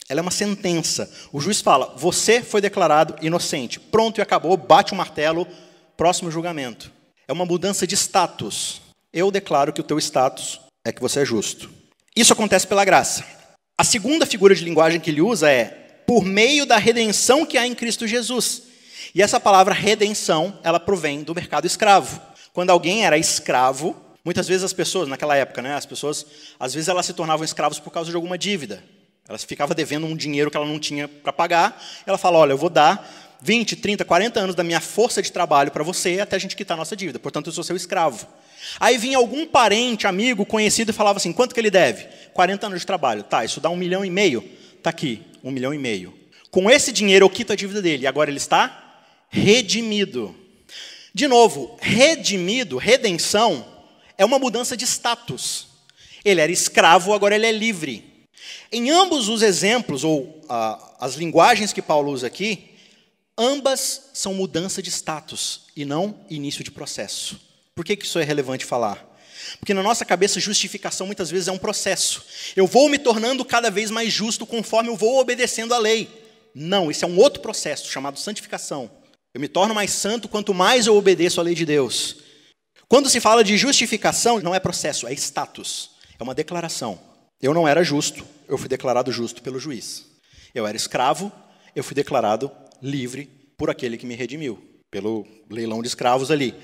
Ela 0.08 0.20
é 0.20 0.22
uma 0.22 0.30
sentença. 0.30 1.10
O 1.32 1.40
juiz 1.40 1.60
fala: 1.60 1.94
você 1.96 2.42
foi 2.42 2.60
declarado 2.60 3.16
inocente. 3.20 3.80
Pronto 3.80 4.18
e 4.18 4.22
acabou, 4.22 4.56
bate 4.56 4.92
o 4.92 4.96
martelo, 4.96 5.46
próximo 5.96 6.30
julgamento. 6.30 6.92
É 7.26 7.32
uma 7.32 7.44
mudança 7.44 7.86
de 7.86 7.96
status. 7.96 8.80
Eu 9.12 9.30
declaro 9.30 9.72
que 9.72 9.80
o 9.80 9.84
teu 9.84 9.98
status 9.98 10.60
é 10.84 10.92
que 10.92 11.00
você 11.00 11.20
é 11.20 11.24
justo. 11.24 11.70
Isso 12.14 12.32
acontece 12.32 12.66
pela 12.66 12.84
graça. 12.84 13.24
A 13.76 13.84
segunda 13.84 14.24
figura 14.24 14.54
de 14.54 14.64
linguagem 14.64 15.00
que 15.00 15.10
ele 15.10 15.20
usa 15.20 15.50
é 15.50 15.64
por 16.06 16.24
meio 16.24 16.64
da 16.64 16.78
redenção 16.78 17.44
que 17.44 17.58
há 17.58 17.66
em 17.66 17.74
Cristo 17.74 18.06
Jesus. 18.06 18.62
E 19.14 19.22
essa 19.22 19.40
palavra 19.40 19.74
redenção, 19.74 20.58
ela 20.62 20.78
provém 20.78 21.22
do 21.22 21.34
mercado 21.34 21.66
escravo. 21.66 22.20
Quando 22.52 22.70
alguém 22.70 23.04
era 23.04 23.18
escravo, 23.18 23.96
muitas 24.26 24.48
vezes 24.48 24.64
as 24.64 24.72
pessoas, 24.72 25.08
naquela 25.08 25.36
época, 25.36 25.62
né, 25.62 25.76
as 25.76 25.86
pessoas, 25.86 26.26
às 26.58 26.74
vezes 26.74 26.88
elas 26.88 27.06
se 27.06 27.12
tornavam 27.12 27.44
escravos 27.44 27.78
por 27.78 27.92
causa 27.92 28.10
de 28.10 28.16
alguma 28.16 28.36
dívida. 28.36 28.82
Ela 29.28 29.38
ficava 29.38 29.72
devendo 29.72 30.04
um 30.04 30.16
dinheiro 30.16 30.50
que 30.50 30.56
ela 30.56 30.66
não 30.66 30.80
tinha 30.80 31.06
para 31.06 31.32
pagar. 31.32 31.80
Ela 32.04 32.18
fala: 32.18 32.38
Olha, 32.38 32.52
eu 32.52 32.58
vou 32.58 32.68
dar 32.68 33.38
20, 33.40 33.76
30, 33.76 34.04
40 34.04 34.40
anos 34.40 34.54
da 34.56 34.64
minha 34.64 34.80
força 34.80 35.22
de 35.22 35.30
trabalho 35.30 35.70
para 35.70 35.84
você 35.84 36.18
até 36.18 36.34
a 36.34 36.38
gente 36.40 36.56
quitar 36.56 36.76
a 36.76 36.78
nossa 36.78 36.96
dívida. 36.96 37.20
Portanto, 37.20 37.46
eu 37.46 37.52
sou 37.52 37.62
seu 37.62 37.76
escravo. 37.76 38.26
Aí 38.80 38.98
vinha 38.98 39.16
algum 39.16 39.46
parente, 39.46 40.08
amigo, 40.08 40.44
conhecido 40.44 40.90
e 40.90 40.92
falava 40.92 41.18
assim: 41.18 41.32
quanto 41.32 41.54
que 41.54 41.60
ele 41.60 41.70
deve? 41.70 42.08
40 42.34 42.66
anos 42.66 42.80
de 42.80 42.86
trabalho. 42.86 43.22
Tá, 43.22 43.44
isso 43.44 43.60
dá 43.60 43.70
um 43.70 43.76
milhão 43.76 44.04
e 44.04 44.10
meio. 44.10 44.44
Está 44.76 44.90
aqui, 44.90 45.22
um 45.42 45.52
milhão 45.52 45.72
e 45.72 45.78
meio. 45.78 46.12
Com 46.50 46.68
esse 46.68 46.90
dinheiro 46.90 47.24
eu 47.24 47.30
quito 47.30 47.52
a 47.52 47.56
dívida 47.56 47.80
dele. 47.80 48.02
E 48.02 48.06
agora 48.08 48.28
ele 48.28 48.38
está 48.38 49.04
redimido. 49.28 50.34
De 51.14 51.28
novo, 51.28 51.76
redimido, 51.80 52.76
redenção, 52.76 53.75
é 54.18 54.24
uma 54.24 54.38
mudança 54.38 54.76
de 54.76 54.84
status. 54.84 55.68
Ele 56.24 56.40
era 56.40 56.50
escravo, 56.50 57.12
agora 57.12 57.34
ele 57.34 57.46
é 57.46 57.52
livre. 57.52 58.26
Em 58.72 58.90
ambos 58.90 59.28
os 59.28 59.42
exemplos, 59.42 60.04
ou 60.04 60.42
ah, 60.48 60.96
as 60.98 61.14
linguagens 61.14 61.72
que 61.72 61.82
Paulo 61.82 62.10
usa 62.10 62.26
aqui, 62.26 62.70
ambas 63.38 64.10
são 64.12 64.34
mudança 64.34 64.82
de 64.82 64.90
status 64.90 65.62
e 65.76 65.84
não 65.84 66.18
início 66.28 66.64
de 66.64 66.70
processo. 66.70 67.40
Por 67.74 67.84
que, 67.84 67.96
que 67.96 68.06
isso 68.06 68.18
é 68.18 68.24
relevante 68.24 68.64
falar? 68.64 69.06
Porque 69.60 69.74
na 69.74 69.82
nossa 69.82 70.04
cabeça, 70.04 70.40
justificação 70.40 71.06
muitas 71.06 71.30
vezes 71.30 71.48
é 71.48 71.52
um 71.52 71.58
processo. 71.58 72.24
Eu 72.56 72.66
vou 72.66 72.88
me 72.88 72.98
tornando 72.98 73.44
cada 73.44 73.70
vez 73.70 73.90
mais 73.90 74.12
justo 74.12 74.46
conforme 74.46 74.88
eu 74.88 74.96
vou 74.96 75.20
obedecendo 75.20 75.74
à 75.74 75.78
lei. 75.78 76.08
Não, 76.54 76.90
isso 76.90 77.04
é 77.04 77.08
um 77.08 77.18
outro 77.18 77.40
processo 77.40 77.90
chamado 77.90 78.18
santificação. 78.18 78.90
Eu 79.34 79.40
me 79.40 79.48
torno 79.48 79.74
mais 79.74 79.90
santo 79.90 80.28
quanto 80.28 80.54
mais 80.54 80.86
eu 80.86 80.96
obedeço 80.96 81.38
à 81.38 81.44
lei 81.44 81.54
de 81.54 81.66
Deus. 81.66 82.16
Quando 82.88 83.10
se 83.10 83.20
fala 83.20 83.42
de 83.42 83.56
justificação, 83.56 84.40
não 84.40 84.54
é 84.54 84.60
processo, 84.60 85.08
é 85.08 85.12
status. 85.12 85.90
É 86.18 86.22
uma 86.22 86.34
declaração. 86.34 86.98
Eu 87.42 87.52
não 87.52 87.66
era 87.66 87.82
justo, 87.82 88.24
eu 88.48 88.56
fui 88.56 88.68
declarado 88.68 89.10
justo 89.10 89.42
pelo 89.42 89.58
juiz. 89.58 90.06
Eu 90.54 90.66
era 90.66 90.76
escravo, 90.76 91.32
eu 91.74 91.82
fui 91.82 91.94
declarado 91.94 92.50
livre 92.80 93.28
por 93.56 93.70
aquele 93.70 93.98
que 93.98 94.06
me 94.06 94.14
redimiu, 94.14 94.62
pelo 94.90 95.26
leilão 95.50 95.82
de 95.82 95.88
escravos 95.88 96.30
ali. 96.30 96.54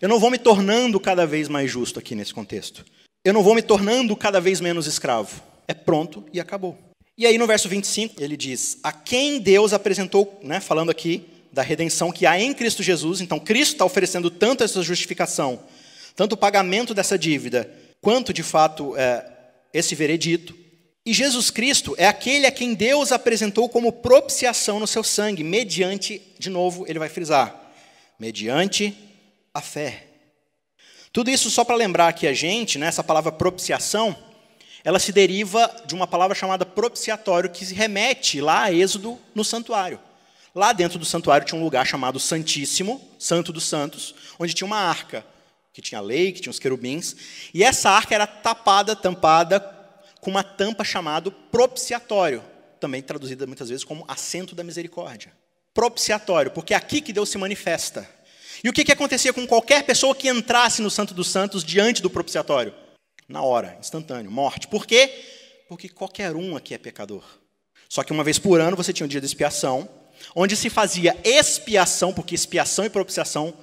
Eu 0.00 0.08
não 0.08 0.20
vou 0.20 0.30
me 0.30 0.38
tornando 0.38 1.00
cada 1.00 1.26
vez 1.26 1.48
mais 1.48 1.70
justo 1.70 1.98
aqui 1.98 2.14
nesse 2.14 2.34
contexto. 2.34 2.84
Eu 3.24 3.32
não 3.32 3.42
vou 3.42 3.54
me 3.54 3.62
tornando 3.62 4.14
cada 4.14 4.40
vez 4.40 4.60
menos 4.60 4.86
escravo. 4.86 5.42
É 5.66 5.74
pronto 5.74 6.24
e 6.32 6.38
acabou. 6.38 6.78
E 7.16 7.26
aí 7.26 7.36
no 7.38 7.46
verso 7.46 7.68
25 7.68 8.22
ele 8.22 8.36
diz: 8.36 8.78
A 8.82 8.92
quem 8.92 9.40
Deus 9.40 9.72
apresentou, 9.72 10.38
né, 10.42 10.60
falando 10.60 10.90
aqui 10.90 11.26
da 11.52 11.62
redenção 11.62 12.12
que 12.12 12.26
há 12.26 12.38
em 12.38 12.54
Cristo 12.54 12.82
Jesus. 12.82 13.20
Então 13.20 13.38
Cristo 13.38 13.72
está 13.72 13.84
oferecendo 13.84 14.30
tanto 14.30 14.64
essa 14.64 14.82
justificação, 14.82 15.60
tanto 16.14 16.34
o 16.34 16.36
pagamento 16.36 16.94
dessa 16.94 17.18
dívida, 17.18 17.70
quanto 18.00 18.32
de 18.32 18.42
fato 18.42 18.96
é, 18.96 19.24
esse 19.72 19.94
veredito. 19.94 20.54
E 21.04 21.12
Jesus 21.12 21.50
Cristo 21.50 21.94
é 21.98 22.06
aquele 22.06 22.46
a 22.46 22.52
quem 22.52 22.74
Deus 22.74 23.10
apresentou 23.10 23.68
como 23.68 23.92
propiciação 23.92 24.78
no 24.78 24.86
seu 24.86 25.02
sangue, 25.02 25.42
mediante, 25.42 26.20
de 26.38 26.50
novo, 26.50 26.84
ele 26.86 26.98
vai 26.98 27.08
frisar, 27.08 27.72
mediante 28.18 28.94
a 29.54 29.60
fé. 29.60 30.04
Tudo 31.12 31.30
isso 31.30 31.50
só 31.50 31.64
para 31.64 31.74
lembrar 31.74 32.12
que 32.12 32.26
a 32.26 32.32
gente, 32.32 32.78
né, 32.78 32.86
essa 32.86 33.02
palavra 33.02 33.32
propiciação, 33.32 34.16
ela 34.84 34.98
se 34.98 35.10
deriva 35.10 35.68
de 35.86 35.94
uma 35.94 36.06
palavra 36.06 36.34
chamada 36.34 36.64
propiciatório, 36.64 37.50
que 37.50 37.66
se 37.66 37.74
remete 37.74 38.40
lá 38.40 38.64
a 38.64 38.72
Êxodo 38.72 39.18
no 39.34 39.44
santuário. 39.44 39.98
Lá 40.54 40.72
dentro 40.72 40.98
do 40.98 41.04
santuário 41.04 41.46
tinha 41.46 41.60
um 41.60 41.64
lugar 41.64 41.86
chamado 41.86 42.18
Santíssimo, 42.18 43.00
Santo 43.18 43.52
dos 43.52 43.64
Santos, 43.64 44.14
onde 44.38 44.52
tinha 44.52 44.66
uma 44.66 44.78
arca, 44.78 45.24
que 45.72 45.80
tinha 45.80 45.98
a 45.98 46.02
lei, 46.02 46.32
que 46.32 46.40
tinha 46.40 46.50
os 46.50 46.58
querubins, 46.58 47.14
e 47.54 47.62
essa 47.62 47.90
arca 47.90 48.14
era 48.14 48.26
tapada, 48.26 48.96
tampada, 48.96 49.60
com 50.20 50.30
uma 50.30 50.42
tampa 50.42 50.84
chamada 50.84 51.30
propiciatório, 51.30 52.42
também 52.80 53.00
traduzida 53.00 53.46
muitas 53.46 53.68
vezes 53.68 53.84
como 53.84 54.04
assento 54.08 54.54
da 54.54 54.64
misericórdia. 54.64 55.32
Propiciatório, 55.72 56.50
porque 56.50 56.74
é 56.74 56.76
aqui 56.76 57.00
que 57.00 57.12
Deus 57.12 57.28
se 57.28 57.38
manifesta. 57.38 58.08
E 58.62 58.68
o 58.68 58.72
que, 58.72 58.84
que 58.84 58.92
acontecia 58.92 59.32
com 59.32 59.46
qualquer 59.46 59.84
pessoa 59.84 60.14
que 60.14 60.28
entrasse 60.28 60.82
no 60.82 60.90
Santo 60.90 61.14
dos 61.14 61.28
Santos 61.28 61.64
diante 61.64 62.02
do 62.02 62.10
propiciatório? 62.10 62.74
Na 63.28 63.42
hora, 63.42 63.76
instantâneo, 63.80 64.30
morte. 64.30 64.66
Por 64.66 64.84
quê? 64.84 65.08
Porque 65.68 65.88
qualquer 65.88 66.34
um 66.34 66.56
aqui 66.56 66.74
é 66.74 66.78
pecador. 66.78 67.24
Só 67.88 68.02
que 68.02 68.12
uma 68.12 68.24
vez 68.24 68.38
por 68.38 68.60
ano 68.60 68.76
você 68.76 68.92
tinha 68.92 69.04
um 69.04 69.08
dia 69.08 69.20
de 69.20 69.26
expiação, 69.26 69.88
onde 70.34 70.56
se 70.56 70.70
fazia 70.70 71.16
expiação, 71.24 72.12
porque 72.12 72.34
expiação 72.34 72.84
e 72.84 72.90
propiciação 72.90 73.54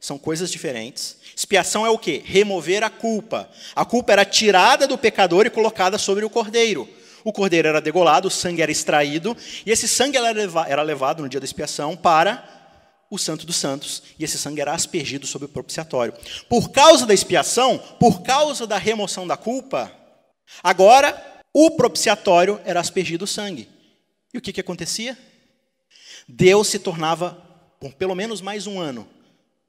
são 0.00 0.18
coisas 0.18 0.50
diferentes. 0.50 1.16
Expiação 1.36 1.86
é 1.86 1.90
o 1.90 1.98
quê? 1.98 2.22
Remover 2.24 2.82
a 2.82 2.90
culpa. 2.90 3.48
A 3.74 3.84
culpa 3.84 4.12
era 4.12 4.24
tirada 4.24 4.86
do 4.86 4.98
pecador 4.98 5.46
e 5.46 5.50
colocada 5.50 5.96
sobre 5.96 6.24
o 6.24 6.30
cordeiro. 6.30 6.88
O 7.24 7.32
cordeiro 7.32 7.68
era 7.68 7.80
degolado, 7.80 8.28
o 8.28 8.30
sangue 8.30 8.62
era 8.62 8.72
extraído, 8.72 9.36
e 9.64 9.70
esse 9.70 9.86
sangue 9.86 10.18
era 10.18 10.82
levado 10.82 11.22
no 11.22 11.28
dia 11.28 11.38
da 11.38 11.44
expiação 11.44 11.96
para 11.96 12.62
o 13.08 13.18
Santo 13.18 13.46
dos 13.46 13.56
Santos, 13.56 14.02
e 14.18 14.24
esse 14.24 14.38
sangue 14.38 14.60
era 14.60 14.72
aspergido 14.72 15.26
sobre 15.26 15.46
o 15.46 15.48
propiciatório. 15.48 16.14
Por 16.48 16.70
causa 16.70 17.06
da 17.06 17.12
expiação, 17.12 17.78
por 18.00 18.22
causa 18.22 18.66
da 18.66 18.78
remoção 18.78 19.26
da 19.26 19.36
culpa, 19.36 19.92
agora 20.62 21.22
o 21.52 21.70
propiciatório 21.72 22.58
era 22.64 22.80
aspergido 22.80 23.24
o 23.24 23.28
sangue. 23.28 23.68
E 24.32 24.38
o 24.38 24.40
que, 24.40 24.52
que 24.52 24.60
acontecia? 24.62 25.16
Deus 26.28 26.68
se 26.68 26.78
tornava, 26.78 27.36
por 27.80 27.94
pelo 27.94 28.14
menos 28.14 28.40
mais 28.40 28.66
um 28.66 28.80
ano, 28.80 29.06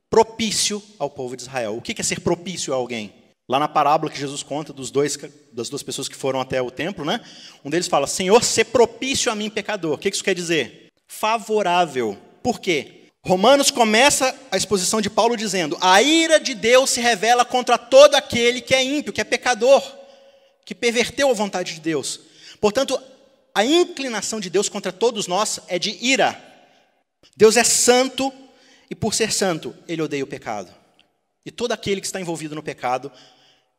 propício 0.09 0.81
ao 0.99 1.09
povo 1.09 1.35
de 1.35 1.43
Israel. 1.43 1.77
O 1.77 1.81
que 1.81 1.99
é 1.99 2.03
ser 2.03 2.19
propício 2.19 2.73
a 2.73 2.75
alguém? 2.75 3.13
Lá 3.49 3.59
na 3.59 3.67
parábola 3.67 4.11
que 4.11 4.19
Jesus 4.19 4.41
conta 4.41 4.71
dos 4.71 4.89
dois, 4.89 5.17
das 5.51 5.69
duas 5.69 5.83
pessoas 5.83 6.07
que 6.07 6.15
foram 6.15 6.39
até 6.39 6.61
o 6.61 6.71
templo, 6.71 7.03
né? 7.03 7.19
Um 7.63 7.69
deles 7.69 7.87
fala: 7.87 8.07
Senhor, 8.07 8.43
ser 8.43 8.65
propício 8.65 9.31
a 9.31 9.35
mim, 9.35 9.49
pecador. 9.49 9.95
O 9.95 9.97
que 9.97 10.09
isso 10.09 10.23
quer 10.23 10.35
dizer? 10.35 10.87
Favorável. 11.07 12.17
Por 12.41 12.59
quê? 12.59 13.03
Romanos 13.25 13.71
começa 13.71 14.35
a 14.51 14.57
exposição 14.57 15.01
de 15.01 15.09
Paulo 15.09 15.35
dizendo: 15.35 15.77
A 15.81 16.01
ira 16.01 16.39
de 16.39 16.53
Deus 16.53 16.89
se 16.89 17.01
revela 17.01 17.43
contra 17.43 17.77
todo 17.77 18.15
aquele 18.15 18.61
que 18.61 18.75
é 18.75 18.83
ímpio, 18.83 19.13
que 19.13 19.21
é 19.21 19.25
pecador, 19.25 19.81
que 20.65 20.75
perverteu 20.75 21.29
a 21.29 21.33
vontade 21.33 21.73
de 21.73 21.81
Deus. 21.81 22.19
Portanto, 22.61 22.99
a 23.53 23.63
inclinação 23.63 24.39
de 24.39 24.49
Deus 24.49 24.67
contra 24.67 24.91
todos 24.91 25.27
nós 25.27 25.59
é 25.67 25.77
de 25.77 25.91
ira. 26.03 26.41
Deus 27.35 27.55
é 27.55 27.63
santo 27.63 28.33
e, 28.89 28.95
por 28.95 29.13
ser 29.13 29.31
santo, 29.31 29.75
ele 29.87 30.01
odeia 30.01 30.23
o 30.23 30.27
pecado. 30.27 30.73
E 31.45 31.51
todo 31.51 31.71
aquele 31.71 32.01
que 32.01 32.07
está 32.07 32.19
envolvido 32.19 32.55
no 32.55 32.63
pecado 32.63 33.11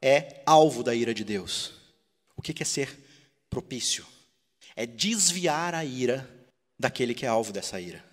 é 0.01 0.43
alvo 0.47 0.83
da 0.83 0.95
ira 0.95 1.15
de 1.15 1.25
Deus. 1.25 1.73
O 2.37 2.43
que 2.43 2.63
é 2.63 2.67
ser 2.67 2.99
propício? 3.49 4.07
É 4.77 4.87
desviar 4.87 5.75
a 5.75 5.85
ira 5.85 6.29
daquele 6.79 7.15
que 7.15 7.25
é 7.25 7.29
alvo 7.29 7.53
dessa 7.53 7.81
ira. 7.81 8.05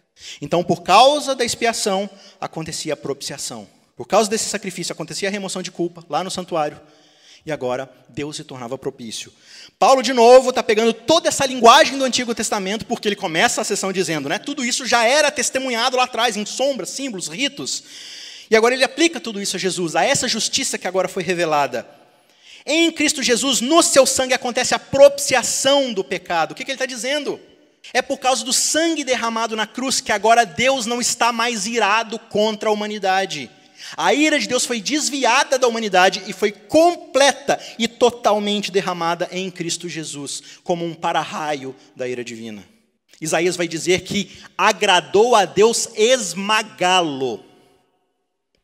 Então, 0.42 0.64
por 0.64 0.84
causa 0.84 1.36
da 1.36 1.44
expiação, 1.44 2.10
acontecia 2.40 2.94
a 2.94 2.98
propiciação. 2.98 3.68
Por 3.96 4.08
causa 4.08 4.30
desse 4.30 4.50
sacrifício, 4.50 4.94
acontecia 4.94 5.28
a 5.28 5.32
remoção 5.32 5.62
de 5.62 5.72
culpa 5.72 6.06
lá 6.10 6.24
no 6.24 6.32
santuário. 6.32 6.80
E 7.46 7.52
agora 7.52 7.92
Deus 8.10 8.36
se 8.36 8.44
tornava 8.44 8.78
propício. 8.78 9.34
Paulo, 9.80 10.04
de 10.04 10.14
novo, 10.14 10.50
está 10.50 10.62
pegando 10.62 10.94
toda 10.94 11.28
essa 11.28 11.46
linguagem 11.46 11.98
do 11.98 12.04
Antigo 12.04 12.36
Testamento, 12.36 12.86
porque 12.86 13.08
ele 13.08 13.16
começa 13.16 13.62
a 13.62 13.64
sessão 13.64 13.92
dizendo, 13.92 14.30
né? 14.30 14.38
Tudo 14.38 14.64
isso 14.64 14.86
já 14.86 15.04
era 15.06 15.32
testemunhado 15.32 15.98
lá 15.98 16.04
atrás, 16.04 16.38
em 16.38 16.46
sombras, 16.46 16.90
símbolos, 16.90 17.28
ritos. 17.28 17.84
E 18.50 18.56
agora 18.56 18.76
ele 18.76 18.84
aplica 18.84 19.20
tudo 19.20 19.42
isso 19.42 19.56
a 19.56 19.60
Jesus, 19.60 19.96
a 19.96 20.04
essa 20.04 20.28
justiça 20.28 20.78
que 20.78 20.88
agora 20.88 21.08
foi 21.08 21.24
revelada. 21.24 21.88
Em 22.66 22.92
Cristo 22.92 23.24
Jesus, 23.24 23.60
no 23.60 23.82
seu 23.82 24.06
sangue, 24.06 24.36
acontece 24.36 24.76
a 24.76 24.80
propiciação 24.80 25.92
do 25.94 26.04
pecado. 26.04 26.52
O 26.52 26.56
que, 26.56 26.64
que 26.64 26.72
ele 26.72 26.76
está 26.76 26.86
dizendo? 26.86 27.40
É 27.92 28.02
por 28.02 28.20
causa 28.20 28.46
do 28.46 28.54
sangue 28.54 29.04
derramado 29.04 29.56
na 29.56 29.66
cruz 29.66 30.00
que 30.00 30.12
agora 30.12 30.46
Deus 30.46 30.86
não 30.86 31.02
está 31.02 31.32
mais 31.32 31.66
irado 31.66 32.20
contra 32.20 32.70
a 32.70 32.72
humanidade. 32.72 33.50
A 33.96 34.14
ira 34.14 34.40
de 34.40 34.48
Deus 34.48 34.66
foi 34.66 34.82
desviada 34.82 35.58
da 35.58 35.68
humanidade 35.68 36.24
e 36.28 36.34
foi 36.34 36.52
completa 36.52 37.60
e 37.78 37.88
totalmente 37.88 38.72
derramada 38.72 39.28
em 39.32 39.50
Cristo 39.50 39.90
Jesus, 39.90 40.42
como 40.64 40.86
um 40.86 40.94
para-raio 40.94 41.76
da 41.96 42.08
ira 42.08 42.24
divina. 42.24 42.64
Isaías 43.20 43.56
vai 43.56 43.68
dizer 43.68 44.02
que 44.02 44.32
agradou 44.58 45.36
a 45.36 45.46
Deus 45.46 45.90
esmagá-lo. 45.96 47.46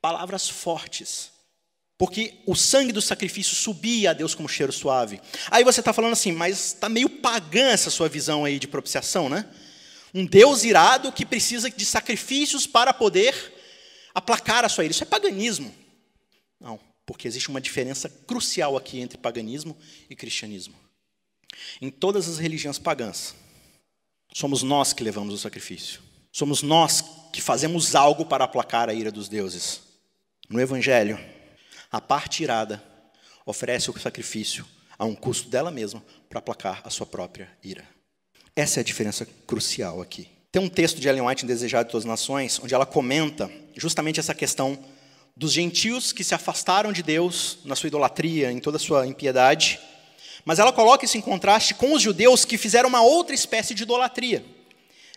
Palavras 0.02 0.50
fortes. 0.50 1.32
Porque 1.98 2.36
o 2.46 2.56
sangue 2.56 2.92
do 2.92 3.02
sacrifício 3.02 3.56
subia 3.56 4.12
a 4.12 4.14
Deus 4.14 4.36
como 4.36 4.48
cheiro 4.48 4.72
suave. 4.72 5.20
Aí 5.50 5.64
você 5.64 5.80
está 5.80 5.92
falando 5.92 6.14
assim, 6.14 6.32
mas 6.32 6.74
está 6.74 6.88
meio 6.88 7.10
pagã 7.10 7.70
essa 7.70 7.90
sua 7.90 8.08
visão 8.08 8.46
aí 8.46 8.60
de 8.60 8.68
propiciação, 8.68 9.30
né? 9.30 9.46
Um 10.14 10.26
Deus 10.26 10.64
irado 10.64 11.12
que 11.12 11.26
precisa 11.26 11.70
de 11.70 11.86
sacrifícios 11.86 12.66
para 12.66 12.94
poder 12.94 13.57
aplacar 14.18 14.66
a 14.66 14.70
sua 14.70 14.84
ira. 14.84 14.92
Isso 14.92 15.04
é 15.04 15.06
paganismo. 15.06 15.72
Não, 16.60 16.80
porque 17.06 17.28
existe 17.28 17.50
uma 17.50 17.62
diferença 17.62 18.10
crucial 18.10 18.76
aqui 18.76 19.00
entre 19.00 19.16
paganismo 19.16 19.78
e 20.10 20.16
cristianismo. 20.16 20.74
Em 21.80 21.92
todas 21.92 22.28
as 22.28 22.40
religiões 22.40 22.80
pagãs, 22.80 23.36
somos 24.34 24.64
nós 24.64 24.92
que 24.92 25.04
levamos 25.04 25.36
o 25.36 25.38
sacrifício. 25.38 26.02
Somos 26.32 26.64
nós 26.64 27.04
que 27.32 27.42
fazemos 27.42 27.94
algo 27.94 28.26
para 28.26 28.46
aplacar 28.46 28.90
a 28.90 28.94
ira 28.94 29.12
dos 29.12 29.30
deuses. 29.30 29.82
No 30.50 30.60
Evangelho, 30.60 31.20
a 31.92 32.02
parte 32.02 32.42
irada 32.42 32.84
oferece 33.46 33.92
o 33.92 34.00
sacrifício 34.00 34.66
a 34.98 35.06
um 35.06 35.16
custo 35.16 35.48
dela 35.48 35.70
mesma 35.70 36.04
para 36.28 36.40
aplacar 36.40 36.82
a 36.84 36.90
sua 36.90 37.06
própria 37.06 37.56
ira. 37.64 37.88
Essa 38.56 38.80
é 38.80 38.82
a 38.82 38.84
diferença 38.84 39.28
crucial 39.46 40.02
aqui. 40.02 40.37
Tem 40.52 40.62
um 40.62 40.70
texto 40.70 41.00
de 41.00 41.08
Ellen 41.10 41.24
White 41.24 41.44
em 41.44 41.48
Desejado 41.48 41.86
de 41.86 41.92
Todas 41.92 42.06
as 42.06 42.10
Nações, 42.10 42.60
onde 42.64 42.74
ela 42.74 42.86
comenta 42.86 43.52
justamente 43.76 44.20
essa 44.20 44.34
questão 44.34 44.80
dos 45.36 45.52
gentios 45.52 46.14
que 46.14 46.24
se 46.24 46.34
afastaram 46.34 46.94
de 46.94 47.04
Deus 47.04 47.60
na 47.66 47.76
sua 47.76 47.88
idolatria, 47.88 48.52
em 48.52 48.60
toda 48.60 48.78
a 48.78 48.80
sua 48.80 49.06
impiedade, 49.06 49.78
mas 50.46 50.58
ela 50.58 50.72
coloca 50.72 51.04
isso 51.04 51.18
em 51.18 51.22
contraste 51.22 51.74
com 51.74 51.94
os 51.94 52.02
judeus 52.02 52.46
que 52.46 52.58
fizeram 52.58 52.88
uma 52.88 53.02
outra 53.02 53.36
espécie 53.36 53.76
de 53.76 53.84
idolatria. 53.84 54.44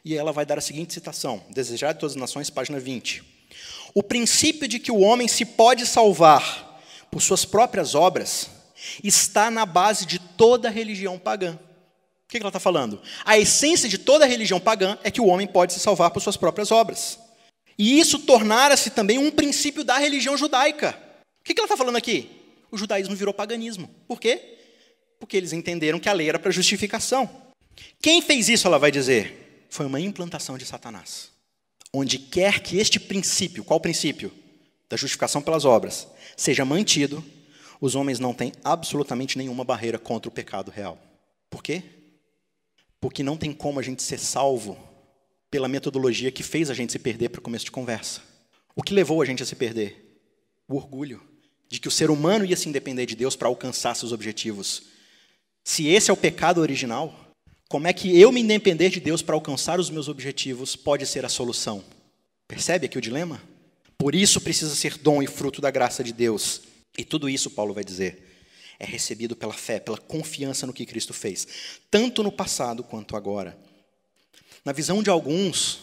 E 0.05 0.17
ela 0.17 0.33
vai 0.33 0.45
dar 0.45 0.59
a 0.59 0.61
seguinte 0.61 0.93
citação, 0.93 1.43
Desejado 1.49 1.95
de 1.95 2.01
Todas 2.01 2.17
as 2.17 2.21
Nações, 2.21 2.51
página 2.51 2.81
20. 2.81 3.23
O 3.95 4.03
princípio 4.03 4.67
de 4.67 4.81
que 4.81 4.91
o 4.91 4.99
homem 4.99 5.29
se 5.29 5.45
pode 5.45 5.87
salvar 5.87 6.83
por 7.09 7.23
suas 7.23 7.45
próprias 7.45 7.95
obras 7.95 8.51
está 9.05 9.49
na 9.49 9.65
base 9.65 10.05
de 10.05 10.19
toda 10.19 10.69
religião 10.69 11.19
pagã. 11.19 11.57
O 12.31 12.33
que 12.33 12.39
ela 12.39 12.49
está 12.49 12.61
falando? 12.61 13.03
A 13.25 13.37
essência 13.37 13.89
de 13.89 13.99
toda 13.99 14.25
religião 14.25 14.61
pagã 14.61 14.97
é 15.03 15.11
que 15.11 15.21
o 15.21 15.27
homem 15.27 15.49
pode 15.49 15.73
se 15.73 15.81
salvar 15.81 16.13
por 16.13 16.23
suas 16.23 16.37
próprias 16.37 16.71
obras. 16.71 17.19
E 17.77 17.99
isso 17.99 18.21
tornara-se 18.21 18.91
também 18.91 19.19
um 19.19 19.33
princípio 19.33 19.83
da 19.83 19.99
religião 19.99 20.37
judaica. 20.37 20.97
O 21.41 21.45
que 21.45 21.59
ela 21.59 21.65
está 21.65 21.77
falando 21.77 21.97
aqui? 21.97 22.31
O 22.71 22.79
judaísmo 22.79 23.17
virou 23.17 23.35
paganismo. 23.35 23.91
Por 24.07 24.21
quê? 24.21 24.59
Porque 25.19 25.37
eles 25.37 25.53
entenderam 25.53 25.99
que 25.99 26.09
a 26.09 26.13
lei 26.13 26.29
era 26.29 26.39
para 26.39 26.53
justificação. 26.53 27.29
Quem 28.01 28.23
fez 28.23 28.49
isso, 28.49 28.69
ela 28.69 28.79
vai 28.79 28.93
dizer, 28.93 29.67
foi 29.69 29.87
uma 29.87 30.01
implantação 30.01 30.57
de 30.57 30.65
Satanás. 30.65 31.31
Onde 31.93 32.17
quer 32.17 32.61
que 32.61 32.79
este 32.79 33.01
princípio, 33.01 33.65
qual 33.65 33.81
princípio? 33.81 34.33
da 34.91 34.97
justificação 34.97 35.41
pelas 35.41 35.65
obras, 35.65 36.09
seja 36.37 36.65
mantido, 36.65 37.25
os 37.81 37.95
homens 37.95 38.19
não 38.19 38.35
têm 38.35 38.53
absolutamente 38.65 39.39
nenhuma 39.39 39.65
barreira 39.65 39.99
contra 39.99 40.29
o 40.29 40.33
pecado 40.33 40.71
real. 40.71 40.99
Por 41.49 41.63
quê? 41.63 41.83
Porque 43.01 43.23
não 43.23 43.37
tem 43.37 43.53
como 43.53 43.81
a 43.81 43.83
gente 43.83 44.03
ser 44.03 44.19
salvo 44.19 44.79
pela 45.51 45.69
metodologia 45.69 46.31
que 46.31 46.43
fez 46.43 46.71
a 46.71 46.75
gente 46.75 46.93
se 46.93 46.99
perder 46.99 47.31
para 47.31 47.39
o 47.39 47.43
começo 47.43 47.65
de 47.65 47.71
conversa. 47.71 48.23
O 48.75 48.83
que 48.83 48.95
levou 48.95 49.21
a 49.21 49.25
gente 49.25 49.43
a 49.43 49.47
se 49.47 49.57
perder? 49.57 50.21
O 50.69 50.77
orgulho 50.77 51.21
de 51.69 51.79
que 51.79 51.89
o 51.89 51.91
ser 51.91 52.11
humano 52.11 52.45
ia 52.45 52.57
se 52.57 52.69
independer 52.69 53.07
de 53.07 53.15
Deus 53.15 53.37
para 53.37 53.49
alcançar 53.49 53.95
seus 53.95 54.13
objetivos. 54.13 54.83
Se 55.63 55.87
esse 55.87 56.11
é 56.11 56.13
o 56.13 56.17
pecado 56.17 56.61
original, 56.61 57.15
como 57.69 57.87
é 57.87 57.93
que 57.93 58.21
eu 58.21 58.33
me 58.33 58.41
independer 58.41 58.91
de 58.91 58.99
Deus 58.99 59.23
para 59.23 59.37
alcançar 59.37 59.79
os 59.79 59.89
meus 59.89 60.09
objetivos 60.09 60.75
pode 60.75 61.07
ser 61.07 61.25
a 61.25 61.29
solução? 61.29 61.85
Percebe 62.49 62.87
aqui 62.87 62.99
o 62.99 63.01
dilema? 63.01 63.41
Por 63.97 64.15
isso 64.15 64.41
precisa 64.41 64.75
ser 64.75 64.99
dom 64.99 65.23
e 65.23 65.29
fruto 65.29 65.61
da 65.61 65.71
graça 65.71 66.03
de 66.03 66.13
Deus. 66.13 66.63
E 66.99 67.05
tudo 67.05 67.29
isso, 67.29 67.51
Paulo 67.51 67.73
vai 67.73 67.85
dizer, 67.85 68.30
é 68.81 68.87
recebido 68.87 69.37
pela 69.37 69.53
fé, 69.53 69.79
pela 69.79 69.99
confiança 69.99 70.67
no 70.67 70.73
que 70.73 70.87
Cristo 70.87 71.13
fez, 71.13 71.47
tanto 71.91 72.23
no 72.23 72.33
passado 72.33 72.83
quanto 72.83 73.15
agora. 73.15 73.57
Na 74.65 74.73
visão 74.73 75.03
de 75.03 75.11
alguns, 75.11 75.81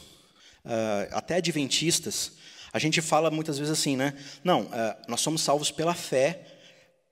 ah, 0.65 1.07
até 1.11 1.35
adventistas, 1.35 2.33
a 2.73 2.79
gente 2.79 2.99
fala 2.99 3.29
muitas 3.29 3.59
vezes 3.59 3.71
assim, 3.71 3.95
né? 3.95 4.15
Não, 4.43 4.67
ah, 4.71 4.97
nós 5.07 5.21
somos 5.21 5.41
salvos 5.41 5.69
pela 5.69 5.93
fé, 5.93 6.41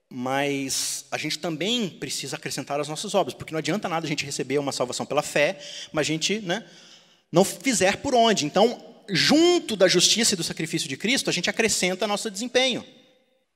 mas 0.09 1.05
a 1.11 1.17
gente 1.19 1.37
também 1.37 1.87
precisa 1.87 2.35
acrescentar 2.35 2.79
as 2.79 2.87
nossas 2.87 3.13
obras, 3.13 3.35
porque 3.35 3.51
não 3.53 3.59
adianta 3.59 3.87
nada 3.87 4.07
a 4.07 4.09
gente 4.09 4.25
receber 4.25 4.57
uma 4.57 4.71
salvação 4.71 5.05
pela 5.05 5.21
fé, 5.21 5.59
mas 5.93 6.07
a 6.07 6.07
gente 6.07 6.39
né, 6.39 6.65
não 7.31 7.45
fizer 7.45 7.97
por 7.97 8.15
onde. 8.15 8.43
Então, 8.45 9.03
junto 9.07 9.75
da 9.75 9.87
justiça 9.87 10.33
e 10.33 10.37
do 10.37 10.43
sacrifício 10.43 10.89
de 10.89 10.97
Cristo, 10.97 11.29
a 11.29 11.33
gente 11.33 11.49
acrescenta 11.49 12.07
nosso 12.07 12.31
desempenho. 12.31 12.83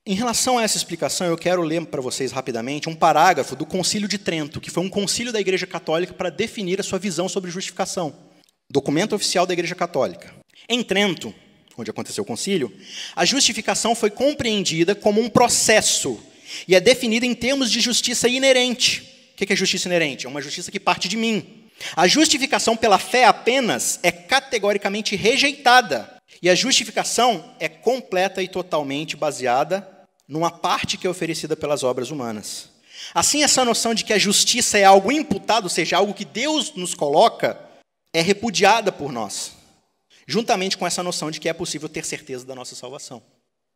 Em 0.05 0.15
relação 0.15 0.57
a 0.57 0.63
essa 0.63 0.77
explicação, 0.77 1.27
eu 1.27 1.37
quero 1.37 1.61
ler 1.61 1.85
para 1.85 2.01
vocês 2.01 2.31
rapidamente 2.31 2.89
um 2.89 2.95
parágrafo 2.95 3.55
do 3.55 3.65
Concílio 3.65 4.07
de 4.07 4.17
Trento, 4.17 4.59
que 4.59 4.71
foi 4.71 4.83
um 4.83 4.89
concílio 4.89 5.31
da 5.31 5.39
Igreja 5.39 5.67
Católica 5.67 6.13
para 6.13 6.31
definir 6.31 6.79
a 6.79 6.83
sua 6.83 6.97
visão 6.97 7.29
sobre 7.29 7.51
justificação. 7.51 8.15
Documento 8.71 9.13
oficial 9.13 9.45
da 9.45 9.53
Igreja 9.53 9.75
Católica. 9.75 10.33
Em 10.67 10.81
Trento, 10.81 11.31
onde 11.77 11.91
aconteceu 11.91 12.23
o 12.23 12.27
concílio, 12.27 12.75
a 13.15 13.23
justificação 13.23 13.93
foi 13.93 14.09
compreendida 14.09 14.95
como 14.95 15.21
um 15.21 15.29
processo 15.29 16.19
e 16.67 16.73
é 16.73 16.79
definida 16.79 17.25
em 17.25 17.35
termos 17.35 17.69
de 17.69 17.79
justiça 17.79 18.27
inerente. 18.27 19.31
O 19.33 19.45
que 19.45 19.53
é 19.53 19.55
justiça 19.55 19.87
inerente? 19.87 20.25
É 20.25 20.29
uma 20.29 20.41
justiça 20.41 20.71
que 20.71 20.79
parte 20.79 21.07
de 21.07 21.17
mim. 21.17 21.67
A 21.95 22.07
justificação 22.07 22.75
pela 22.75 22.97
fé 22.97 23.25
apenas 23.25 23.99
é 24.01 24.11
categoricamente 24.11 25.15
rejeitada. 25.15 26.18
E 26.41 26.49
a 26.49 26.55
justificação 26.55 27.55
é 27.59 27.67
completa 27.67 28.41
e 28.41 28.47
totalmente 28.47 29.15
baseada 29.17 29.87
numa 30.27 30.51
parte 30.51 30.97
que 30.97 31.07
é 31.07 31.09
oferecida 31.09 31.55
pelas 31.55 31.83
obras 31.83 32.11
humanas. 32.11 32.69
Assim, 33.13 33.43
essa 33.43 33.65
noção 33.65 33.93
de 33.93 34.03
que 34.03 34.13
a 34.13 34.19
justiça 34.19 34.77
é 34.77 34.83
algo 34.83 35.11
imputado, 35.11 35.63
ou 35.63 35.69
seja, 35.69 35.97
algo 35.97 36.13
que 36.13 36.25
Deus 36.25 36.73
nos 36.75 36.93
coloca, 36.93 37.59
é 38.13 38.21
repudiada 38.21 38.91
por 38.91 39.11
nós, 39.11 39.53
juntamente 40.27 40.77
com 40.77 40.85
essa 40.85 41.01
noção 41.01 41.31
de 41.31 41.39
que 41.39 41.49
é 41.49 41.53
possível 41.53 41.89
ter 41.89 42.05
certeza 42.05 42.45
da 42.45 42.55
nossa 42.55 42.75
salvação. 42.75 43.21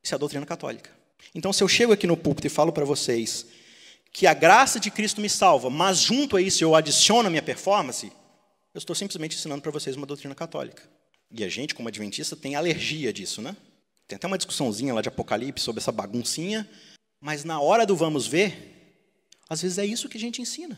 Isso 0.04 0.14
é 0.14 0.16
a 0.16 0.20
doutrina 0.20 0.46
católica. 0.46 0.92
Então, 1.34 1.54
se 1.54 1.64
eu 1.64 1.68
chego 1.68 1.94
aqui 1.94 2.06
no 2.06 2.18
púlpito 2.18 2.48
e 2.48 2.50
falo 2.50 2.72
para 2.72 2.86
vocês 2.86 3.46
que 4.12 4.28
a 4.28 4.34
graça 4.34 4.80
de 4.80 4.92
Cristo 4.92 5.22
me 5.22 5.30
salva, 5.30 5.70
mas 5.70 6.00
junto 6.00 6.38
a 6.38 6.42
isso 6.42 6.64
eu 6.64 6.76
adiciono 6.76 7.28
a 7.28 7.30
minha 7.32 7.42
performance, 7.42 8.12
eu 8.74 8.78
estou 8.78 8.96
simplesmente 8.96 9.36
ensinando 9.36 9.62
para 9.62 9.72
vocês 9.72 9.96
uma 9.96 10.06
doutrina 10.06 10.36
católica. 10.36 10.84
E 11.34 11.44
a 11.44 11.50
gente, 11.50 11.74
como 11.74 11.88
adventista, 11.88 12.36
tem 12.36 12.56
alergia 12.56 13.12
disso, 13.12 13.42
né? 13.42 13.56
Tem 14.08 14.16
até 14.16 14.28
uma 14.28 14.38
discussãozinha 14.38 14.94
lá 14.94 15.02
de 15.02 15.10
Apocalipse 15.10 15.66
sobre 15.66 15.82
essa 15.82 15.92
baguncinha, 15.92 16.70
mas 17.20 17.44
na 17.44 17.60
hora 17.60 17.88
do 17.88 17.96
vamos 17.96 18.28
ver, 18.28 19.02
às 19.50 19.64
vezes 19.64 19.80
é 19.80 19.86
isso 19.86 20.08
que 20.08 20.18
a 20.18 20.20
gente 20.20 20.42
ensina. 20.42 20.78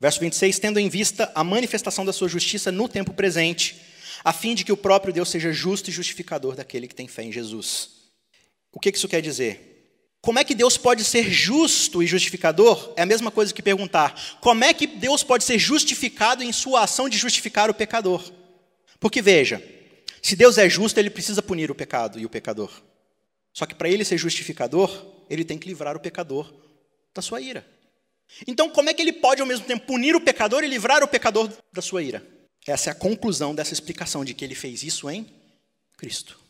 Verso 0.00 0.18
26, 0.18 0.58
tendo 0.58 0.80
em 0.80 0.88
vista 0.88 1.30
a 1.32 1.44
manifestação 1.44 2.04
da 2.04 2.12
sua 2.12 2.28
justiça 2.28 2.72
no 2.72 2.88
tempo 2.88 3.14
presente, 3.14 3.80
a 4.24 4.32
fim 4.32 4.56
de 4.56 4.64
que 4.64 4.72
o 4.72 4.76
próprio 4.76 5.14
Deus 5.14 5.28
seja 5.28 5.52
justo 5.52 5.88
e 5.88 5.92
justificador 5.92 6.56
daquele 6.56 6.88
que 6.88 6.94
tem 6.94 7.06
fé 7.06 7.22
em 7.22 7.30
Jesus. 7.30 7.90
O 8.72 8.80
que 8.80 8.90
isso 8.90 9.08
quer 9.08 9.22
dizer? 9.22 9.70
Como 10.20 10.38
é 10.38 10.44
que 10.44 10.54
Deus 10.54 10.76
pode 10.76 11.04
ser 11.04 11.30
justo 11.30 12.02
e 12.02 12.06
justificador? 12.06 12.92
É 12.96 13.02
a 13.02 13.06
mesma 13.06 13.30
coisa 13.30 13.54
que 13.54 13.62
perguntar: 13.62 14.38
como 14.40 14.64
é 14.64 14.74
que 14.74 14.86
Deus 14.86 15.22
pode 15.22 15.44
ser 15.44 15.58
justificado 15.58 16.42
em 16.42 16.50
sua 16.50 16.82
ação 16.82 17.08
de 17.08 17.16
justificar 17.16 17.70
o 17.70 17.74
pecador? 17.74 18.32
Porque 18.98 19.20
veja, 19.20 19.62
se 20.24 20.34
Deus 20.34 20.56
é 20.56 20.66
justo, 20.70 20.98
ele 20.98 21.10
precisa 21.10 21.42
punir 21.42 21.70
o 21.70 21.74
pecado 21.74 22.18
e 22.18 22.24
o 22.24 22.30
pecador. 22.30 22.70
Só 23.52 23.66
que 23.66 23.74
para 23.74 23.90
ele 23.90 24.06
ser 24.06 24.16
justificador, 24.16 24.90
ele 25.28 25.44
tem 25.44 25.58
que 25.58 25.68
livrar 25.68 25.94
o 25.94 26.00
pecador 26.00 26.50
da 27.14 27.20
sua 27.20 27.42
ira. 27.42 27.62
Então, 28.46 28.70
como 28.70 28.88
é 28.88 28.94
que 28.94 29.02
ele 29.02 29.12
pode 29.12 29.42
ao 29.42 29.46
mesmo 29.46 29.66
tempo 29.66 29.84
punir 29.84 30.16
o 30.16 30.20
pecador 30.22 30.64
e 30.64 30.66
livrar 30.66 31.04
o 31.04 31.08
pecador 31.08 31.52
da 31.70 31.82
sua 31.82 32.02
ira? 32.02 32.26
Essa 32.66 32.88
é 32.88 32.92
a 32.92 32.94
conclusão 32.94 33.54
dessa 33.54 33.74
explicação 33.74 34.24
de 34.24 34.32
que 34.32 34.42
ele 34.42 34.54
fez 34.54 34.82
isso 34.82 35.10
em 35.10 35.26
Cristo. 35.94 36.40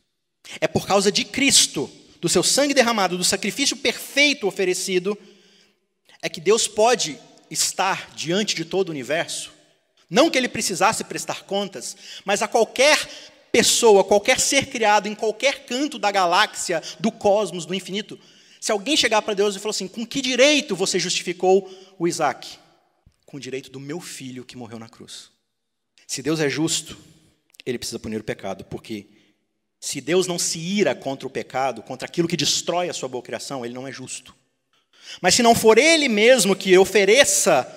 É 0.60 0.68
por 0.68 0.86
causa 0.86 1.10
de 1.10 1.24
Cristo, 1.24 1.90
do 2.20 2.28
seu 2.28 2.44
sangue 2.44 2.74
derramado, 2.74 3.18
do 3.18 3.24
sacrifício 3.24 3.76
perfeito 3.76 4.46
oferecido, 4.46 5.18
é 6.22 6.28
que 6.28 6.40
Deus 6.40 6.68
pode 6.68 7.18
estar 7.50 8.14
diante 8.14 8.54
de 8.54 8.64
todo 8.64 8.90
o 8.90 8.92
universo. 8.92 9.52
Não 10.08 10.30
que 10.30 10.38
ele 10.38 10.48
precisasse 10.48 11.02
prestar 11.02 11.42
contas, 11.42 11.96
mas 12.24 12.40
a 12.40 12.46
qualquer 12.46 13.33
pessoa, 13.54 14.02
qualquer 14.02 14.40
ser 14.40 14.66
criado 14.66 15.06
em 15.06 15.14
qualquer 15.14 15.64
canto 15.64 15.96
da 15.96 16.10
galáxia, 16.10 16.82
do 16.98 17.12
cosmos, 17.12 17.64
do 17.64 17.72
infinito, 17.72 18.18
se 18.60 18.72
alguém 18.72 18.96
chegar 18.96 19.22
para 19.22 19.32
Deus 19.32 19.54
e 19.54 19.60
falar 19.60 19.70
assim: 19.70 19.86
com 19.86 20.04
que 20.04 20.20
direito 20.20 20.74
você 20.74 20.98
justificou 20.98 21.70
o 21.96 22.08
Isaac? 22.08 22.58
Com 23.24 23.36
o 23.36 23.40
direito 23.40 23.70
do 23.70 23.78
meu 23.78 24.00
filho 24.00 24.44
que 24.44 24.56
morreu 24.56 24.80
na 24.80 24.88
cruz. 24.88 25.30
Se 26.04 26.20
Deus 26.20 26.40
é 26.40 26.48
justo, 26.48 26.98
ele 27.64 27.78
precisa 27.78 28.00
punir 28.00 28.20
o 28.20 28.24
pecado, 28.24 28.64
porque 28.64 29.06
se 29.78 30.00
Deus 30.00 30.26
não 30.26 30.38
se 30.38 30.58
ira 30.58 30.92
contra 30.92 31.28
o 31.28 31.30
pecado, 31.30 31.80
contra 31.80 32.08
aquilo 32.08 32.26
que 32.26 32.36
destrói 32.36 32.88
a 32.88 32.92
sua 32.92 33.08
boa 33.08 33.22
criação, 33.22 33.64
ele 33.64 33.74
não 33.74 33.86
é 33.86 33.92
justo. 33.92 34.34
Mas 35.20 35.36
se 35.36 35.44
não 35.44 35.54
for 35.54 35.78
ele 35.78 36.08
mesmo 36.08 36.56
que 36.56 36.76
ofereça 36.76 37.70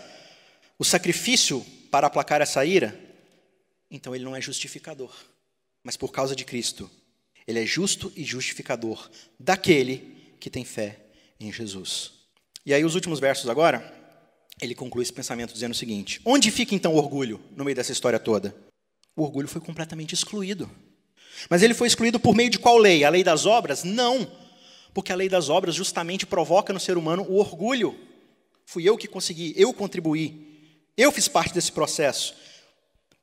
o 0.79 0.83
sacrifício 0.83 1.63
para 1.91 2.07
aplacar 2.07 2.41
essa 2.41 2.65
ira, 2.65 2.99
então 3.91 4.15
ele 4.15 4.23
não 4.23 4.35
é 4.35 4.41
justificador 4.41 5.13
mas 5.87 5.95
por 5.95 6.11
causa 6.11 6.35
de 6.35 6.43
Cristo. 6.43 6.91
Ele 7.47 7.63
é 7.63 7.65
justo 7.65 8.11
e 8.13 8.21
justificador 8.21 9.09
daquele 9.39 10.33
que 10.37 10.49
tem 10.49 10.65
fé 10.65 10.99
em 11.39 11.49
Jesus. 11.49 12.11
E 12.65 12.73
aí, 12.73 12.83
os 12.83 12.93
últimos 12.93 13.21
versos 13.21 13.49
agora, 13.49 13.89
ele 14.61 14.75
conclui 14.75 15.03
esse 15.03 15.13
pensamento 15.13 15.53
dizendo 15.53 15.71
o 15.71 15.75
seguinte: 15.75 16.19
Onde 16.25 16.51
fica 16.51 16.75
então 16.75 16.93
o 16.93 16.97
orgulho 16.97 17.39
no 17.55 17.63
meio 17.63 17.73
dessa 17.73 17.93
história 17.93 18.19
toda? 18.19 18.53
O 19.15 19.23
orgulho 19.23 19.47
foi 19.47 19.61
completamente 19.61 20.11
excluído. 20.11 20.69
Mas 21.49 21.63
ele 21.63 21.73
foi 21.73 21.87
excluído 21.87 22.19
por 22.19 22.35
meio 22.35 22.49
de 22.49 22.59
qual 22.59 22.77
lei? 22.77 23.05
A 23.05 23.09
lei 23.09 23.23
das 23.23 23.45
obras? 23.45 23.85
Não, 23.85 24.29
porque 24.93 25.13
a 25.13 25.15
lei 25.15 25.29
das 25.29 25.47
obras 25.47 25.73
justamente 25.73 26.25
provoca 26.25 26.73
no 26.73 26.81
ser 26.81 26.97
humano 26.97 27.25
o 27.29 27.39
orgulho. 27.39 27.97
Fui 28.65 28.83
eu 28.83 28.97
que 28.97 29.07
consegui, 29.07 29.53
eu 29.55 29.73
contribuí, 29.73 30.83
eu 30.97 31.13
fiz 31.13 31.29
parte 31.29 31.53
desse 31.53 31.71
processo. 31.71 32.35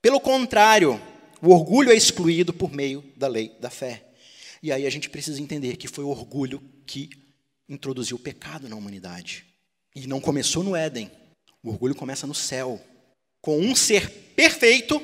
Pelo 0.01 0.19
contrário, 0.19 0.99
o 1.45 1.51
orgulho 1.51 1.93
é 1.93 1.95
excluído 1.95 2.55
por 2.55 2.73
meio 2.73 3.05
da 3.17 3.29
lei 3.29 3.55
da 3.61 3.69
fé. 3.69 4.03
E 4.63 4.73
aí 4.73 4.87
a 4.87 4.91
gente 4.91 5.11
precisa 5.11 5.43
entender 5.43 5.77
que 5.77 5.87
foi 5.87 6.03
o 6.03 6.09
orgulho 6.09 6.63
que 6.87 7.11
introduziu 7.69 8.17
o 8.17 8.21
pecado 8.21 8.67
na 8.67 8.77
humanidade. 8.77 9.45
E 9.95 10.07
não 10.07 10.23
começou 10.23 10.65
no 10.65 10.75
Éden. 10.75 11.11
O 11.63 11.69
orgulho 11.69 11.95
começa 11.95 12.27
no 12.27 12.35
céu, 12.35 12.81
com 13.43 13.61
um 13.61 13.77
ser 13.77 14.09
perfeito 14.35 15.01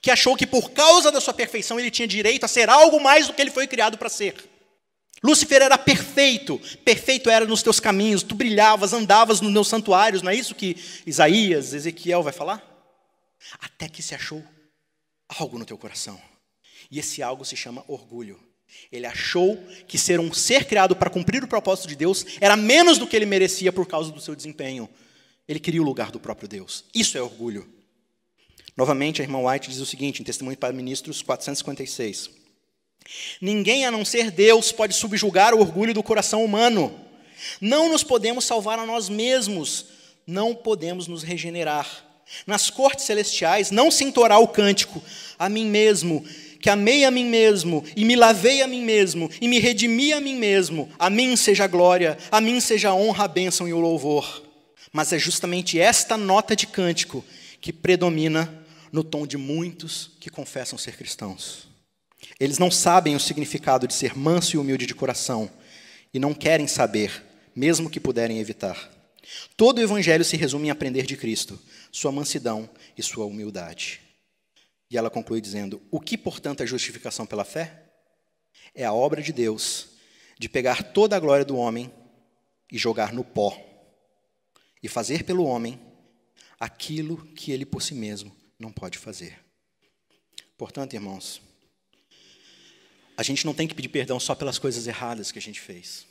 que 0.00 0.10
achou 0.10 0.36
que 0.36 0.46
por 0.46 0.70
causa 0.70 1.10
da 1.10 1.20
sua 1.20 1.34
perfeição 1.34 1.80
ele 1.80 1.90
tinha 1.90 2.06
direito 2.06 2.44
a 2.44 2.48
ser 2.48 2.70
algo 2.70 3.00
mais 3.00 3.26
do 3.26 3.34
que 3.34 3.42
ele 3.42 3.50
foi 3.50 3.66
criado 3.66 3.98
para 3.98 4.08
ser. 4.08 4.36
Lúcifer 5.20 5.62
era 5.62 5.76
perfeito, 5.76 6.60
perfeito 6.84 7.28
era 7.28 7.44
nos 7.44 7.62
teus 7.62 7.80
caminhos, 7.80 8.22
tu 8.22 8.36
brilhavas, 8.36 8.92
andavas 8.92 9.40
nos 9.40 9.52
meus 9.52 9.68
santuários, 9.68 10.22
não 10.22 10.30
é 10.30 10.34
isso 10.34 10.54
que 10.54 10.76
Isaías, 11.04 11.74
Ezequiel 11.74 12.22
vai 12.22 12.32
falar? 12.32 12.62
Até 13.60 13.88
que 13.88 14.02
se 14.02 14.14
achou 14.14 14.42
algo 15.38 15.58
no 15.58 15.64
teu 15.64 15.78
coração. 15.78 16.20
E 16.90 16.98
esse 16.98 17.22
algo 17.22 17.44
se 17.44 17.56
chama 17.56 17.84
orgulho. 17.88 18.38
Ele 18.90 19.06
achou 19.06 19.56
que 19.86 19.98
ser 19.98 20.18
um 20.18 20.32
ser 20.32 20.64
criado 20.64 20.96
para 20.96 21.10
cumprir 21.10 21.44
o 21.44 21.48
propósito 21.48 21.88
de 21.88 21.96
Deus 21.96 22.24
era 22.40 22.56
menos 22.56 22.98
do 22.98 23.06
que 23.06 23.14
ele 23.14 23.26
merecia 23.26 23.72
por 23.72 23.86
causa 23.86 24.10
do 24.10 24.20
seu 24.20 24.34
desempenho. 24.34 24.88
Ele 25.46 25.60
queria 25.60 25.82
o 25.82 25.84
lugar 25.84 26.10
do 26.10 26.20
próprio 26.20 26.48
Deus. 26.48 26.84
Isso 26.94 27.18
é 27.18 27.22
orgulho. 27.22 27.68
Novamente, 28.76 29.20
a 29.20 29.24
irmã 29.24 29.38
White 29.38 29.68
diz 29.68 29.78
o 29.78 29.86
seguinte, 29.86 30.22
em 30.22 30.24
Testemunho 30.24 30.56
para 30.56 30.72
Ministros 30.72 31.20
456. 31.20 32.30
Ninguém 33.40 33.84
a 33.84 33.90
não 33.90 34.04
ser 34.04 34.30
Deus 34.30 34.72
pode 34.72 34.94
subjugar 34.94 35.54
o 35.54 35.60
orgulho 35.60 35.92
do 35.92 36.02
coração 36.02 36.44
humano. 36.44 36.98
Não 37.60 37.90
nos 37.90 38.02
podemos 38.02 38.44
salvar 38.44 38.78
a 38.78 38.86
nós 38.86 39.08
mesmos, 39.08 39.86
não 40.26 40.54
podemos 40.54 41.06
nos 41.06 41.22
regenerar. 41.22 42.11
Nas 42.46 42.70
cortes 42.70 43.04
celestiais 43.04 43.70
não 43.70 43.90
se 43.90 44.04
entoará 44.04 44.38
o 44.38 44.48
cântico, 44.48 45.02
a 45.38 45.48
mim 45.48 45.66
mesmo, 45.66 46.24
que 46.60 46.70
amei 46.70 47.04
a 47.04 47.10
mim 47.10 47.24
mesmo, 47.24 47.84
e 47.96 48.04
me 48.04 48.14
lavei 48.14 48.62
a 48.62 48.68
mim 48.68 48.82
mesmo, 48.82 49.28
e 49.40 49.48
me 49.48 49.58
redimi 49.58 50.12
a 50.12 50.20
mim 50.20 50.36
mesmo, 50.36 50.88
a 50.98 51.10
mim 51.10 51.36
seja 51.36 51.64
a 51.64 51.66
glória, 51.66 52.16
a 52.30 52.40
mim 52.40 52.60
seja 52.60 52.90
a 52.90 52.94
honra, 52.94 53.24
a 53.24 53.28
bênção 53.28 53.66
e 53.66 53.72
o 53.72 53.80
louvor. 53.80 54.42
Mas 54.92 55.12
é 55.12 55.18
justamente 55.18 55.80
esta 55.80 56.16
nota 56.16 56.54
de 56.54 56.66
cântico 56.66 57.24
que 57.60 57.72
predomina 57.72 58.62
no 58.92 59.02
tom 59.02 59.26
de 59.26 59.36
muitos 59.36 60.12
que 60.20 60.30
confessam 60.30 60.78
ser 60.78 60.96
cristãos. 60.96 61.66
Eles 62.38 62.58
não 62.58 62.70
sabem 62.70 63.16
o 63.16 63.20
significado 63.20 63.88
de 63.88 63.94
ser 63.94 64.16
manso 64.16 64.54
e 64.54 64.58
humilde 64.58 64.86
de 64.86 64.94
coração, 64.94 65.50
e 66.14 66.18
não 66.18 66.34
querem 66.34 66.68
saber, 66.68 67.24
mesmo 67.56 67.90
que 67.90 67.98
puderem 67.98 68.38
evitar. 68.38 68.90
Todo 69.56 69.78
o 69.78 69.82
evangelho 69.82 70.24
se 70.24 70.36
resume 70.36 70.68
em 70.68 70.70
aprender 70.70 71.06
de 71.06 71.16
Cristo, 71.16 71.58
sua 71.92 72.10
mansidão 72.10 72.68
e 72.96 73.02
sua 73.02 73.26
humildade. 73.26 74.00
E 74.90 74.96
ela 74.96 75.10
conclui 75.10 75.40
dizendo: 75.40 75.80
O 75.90 76.00
que, 76.00 76.18
portanto, 76.18 76.62
é 76.62 76.66
justificação 76.66 77.26
pela 77.26 77.44
fé? 77.44 77.92
É 78.74 78.84
a 78.84 78.92
obra 78.92 79.22
de 79.22 79.32
Deus 79.32 79.90
de 80.38 80.48
pegar 80.48 80.82
toda 80.92 81.14
a 81.14 81.20
glória 81.20 81.44
do 81.44 81.56
homem 81.56 81.92
e 82.70 82.78
jogar 82.78 83.12
no 83.12 83.22
pó, 83.22 83.56
e 84.82 84.88
fazer 84.88 85.24
pelo 85.24 85.44
homem 85.44 85.78
aquilo 86.58 87.24
que 87.34 87.52
ele 87.52 87.66
por 87.66 87.82
si 87.82 87.94
mesmo 87.94 88.34
não 88.58 88.72
pode 88.72 88.98
fazer. 88.98 89.38
Portanto, 90.56 90.94
irmãos, 90.94 91.42
a 93.16 93.22
gente 93.22 93.44
não 93.44 93.52
tem 93.54 93.68
que 93.68 93.74
pedir 93.74 93.88
perdão 93.88 94.18
só 94.18 94.34
pelas 94.34 94.58
coisas 94.58 94.86
erradas 94.86 95.30
que 95.30 95.38
a 95.38 95.42
gente 95.42 95.60
fez. 95.60 96.06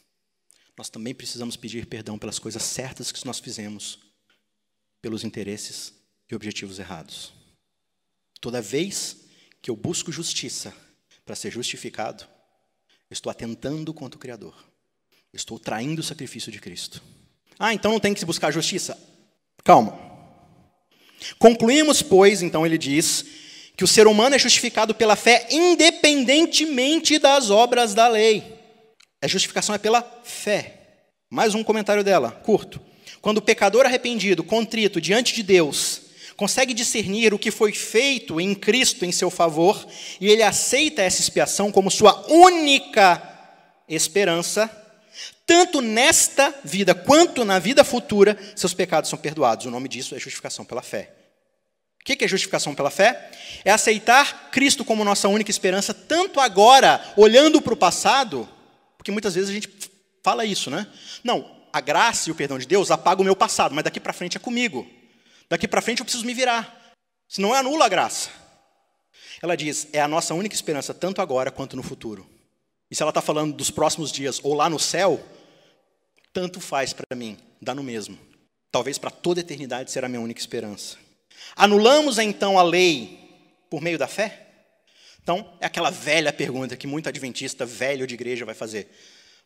Nós 0.77 0.89
também 0.89 1.13
precisamos 1.13 1.55
pedir 1.55 1.85
perdão 1.85 2.17
pelas 2.17 2.39
coisas 2.39 2.63
certas 2.63 3.11
que 3.11 3.25
nós 3.25 3.39
fizemos, 3.39 3.99
pelos 5.01 5.23
interesses 5.23 5.93
e 6.29 6.35
objetivos 6.35 6.79
errados. 6.79 7.33
Toda 8.39 8.61
vez 8.61 9.17
que 9.61 9.69
eu 9.69 9.75
busco 9.75 10.11
justiça 10.11 10.73
para 11.25 11.35
ser 11.35 11.51
justificado, 11.51 12.25
estou 13.09 13.29
atentando 13.29 13.93
contra 13.93 14.17
o 14.17 14.19
Criador. 14.19 14.55
Estou 15.33 15.59
traindo 15.59 16.01
o 16.01 16.03
sacrifício 16.03 16.51
de 16.51 16.59
Cristo. 16.59 17.01
Ah, 17.57 17.73
então 17.73 17.91
não 17.91 17.99
tem 17.99 18.13
que 18.13 18.19
se 18.19 18.25
buscar 18.25 18.51
justiça? 18.51 18.97
Calma. 19.63 19.97
Concluímos, 21.37 22.01
pois, 22.01 22.41
então 22.41 22.65
ele 22.65 22.77
diz, 22.77 23.25
que 23.77 23.83
o 23.83 23.87
ser 23.87 24.07
humano 24.07 24.35
é 24.35 24.39
justificado 24.39 24.93
pela 24.93 25.15
fé 25.15 25.47
independentemente 25.49 27.17
das 27.17 27.49
obras 27.49 27.93
da 27.93 28.07
lei. 28.07 28.59
A 29.21 29.27
justificação 29.27 29.73
é 29.73 29.77
pela 29.77 30.01
fé. 30.23 31.05
Mais 31.29 31.55
um 31.55 31.63
comentário 31.63 32.03
dela, 32.03 32.31
curto. 32.31 32.81
Quando 33.21 33.37
o 33.37 33.41
pecador 33.41 33.85
arrependido, 33.85 34.43
contrito 34.43 34.99
diante 34.99 35.33
de 35.33 35.43
Deus, 35.43 36.01
consegue 36.35 36.73
discernir 36.73 37.33
o 37.33 37.39
que 37.39 37.51
foi 37.51 37.71
feito 37.71 38.41
em 38.41 38.55
Cristo 38.55 39.05
em 39.05 39.11
seu 39.11 39.29
favor, 39.29 39.85
e 40.19 40.27
ele 40.27 40.41
aceita 40.41 41.03
essa 41.03 41.21
expiação 41.21 41.71
como 41.71 41.91
sua 41.91 42.25
única 42.31 43.21
esperança, 43.87 44.69
tanto 45.45 45.81
nesta 45.81 46.53
vida 46.63 46.95
quanto 46.95 47.45
na 47.45 47.59
vida 47.59 47.83
futura, 47.83 48.35
seus 48.55 48.73
pecados 48.73 49.09
são 49.09 49.19
perdoados. 49.19 49.67
O 49.67 49.71
nome 49.71 49.87
disso 49.87 50.15
é 50.15 50.19
justificação 50.19 50.65
pela 50.65 50.81
fé. 50.81 51.13
O 52.01 52.03
que 52.03 52.25
é 52.25 52.27
justificação 52.27 52.73
pela 52.73 52.89
fé? 52.89 53.29
É 53.63 53.69
aceitar 53.69 54.49
Cristo 54.49 54.83
como 54.83 55.03
nossa 55.03 55.27
única 55.27 55.51
esperança, 55.51 55.93
tanto 55.93 56.39
agora, 56.39 57.13
olhando 57.15 57.61
para 57.61 57.73
o 57.73 57.77
passado, 57.77 58.49
porque 58.97 59.11
muitas 59.11 59.35
vezes 59.35 59.51
a 59.51 59.53
gente 59.53 59.69
fala 60.23 60.43
isso, 60.43 60.71
né? 60.71 60.87
Não, 61.23 61.60
a 61.71 61.81
graça 61.81 62.29
e 62.29 62.31
o 62.31 62.35
perdão 62.35 62.57
de 62.57 62.65
Deus 62.65 62.91
apaga 62.91 63.21
o 63.21 63.25
meu 63.25 63.35
passado, 63.35 63.73
mas 63.73 63.83
daqui 63.83 63.99
para 63.99 64.13
frente 64.13 64.37
é 64.37 64.39
comigo. 64.39 64.87
Daqui 65.49 65.67
para 65.67 65.81
frente 65.81 65.99
eu 65.99 66.05
preciso 66.05 66.25
me 66.25 66.33
virar. 66.33 66.93
Senão 67.27 67.49
eu 67.49 67.55
anulo 67.55 67.83
a 67.83 67.89
graça. 67.89 68.29
Ela 69.41 69.55
diz: 69.55 69.87
é 69.91 69.99
a 70.01 70.07
nossa 70.07 70.33
única 70.33 70.55
esperança, 70.55 70.93
tanto 70.93 71.21
agora 71.21 71.51
quanto 71.51 71.75
no 71.75 71.83
futuro. 71.83 72.27
E 72.89 72.95
se 72.95 73.01
ela 73.01 73.09
está 73.09 73.21
falando 73.21 73.53
dos 73.53 73.71
próximos 73.71 74.11
dias 74.11 74.39
ou 74.43 74.53
lá 74.53 74.69
no 74.69 74.77
céu, 74.77 75.23
tanto 76.33 76.59
faz 76.59 76.93
para 76.93 77.15
mim, 77.15 77.37
dá 77.61 77.73
no 77.73 77.83
mesmo. 77.83 78.17
Talvez 78.71 78.97
para 78.97 79.09
toda 79.09 79.39
a 79.39 79.43
eternidade 79.43 79.91
será 79.91 80.07
a 80.07 80.09
minha 80.09 80.21
única 80.21 80.39
esperança. 80.39 80.97
Anulamos 81.55 82.17
então 82.17 82.57
a 82.57 82.63
lei 82.63 83.19
por 83.69 83.81
meio 83.81 83.97
da 83.97 84.07
fé? 84.07 84.47
Então, 85.23 85.53
é 85.59 85.65
aquela 85.65 85.89
velha 85.89 86.33
pergunta 86.33 86.75
que 86.75 86.87
muito 86.87 87.07
adventista 87.07 87.65
velho 87.65 88.07
de 88.07 88.15
igreja 88.15 88.45
vai 88.45 88.55
fazer. 88.55 88.89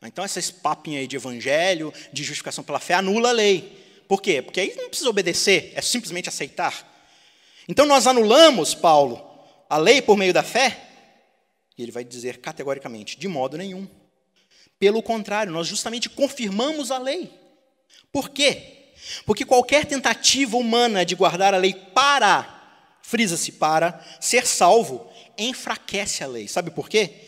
Então, 0.01 0.23
essas 0.23 0.51
papinhas 0.51 1.01
aí 1.01 1.07
de 1.07 1.15
evangelho, 1.15 1.93
de 2.13 2.23
justificação 2.23 2.63
pela 2.63 2.79
fé, 2.79 2.93
anula 2.95 3.29
a 3.29 3.31
lei. 3.31 4.03
Por 4.07 4.21
quê? 4.21 4.41
Porque 4.41 4.59
aí 4.59 4.75
não 4.75 4.89
precisa 4.89 5.09
obedecer, 5.09 5.71
é 5.75 5.81
simplesmente 5.81 6.29
aceitar. 6.29 6.93
Então 7.67 7.85
nós 7.85 8.05
anulamos, 8.05 8.75
Paulo, 8.75 9.23
a 9.69 9.77
lei 9.77 10.01
por 10.01 10.17
meio 10.17 10.33
da 10.33 10.43
fé? 10.43 10.81
E 11.77 11.81
ele 11.81 11.91
vai 11.91 12.03
dizer 12.03 12.37
categoricamente: 12.37 13.17
de 13.17 13.27
modo 13.27 13.57
nenhum. 13.57 13.87
Pelo 14.77 15.01
contrário, 15.01 15.51
nós 15.51 15.67
justamente 15.67 16.09
confirmamos 16.09 16.91
a 16.91 16.97
lei. 16.97 17.31
Por 18.11 18.29
quê? 18.29 18.93
Porque 19.25 19.45
qualquer 19.45 19.85
tentativa 19.85 20.57
humana 20.57 21.05
de 21.05 21.15
guardar 21.15 21.53
a 21.53 21.57
lei 21.57 21.73
para, 21.73 22.99
frisa-se 23.01 23.53
para, 23.53 24.03
ser 24.19 24.45
salvo, 24.45 25.09
enfraquece 25.37 26.23
a 26.23 26.27
lei. 26.27 26.47
Sabe 26.47 26.71
por 26.71 26.89
quê? 26.89 27.25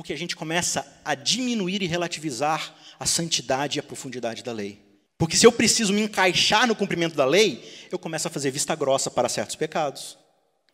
Porque 0.00 0.14
a 0.14 0.16
gente 0.16 0.34
começa 0.34 0.82
a 1.04 1.14
diminuir 1.14 1.82
e 1.82 1.86
relativizar 1.86 2.74
a 2.98 3.04
santidade 3.04 3.78
e 3.78 3.80
a 3.80 3.82
profundidade 3.82 4.42
da 4.42 4.50
lei. 4.50 4.80
Porque 5.18 5.36
se 5.36 5.46
eu 5.46 5.52
preciso 5.52 5.92
me 5.92 6.00
encaixar 6.00 6.66
no 6.66 6.74
cumprimento 6.74 7.14
da 7.14 7.26
lei, 7.26 7.62
eu 7.92 7.98
começo 7.98 8.26
a 8.26 8.30
fazer 8.30 8.50
vista 8.50 8.74
grossa 8.74 9.10
para 9.10 9.28
certos 9.28 9.56
pecados. 9.56 10.16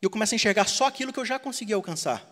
E 0.01 0.07
eu 0.07 0.11
começo 0.11 0.33
a 0.33 0.37
enxergar 0.37 0.69
só 0.69 0.87
aquilo 0.87 1.13
que 1.13 1.19
eu 1.19 1.25
já 1.25 1.41
consegui 1.41 1.73
alcançar. 1.73 2.25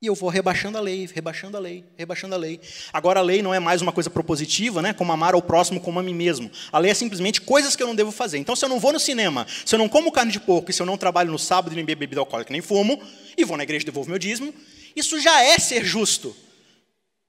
E 0.00 0.06
eu 0.06 0.14
vou 0.14 0.30
rebaixando 0.30 0.78
a 0.78 0.80
lei, 0.80 1.06
rebaixando 1.14 1.54
a 1.58 1.60
lei, 1.60 1.84
rebaixando 1.98 2.34
a 2.34 2.38
lei. 2.38 2.62
Agora 2.94 3.20
a 3.20 3.22
lei 3.22 3.42
não 3.42 3.52
é 3.52 3.60
mais 3.60 3.82
uma 3.82 3.92
coisa 3.92 4.08
propositiva, 4.08 4.80
né, 4.80 4.94
como 4.94 5.12
amar 5.12 5.34
ao 5.34 5.42
próximo 5.42 5.82
como 5.82 6.00
a 6.00 6.02
mim 6.02 6.14
mesmo. 6.14 6.50
A 6.72 6.78
lei 6.78 6.90
é 6.90 6.94
simplesmente 6.94 7.42
coisas 7.42 7.76
que 7.76 7.82
eu 7.82 7.86
não 7.86 7.94
devo 7.94 8.10
fazer. 8.10 8.38
Então, 8.38 8.56
se 8.56 8.64
eu 8.64 8.70
não 8.70 8.80
vou 8.80 8.94
no 8.94 8.98
cinema, 8.98 9.46
se 9.66 9.74
eu 9.74 9.78
não 9.78 9.86
como 9.86 10.10
carne 10.10 10.32
de 10.32 10.40
porco, 10.40 10.70
e 10.70 10.72
se 10.72 10.80
eu 10.80 10.86
não 10.86 10.96
trabalho 10.96 11.30
no 11.30 11.38
sábado 11.38 11.74
e 11.74 11.76
nem 11.76 11.84
bebo 11.84 12.00
bebida 12.00 12.22
alcoólica, 12.22 12.52
nem 12.52 12.62
fumo, 12.62 13.02
e 13.36 13.44
vou 13.44 13.58
na 13.58 13.64
igreja 13.64 13.82
e 13.82 13.84
devolvo 13.84 14.08
meu 14.08 14.18
dízimo, 14.18 14.54
isso 14.96 15.20
já 15.20 15.42
é 15.42 15.58
ser 15.58 15.84
justo. 15.84 16.34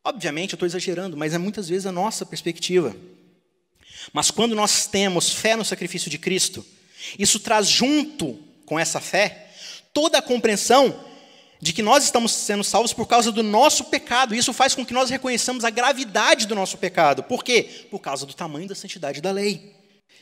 Obviamente, 0.04 0.54
eu 0.54 0.56
estou 0.56 0.66
exagerando, 0.66 1.18
mas 1.18 1.34
é 1.34 1.38
muitas 1.38 1.68
vezes 1.68 1.86
a 1.86 1.92
nossa 1.92 2.26
perspectiva. 2.26 2.96
Mas 4.14 4.32
quando 4.32 4.56
nós 4.56 4.88
temos 4.88 5.34
fé 5.34 5.56
no 5.56 5.66
sacrifício 5.66 6.10
de 6.10 6.18
Cristo, 6.18 6.66
isso 7.20 7.40
traz 7.40 7.68
junto 7.68 8.40
com 8.66 8.80
essa 8.80 9.02
fé 9.02 9.52
toda 9.94 10.18
a 10.18 10.22
compreensão 10.22 11.04
de 11.60 11.74
que 11.74 11.82
nós 11.82 12.04
estamos 12.04 12.32
sendo 12.32 12.64
salvos 12.64 12.94
por 12.94 13.08
causa 13.08 13.32
do 13.32 13.44
nosso 13.44 13.86
pecado. 13.86 14.36
Isso 14.36 14.54
faz 14.54 14.74
com 14.76 14.86
que 14.86 14.94
nós 14.94 15.10
reconheçamos 15.10 15.66
a 15.66 15.70
gravidade 15.70 16.48
do 16.48 16.56
nosso 16.56 16.78
pecado. 16.78 17.24
Por 17.24 17.44
quê? 17.44 17.88
Por 17.90 18.00
causa 18.00 18.26
do 18.26 18.34
tamanho 18.34 18.68
da 18.68 18.76
santidade 18.76 19.22
da 19.22 19.32
lei. 19.32 19.76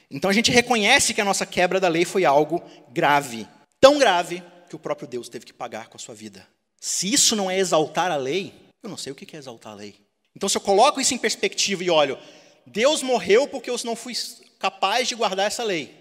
Então 0.10 0.30
a 0.30 0.34
gente 0.34 0.52
reconhece 0.52 1.14
que 1.14 1.22
a 1.22 1.26
nossa 1.26 1.46
quebra 1.46 1.80
da 1.80 1.88
lei 1.88 2.06
foi 2.06 2.26
algo 2.26 2.64
grave, 2.92 3.48
tão 3.80 4.00
grave 4.00 4.42
que 4.70 4.76
o 4.76 4.80
próprio 4.80 5.08
Deus 5.08 5.30
teve 5.30 5.46
que 5.46 5.54
pagar 5.54 5.90
com 5.90 5.98
a 5.98 6.00
sua 6.00 6.16
vida. 6.16 6.48
Se 6.80 7.12
isso 7.12 7.36
não 7.36 7.50
é 7.50 7.58
exaltar 7.58 8.12
a 8.12 8.16
lei, 8.16 8.54
eu 8.84 8.90
não 8.90 8.98
sei 8.98 9.12
o 9.12 9.16
que 9.16 9.36
é 9.36 9.40
exaltar 9.40 9.74
a 9.74 9.76
lei. 9.76 9.96
Então, 10.36 10.50
se 10.50 10.58
eu 10.58 10.62
coloco 10.62 11.00
isso 11.00 11.14
em 11.14 11.18
perspectiva 11.18 11.84
e 11.84 11.90
olho, 11.90 12.18
Deus 12.66 13.02
morreu 13.02 13.48
porque 13.48 13.70
eu 13.70 13.78
não 13.84 13.96
fui 13.96 14.14
capaz 14.60 15.08
de 15.08 15.16
guardar 15.16 15.48
essa 15.48 15.64
lei. 15.64 15.96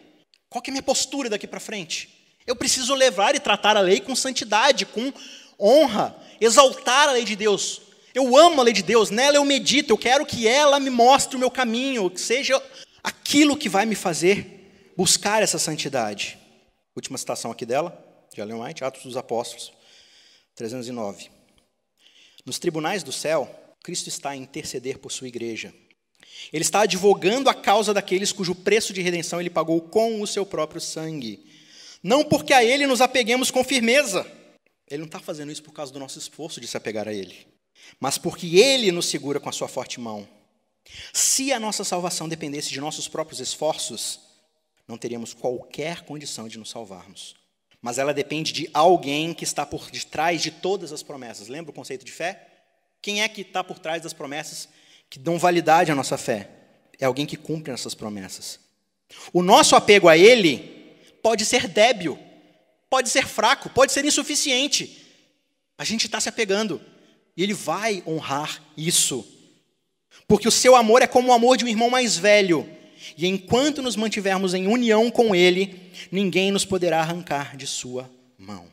Qual 0.49 0.63
é 0.67 0.71
a 0.71 0.73
minha 0.73 0.83
postura 0.83 1.29
daqui 1.31 1.47
para 1.47 1.61
frente? 1.61 2.09
Eu 2.47 2.57
preciso 2.57 2.95
levar 2.95 3.35
e 3.35 3.41
tratar 3.41 3.77
a 3.77 3.81
lei 3.81 4.01
com 4.01 4.15
santidade, 4.15 4.87
com 4.87 5.13
honra, 5.59 6.17
exaltar 6.41 7.09
a 7.09 7.13
lei 7.13 7.25
de 7.25 7.37
Deus. 7.37 7.81
Eu 8.15 8.37
amo 8.37 8.61
a 8.61 8.65
lei 8.65 8.73
de 8.73 8.83
Deus, 8.83 9.11
nela 9.11 9.37
eu 9.37 9.45
medito, 9.45 9.93
eu 9.93 9.99
quero 9.99 10.25
que 10.25 10.47
ela 10.47 10.79
me 10.79 10.91
mostre 10.91 11.37
o 11.37 11.39
meu 11.39 11.51
caminho, 11.51 12.11
que 12.11 12.21
seja 12.21 12.63
aquilo 13.03 13.57
que 13.57 13.69
vai 13.69 13.85
me 13.87 13.95
fazer 13.95 14.93
buscar 14.97 15.43
essa 15.43 15.59
santidade. 15.59 16.39
Última 16.95 17.19
citação 17.19 17.51
aqui 17.51 17.67
dela, 17.67 17.99
de 18.33 18.41
Ellen 18.41 18.63
White, 18.63 18.85
Atos 18.85 19.03
dos 19.03 19.17
Apóstolos, 19.17 19.73
309. 20.55 21.31
Nos 22.45 22.59
tribunais 22.59 23.03
do 23.03 23.13
céu, 23.13 23.49
Cristo 23.83 24.09
está 24.09 24.31
a 24.31 24.37
interceder 24.37 24.99
por 24.99 25.11
sua 25.11 25.29
igreja. 25.29 25.75
Ele 26.53 26.63
está 26.63 26.83
advogando 26.83 27.49
a 27.49 27.55
causa 27.55 27.95
daqueles 27.95 28.33
cujo 28.33 28.55
preço 28.55 28.93
de 28.93 29.01
redenção 29.01 29.41
ele 29.41 29.51
pagou 29.51 29.81
com 29.81 30.21
o 30.21 30.27
seu 30.27 30.45
próprio 30.45 30.81
sangue. 30.81 31.45
Não 32.03 32.25
porque 32.25 32.53
a 32.53 32.63
ele 32.63 32.87
nos 32.87 33.01
apeguemos 33.01 33.51
com 33.51 33.65
firmeza. 33.65 34.27
Ele 34.91 35.01
não 35.01 35.07
está 35.07 35.21
fazendo 35.21 35.51
isso 35.51 35.63
por 35.63 35.73
causa 35.73 35.93
do 35.93 35.99
nosso 35.99 36.19
esforço 36.19 36.61
de 36.61 36.67
se 36.67 36.77
apegar 36.77 37.09
a 37.09 37.13
ele, 37.13 37.47
mas 37.99 38.19
porque 38.19 38.59
ele 38.59 38.93
nos 38.93 39.07
segura 39.07 39.41
com 39.41 39.49
a 39.49 39.53
sua 39.53 39.69
forte 39.69 39.99
mão. 39.99 40.29
Se 41.13 41.53
a 41.53 41.59
nossa 41.59 41.83
salvação 41.83 42.29
dependesse 42.29 42.71
de 42.71 42.81
nossos 42.81 43.09
próprios 43.09 43.41
esforços, 43.41 44.21
não 44.87 44.99
teríamos 44.99 45.33
qualquer 45.33 46.03
condição 46.03 46.47
de 46.47 46.59
nos 46.59 46.69
salvarmos. 46.69 47.35
Mas 47.85 47.99
ela 47.99 48.15
depende 48.15 48.51
de 48.51 48.71
alguém 48.73 49.35
que 49.35 49.45
está 49.45 49.67
por 49.67 49.91
detrás 49.91 50.41
de 50.41 50.51
todas 50.51 50.91
as 50.91 51.03
promessas. 51.03 51.49
Lembra 51.49 51.71
o 51.71 51.75
conceito 51.75 52.03
de 52.03 52.11
fé? 52.11 52.49
Quem 53.03 53.21
é 53.21 53.29
que 53.29 53.43
está 53.43 53.63
por 53.63 53.79
trás 53.79 54.01
das 54.01 54.15
promessas 54.15 54.71
que 55.11 55.19
dão 55.19 55.39
validade 55.39 55.93
à 55.93 55.95
nossa 55.95 56.17
fé. 56.17 56.49
É 56.99 57.05
alguém 57.05 57.27
que 57.27 57.37
cumpre 57.37 57.71
essas 57.71 57.95
promessas. 57.95 58.59
O 59.35 59.43
nosso 59.43 59.77
apego 59.77 60.09
a 60.09 60.17
Ele 60.17 60.97
pode 61.23 61.45
ser 61.45 61.69
débil, 61.69 62.19
pode 62.89 63.11
ser 63.11 63.27
fraco, 63.27 63.69
pode 63.69 63.93
ser 63.93 64.03
insuficiente. 64.03 65.07
A 65.77 65.85
gente 65.85 66.07
está 66.07 66.19
se 66.19 66.31
apegando. 66.31 66.81
E 67.37 67.43
Ele 67.43 67.53
vai 67.53 68.03
honrar 68.07 68.63
isso. 68.79 69.29
Porque 70.27 70.49
o 70.49 70.51
seu 70.51 70.75
amor 70.75 71.03
é 71.03 71.07
como 71.07 71.29
o 71.29 71.35
amor 71.35 71.59
de 71.59 71.67
um 71.67 71.69
irmão 71.69 71.91
mais 71.91 72.17
velho. 72.17 72.67
E 73.17 73.27
enquanto 73.27 73.83
nos 73.83 73.97
mantivermos 73.97 74.55
em 74.55 74.67
união 74.67 75.11
com 75.11 75.35
Ele, 75.35 75.91
ninguém 76.11 76.51
nos 76.51 76.65
poderá 76.65 77.01
arrancar 77.01 77.57
de 77.57 77.67
Sua 77.67 78.11
mão. 78.39 78.67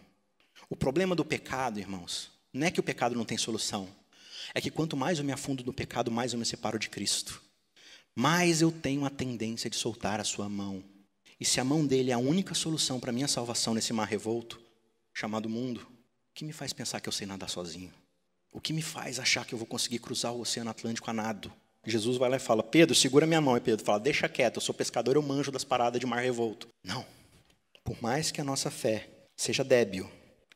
O 0.69 0.75
problema 0.75 1.15
do 1.15 1.25
pecado, 1.25 1.79
irmãos, 1.79 2.31
não 2.53 2.67
é 2.67 2.71
que 2.71 2.79
o 2.79 2.83
pecado 2.83 3.15
não 3.15 3.25
tem 3.25 3.37
solução. 3.37 3.87
É 4.53 4.61
que 4.61 4.71
quanto 4.71 4.97
mais 4.97 5.19
eu 5.19 5.25
me 5.25 5.31
afundo 5.31 5.63
no 5.63 5.73
pecado, 5.73 6.11
mais 6.11 6.33
eu 6.33 6.39
me 6.39 6.45
separo 6.45 6.79
de 6.79 6.89
Cristo. 6.89 7.41
Mais 8.15 8.61
eu 8.61 8.71
tenho 8.71 9.05
a 9.05 9.09
tendência 9.09 9.69
de 9.69 9.75
soltar 9.75 10.19
a 10.19 10.23
Sua 10.23 10.49
mão. 10.49 10.83
E 11.39 11.45
se 11.45 11.59
a 11.59 11.63
mão 11.63 11.85
dele 11.85 12.11
é 12.11 12.13
a 12.13 12.19
única 12.19 12.53
solução 12.53 12.99
para 12.99 13.09
a 13.09 13.13
minha 13.13 13.27
salvação 13.27 13.73
nesse 13.73 13.91
mar 13.93 14.07
revolto, 14.07 14.61
chamado 15.13 15.49
mundo, 15.49 15.81
o 15.81 16.33
que 16.33 16.45
me 16.45 16.53
faz 16.53 16.71
pensar 16.71 16.99
que 16.99 17.09
eu 17.09 17.13
sei 17.13 17.25
nadar 17.27 17.49
sozinho? 17.49 17.91
O 18.51 18.61
que 18.61 18.73
me 18.73 18.81
faz 18.81 19.19
achar 19.19 19.45
que 19.45 19.53
eu 19.53 19.57
vou 19.57 19.65
conseguir 19.65 19.99
cruzar 19.99 20.33
o 20.33 20.41
Oceano 20.41 20.69
Atlântico 20.69 21.09
a 21.09 21.13
nado? 21.13 21.51
Jesus 21.85 22.17
vai 22.17 22.29
lá 22.29 22.37
e 22.37 22.39
fala: 22.39 22.61
Pedro, 22.61 22.93
segura 22.93 23.25
minha 23.25 23.41
mão. 23.41 23.57
E 23.57 23.59
Pedro 23.59 23.83
fala: 23.83 23.99
Deixa 23.99 24.29
quieto, 24.29 24.57
eu 24.57 24.61
sou 24.61 24.73
pescador, 24.73 25.15
eu 25.15 25.21
manjo 25.21 25.51
das 25.51 25.63
paradas 25.63 25.99
de 25.99 26.05
mar 26.05 26.21
revolto. 26.21 26.67
Não. 26.83 27.05
Por 27.83 28.01
mais 28.01 28.31
que 28.31 28.39
a 28.39 28.43
nossa 28.43 28.69
fé 28.69 29.09
seja 29.35 29.63
débil, 29.63 30.09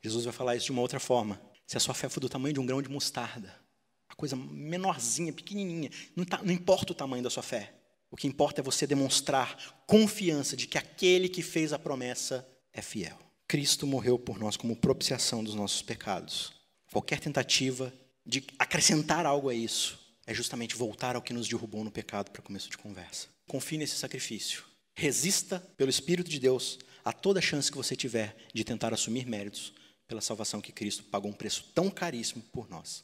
Jesus 0.04 0.26
vai 0.26 0.34
falar 0.34 0.56
isso 0.56 0.68
de 0.68 0.72
uma 0.72 0.82
outra 0.82 1.00
forma. 1.00 1.42
Se 1.66 1.76
a 1.76 1.80
sua 1.80 1.96
fé 1.96 2.08
for 2.08 2.20
do 2.20 2.30
tamanho 2.30 2.54
de 2.54 2.60
um 2.60 2.66
grão 2.66 2.82
de 2.82 2.90
mostarda, 2.90 3.60
a 4.08 4.14
coisa 4.14 4.36
menorzinha, 4.36 5.34
pequenininha, 5.34 5.90
não, 6.16 6.24
tá, 6.24 6.40
não 6.44 6.54
importa 6.54 6.92
o 6.92 6.96
tamanho 6.96 7.24
da 7.24 7.30
sua 7.30 7.42
fé. 7.42 7.74
O 8.12 8.16
que 8.16 8.28
importa 8.28 8.62
é 8.62 8.64
você 8.64 8.86
demonstrar 8.86 9.84
confiança 9.88 10.56
de 10.56 10.68
que 10.68 10.78
aquele 10.78 11.28
que 11.28 11.42
fez 11.42 11.74
a 11.74 11.80
promessa 11.80 12.48
é 12.72 12.82
fiel. 12.82 13.18
Cristo 13.48 13.88
morreu 13.88 14.20
por 14.20 14.38
nós 14.38 14.56
como 14.56 14.76
propiciação 14.76 15.44
dos 15.44 15.56
nossos 15.56 15.82
pecados. 15.82 16.54
Qualquer 16.92 17.20
tentativa 17.20 17.92
de 18.24 18.46
acrescentar 18.60 19.26
algo 19.26 19.50
a 19.50 19.56
isso 19.56 20.05
é 20.28 20.34
justamente 20.34 20.76
voltar 20.76 21.16
ao 21.16 21.22
que 21.22 21.34
nos 21.34 21.48
derrubou 21.48 21.84
no 21.84 21.92
pecado 21.92 22.32
para 22.32 22.42
começo 22.42 22.70
de 22.70 22.78
conversa. 22.78 23.28
Confie 23.48 23.78
nesse 23.78 23.96
sacrifício. 23.96 24.64
Resista 24.94 25.60
pelo 25.78 25.90
Espírito 25.90 26.30
de 26.30 26.40
Deus 26.40 26.80
a 27.04 27.14
toda 27.14 27.42
chance 27.42 27.70
que 27.70 27.78
você 27.78 27.96
tiver 27.96 28.36
de 28.54 28.64
tentar 28.64 28.94
assumir 28.94 29.26
méritos 29.28 29.74
pela 30.08 30.22
salvação 30.22 30.62
que 30.62 30.72
Cristo 30.72 31.04
pagou 31.04 31.30
um 31.30 31.36
preço 31.36 31.72
tão 31.74 31.90
caríssimo 31.90 32.44
por 32.52 32.70
nós. 32.70 33.04